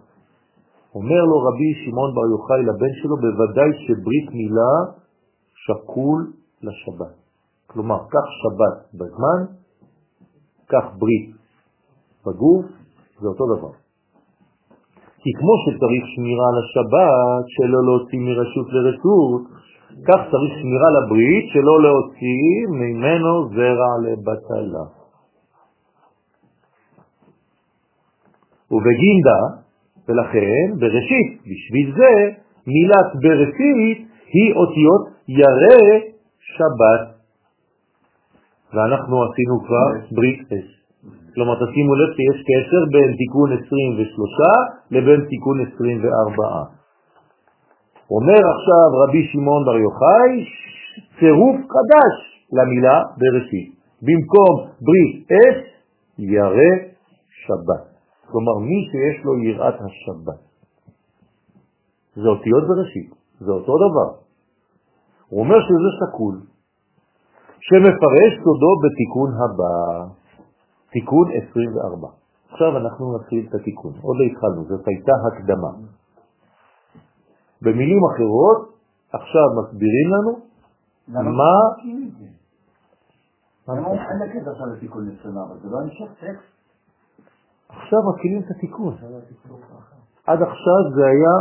[0.94, 4.74] אומר לו רבי שמעון בר יוחאי לבן שלו, בוודאי שברית מילה
[5.54, 6.32] שקול
[6.62, 7.23] לשבת.
[7.74, 9.40] כלומר, כך שבת בזמן,
[10.68, 11.30] כך ברית
[12.26, 12.66] בגוף,
[13.20, 13.72] זה אותו דבר.
[15.22, 19.42] כי כמו שצריך שמירה על השבת, שלא להוציא מרשות לרשות,
[20.08, 24.86] כך צריך שמירה לברית, שלא להוציא ממנו זרע לבטלה.
[28.70, 29.40] ובגינדה,
[30.08, 32.12] ולכן בראשית, בשביל זה,
[32.66, 33.98] מילת בראשית
[34.32, 35.98] היא אותיות ירא
[36.56, 37.13] שבת.
[38.74, 39.86] ואנחנו עשינו כבר
[40.16, 40.68] ברית אש.
[41.34, 44.30] כלומר, תשימו לב שיש קשר בין תיקון 23
[44.90, 46.84] לבין תיקון 24.
[48.10, 50.32] אומר עכשיו רבי שמעון בר יוחאי,
[51.18, 52.14] צירוף חדש
[52.52, 53.74] למילה בראשית.
[54.02, 54.54] במקום
[54.86, 55.58] ברית אש,
[56.18, 56.72] ירא
[57.46, 57.84] שבת.
[58.30, 60.40] כלומר, מי שיש לו יראת השבת.
[62.14, 63.10] זה אותיות בראשית,
[63.40, 64.10] זה אותו דבר.
[65.28, 66.34] הוא אומר שזה שקול,
[67.66, 70.12] שמפרש סודו בתיקון הבא,
[70.92, 72.08] תיקון 24.
[72.50, 75.72] עכשיו אנחנו נתחיל את התיקון, עוד לא התחלנו, זאת הייתה הקדמה.
[77.62, 78.60] במילים אחרות,
[79.12, 80.32] עכשיו מסבירים לנו
[81.08, 81.54] מה...
[83.68, 85.78] הם אומרים אין לקטע עכשיו לתיקון 24, זה לא.
[87.68, 88.94] עכשיו מתחילים את התיקון.
[90.26, 91.36] עד עכשיו זה היה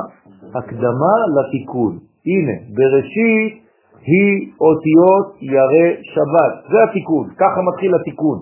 [0.55, 1.99] הקדמה לתיקון.
[2.25, 3.62] הנה, בראשית
[4.05, 6.53] היא אותיות ירא שבת.
[6.71, 8.39] זה התיקון, ככה מתחיל התיקון.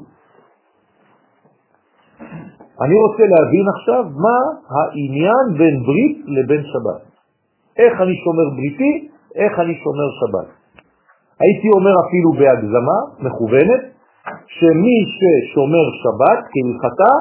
[2.81, 4.39] אני רוצה להבין עכשיו מה
[4.73, 7.01] העניין בין ברית לבין שבת.
[7.77, 10.49] איך אני שומר בריתי, איך אני שומר שבת.
[11.39, 13.81] הייתי אומר אפילו בהגזמה מכוונת,
[14.47, 17.11] שמי ששומר שבת כהלכתה,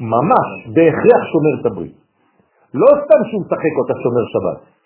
[0.00, 1.96] ממש, בהכרח שומר את הברית.
[2.74, 4.77] לא סתם שהוא משחק אותה שומר שבת.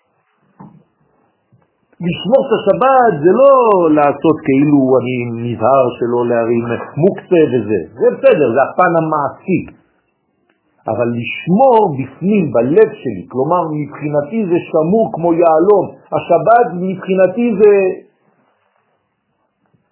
[2.07, 3.53] לשמור את השבת זה לא
[3.97, 6.65] לעשות כאילו אני נזהר שלא להרים
[7.03, 9.61] מוקצה וזה, זה בסדר, זה הפן המעשי.
[10.87, 15.85] אבל לשמור בפנים, בלב שלי, כלומר מבחינתי זה שמור כמו יעלום,
[16.17, 17.71] השבת מבחינתי זה...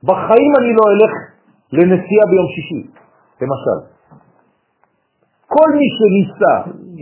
[0.03, 1.13] בחיים אני לא אלך
[1.73, 2.81] לנסיעה ביום שישי,
[3.41, 3.77] למשל.
[5.47, 6.53] כל מי שניסה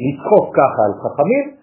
[0.03, 1.58] לצחוק ככה על חכמים,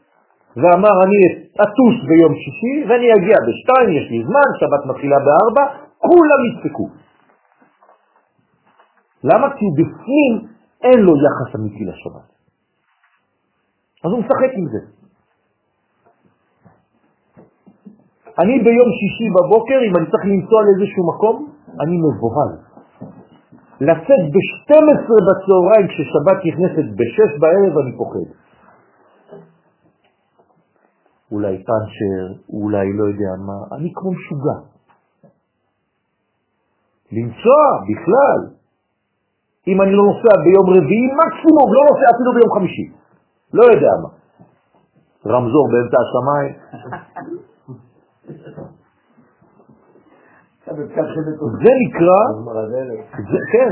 [0.56, 1.20] ואמר אני
[1.64, 5.64] אטוס ביום שישי ואני אגיע בשתיים, יש לי זמן, שבת מתחילה בארבע,
[5.98, 6.88] כולם יצחקו.
[9.24, 9.46] למה?
[9.56, 10.32] כי בפנים
[10.82, 12.28] אין לו יחס אמיתי לשבת.
[14.04, 14.80] אז הוא משחק עם זה.
[18.38, 21.36] אני ביום שישי בבוקר, אם אני צריך לנסוע לאיזשהו מקום,
[21.80, 22.52] אני מבוהל.
[23.80, 28.45] לצאת ב-12 בצהריים כששבת נכנסת ב-6 בערב אני פוחד.
[31.32, 34.58] אולי פנצ'ר, אולי לא יודע מה, אני כמו משוגע.
[37.12, 38.40] לנסוע בכלל,
[39.68, 42.86] אם אני לא נוסע ביום רביעי, מקסימום, לא נוסע אפילו ביום חמישי.
[43.52, 44.08] לא יודע מה.
[45.32, 46.54] רמזור באמצע השמיים.
[51.64, 52.20] זה נקרא,
[53.52, 53.70] כן,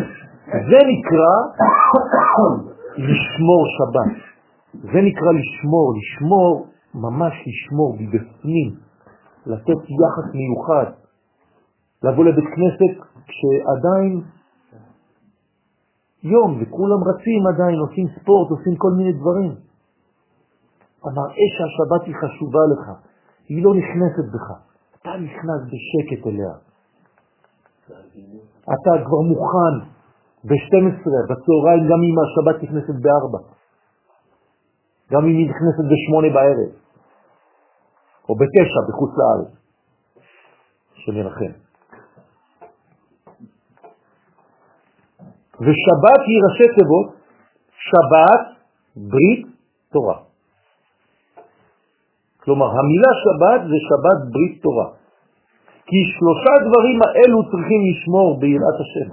[0.50, 1.34] זה נקרא
[2.97, 4.12] לשמור שבת.
[4.83, 8.74] זה נקרא לשמור, לשמור, ממש לשמור מבפנים,
[9.47, 10.92] לתת יחס מיוחד,
[12.02, 14.20] לבוא לבית כנסת כשעדיין
[16.23, 19.55] יום וכולם רצים עדיין, עושים ספורט, עושים כל מיני דברים.
[21.06, 22.84] אמר, אש השבת היא חשובה לך,
[23.48, 24.48] היא לא נכנסת בך,
[25.00, 26.55] אתה נכנס בשקט אליה.
[28.64, 29.74] אתה כבר מוכן
[30.44, 33.34] ב-12, בצהריים, גם אם השבת נכנסת ב-4,
[35.12, 36.84] גם אם היא נכנסת ב-8 בערב,
[38.28, 39.53] או ב-9 בחוץ לארץ,
[40.94, 41.53] שנרחם.
[45.61, 47.09] ושבת היא ראשי תיבות,
[47.91, 48.43] שבת,
[48.97, 49.47] ברית,
[49.93, 50.19] תורה.
[52.44, 54.89] כלומר, המילה שבת זה שבת ברית תורה.
[55.86, 59.09] כי שלושה דברים האלו צריכים לשמור ביראת השם.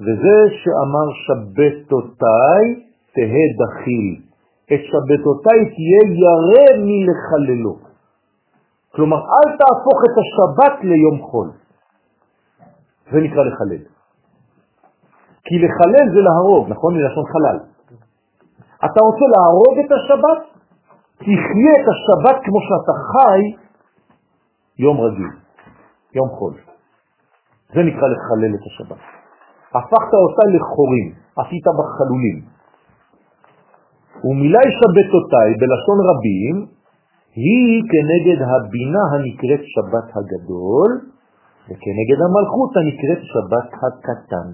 [0.00, 2.64] וזה שאמר שבתותיי
[3.14, 4.06] תהא דחיל.
[4.72, 7.93] את שבתותיי תהיה ירא מלחללו.
[8.94, 11.50] כלומר, אל תהפוך את השבת ליום חול.
[13.12, 13.84] זה נקרא לחלל.
[15.44, 16.94] כי לחלל זה להרוג, נכון?
[16.94, 17.58] מלשון חלל.
[18.84, 20.40] אתה רוצה להרוג את השבת?
[21.16, 23.40] תחיה את השבת כמו שאתה חי
[24.78, 25.32] יום רגיל,
[26.14, 26.54] יום חול.
[27.74, 29.00] זה נקרא לחלל את השבת.
[29.74, 32.38] הפכת אותה לחורים, עשית בחלולים.
[34.24, 36.73] ומילה שבתותיי בלשון רבים
[37.34, 40.90] היא כנגד הבינה הנקראת שבת הגדול
[41.64, 44.48] וכנגד המלכות הנקראת שבת הקטן.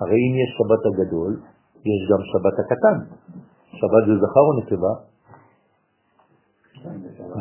[0.00, 1.32] הרי אם יש שבת הגדול,
[1.90, 2.96] יש גם שבת הקטן.
[3.72, 4.92] שבת זה זכר או נקבה?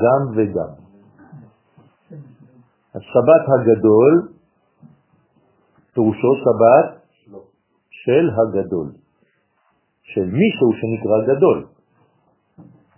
[0.04, 0.72] גם וגם.
[2.96, 4.28] השבת הגדול,
[5.94, 6.88] פירושו שבת
[7.90, 8.92] של הגדול,
[10.02, 11.77] של מישהו שנקרא גדול.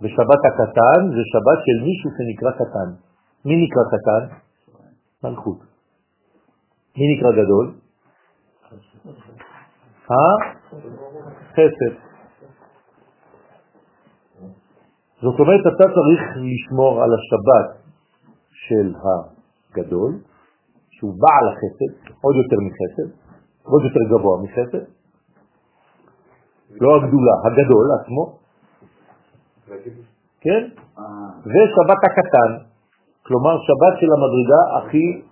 [0.02, 2.88] ושבת הקטן זה שבת של מישהו שנקרא קטן.
[3.44, 4.22] מי נקרא קטן?
[5.24, 5.58] מלכות.
[6.96, 7.74] מי נקרא גדול?
[10.04, 11.94] החסד.
[15.22, 17.68] זאת אומרת, אתה צריך לשמור על השבת
[18.50, 20.12] של הגדול,
[20.90, 23.08] שהוא בעל החסד, עוד יותר מחסד,
[23.62, 24.84] עוד יותר גבוה מחסד,
[26.80, 28.38] לא הגדולה, הגדול עצמו,
[30.40, 30.62] כן?
[31.46, 32.50] ושבת הקטן,
[33.26, 35.22] כלומר שבת של המדרגה הכי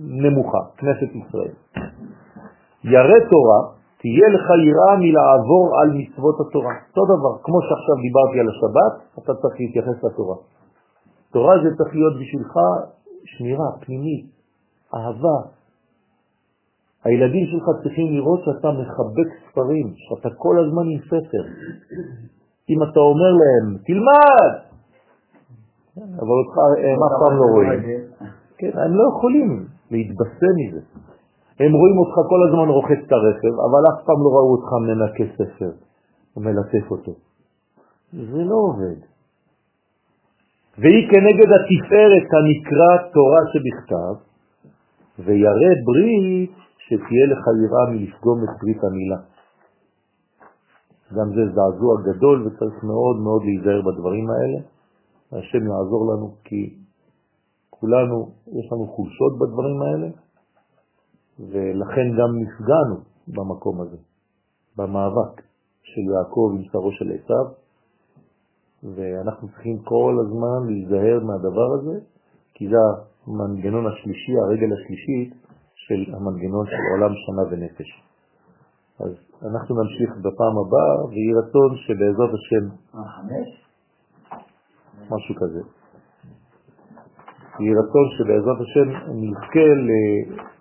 [0.00, 1.54] נמוכה, כנסת ישראל.
[2.84, 3.60] ירא תורה,
[4.00, 6.74] תהיה לך יראה מלעבור על מצוות התורה.
[6.88, 10.36] אותו דבר, כמו שעכשיו דיברתי על השבת, אתה צריך להתייחס לתורה.
[11.32, 12.54] תורה זה צריך להיות בשבילך
[13.24, 14.26] שמירה פנימית,
[14.94, 15.38] אהבה.
[17.04, 21.44] הילדים שלך צריכים לראות שאתה מחבק ספרים, שאתה כל הזמן עם ספר.
[22.70, 24.52] אם אתה אומר להם, תלמד!
[25.96, 26.56] אבל אותך
[26.88, 27.80] הם אף פעם לא רואים.
[28.58, 30.80] כן, הם לא יכולים להתבשם מזה.
[31.60, 35.26] הם רואים אותך כל הזמן רוחץ את הרכב, אבל אף פעם לא ראו אותך מנקה
[35.38, 35.70] ספר
[36.36, 37.12] ומלטף אותו.
[38.12, 38.98] זה לא עובד.
[40.78, 44.14] והיא כנגד התפארת הנקרא תורה שבכתב,
[45.24, 49.20] וירא ברית שתהיה לך יראה מלפגום את ברית המילה.
[51.16, 54.58] גם זה זעזוע גדול וצריך מאוד מאוד להיזהר בדברים האלה.
[55.32, 56.74] השם יעזור לנו כי
[57.70, 60.08] כולנו, יש לנו חולשות בדברים האלה,
[61.38, 62.96] ולכן גם נפגענו
[63.28, 63.96] במקום הזה,
[64.76, 65.42] במאבק
[65.82, 67.46] של יעקב עם שרו של עשיו,
[68.94, 72.00] ואנחנו צריכים כל הזמן להיזהר מהדבר הזה,
[72.54, 72.76] כי זה
[73.26, 75.34] המנגנון השלישי, הרגל השלישית
[75.74, 78.02] של המנגנון של עולם שנה ונפש.
[79.00, 82.64] אז אנחנו נמשיך בפעם הבאה, ויהי רצון שבעזרת השם...
[82.92, 83.48] חמש?
[85.10, 85.60] משהו כזה.
[87.60, 89.68] יהי רצון שבעזרת השם נזכה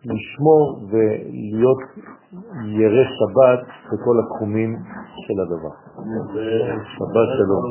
[0.06, 1.80] לשמור ולהיות
[2.66, 4.76] ירא שבת בכל התחומים
[5.28, 5.74] של הדבר.
[6.98, 7.64] שבת שלום.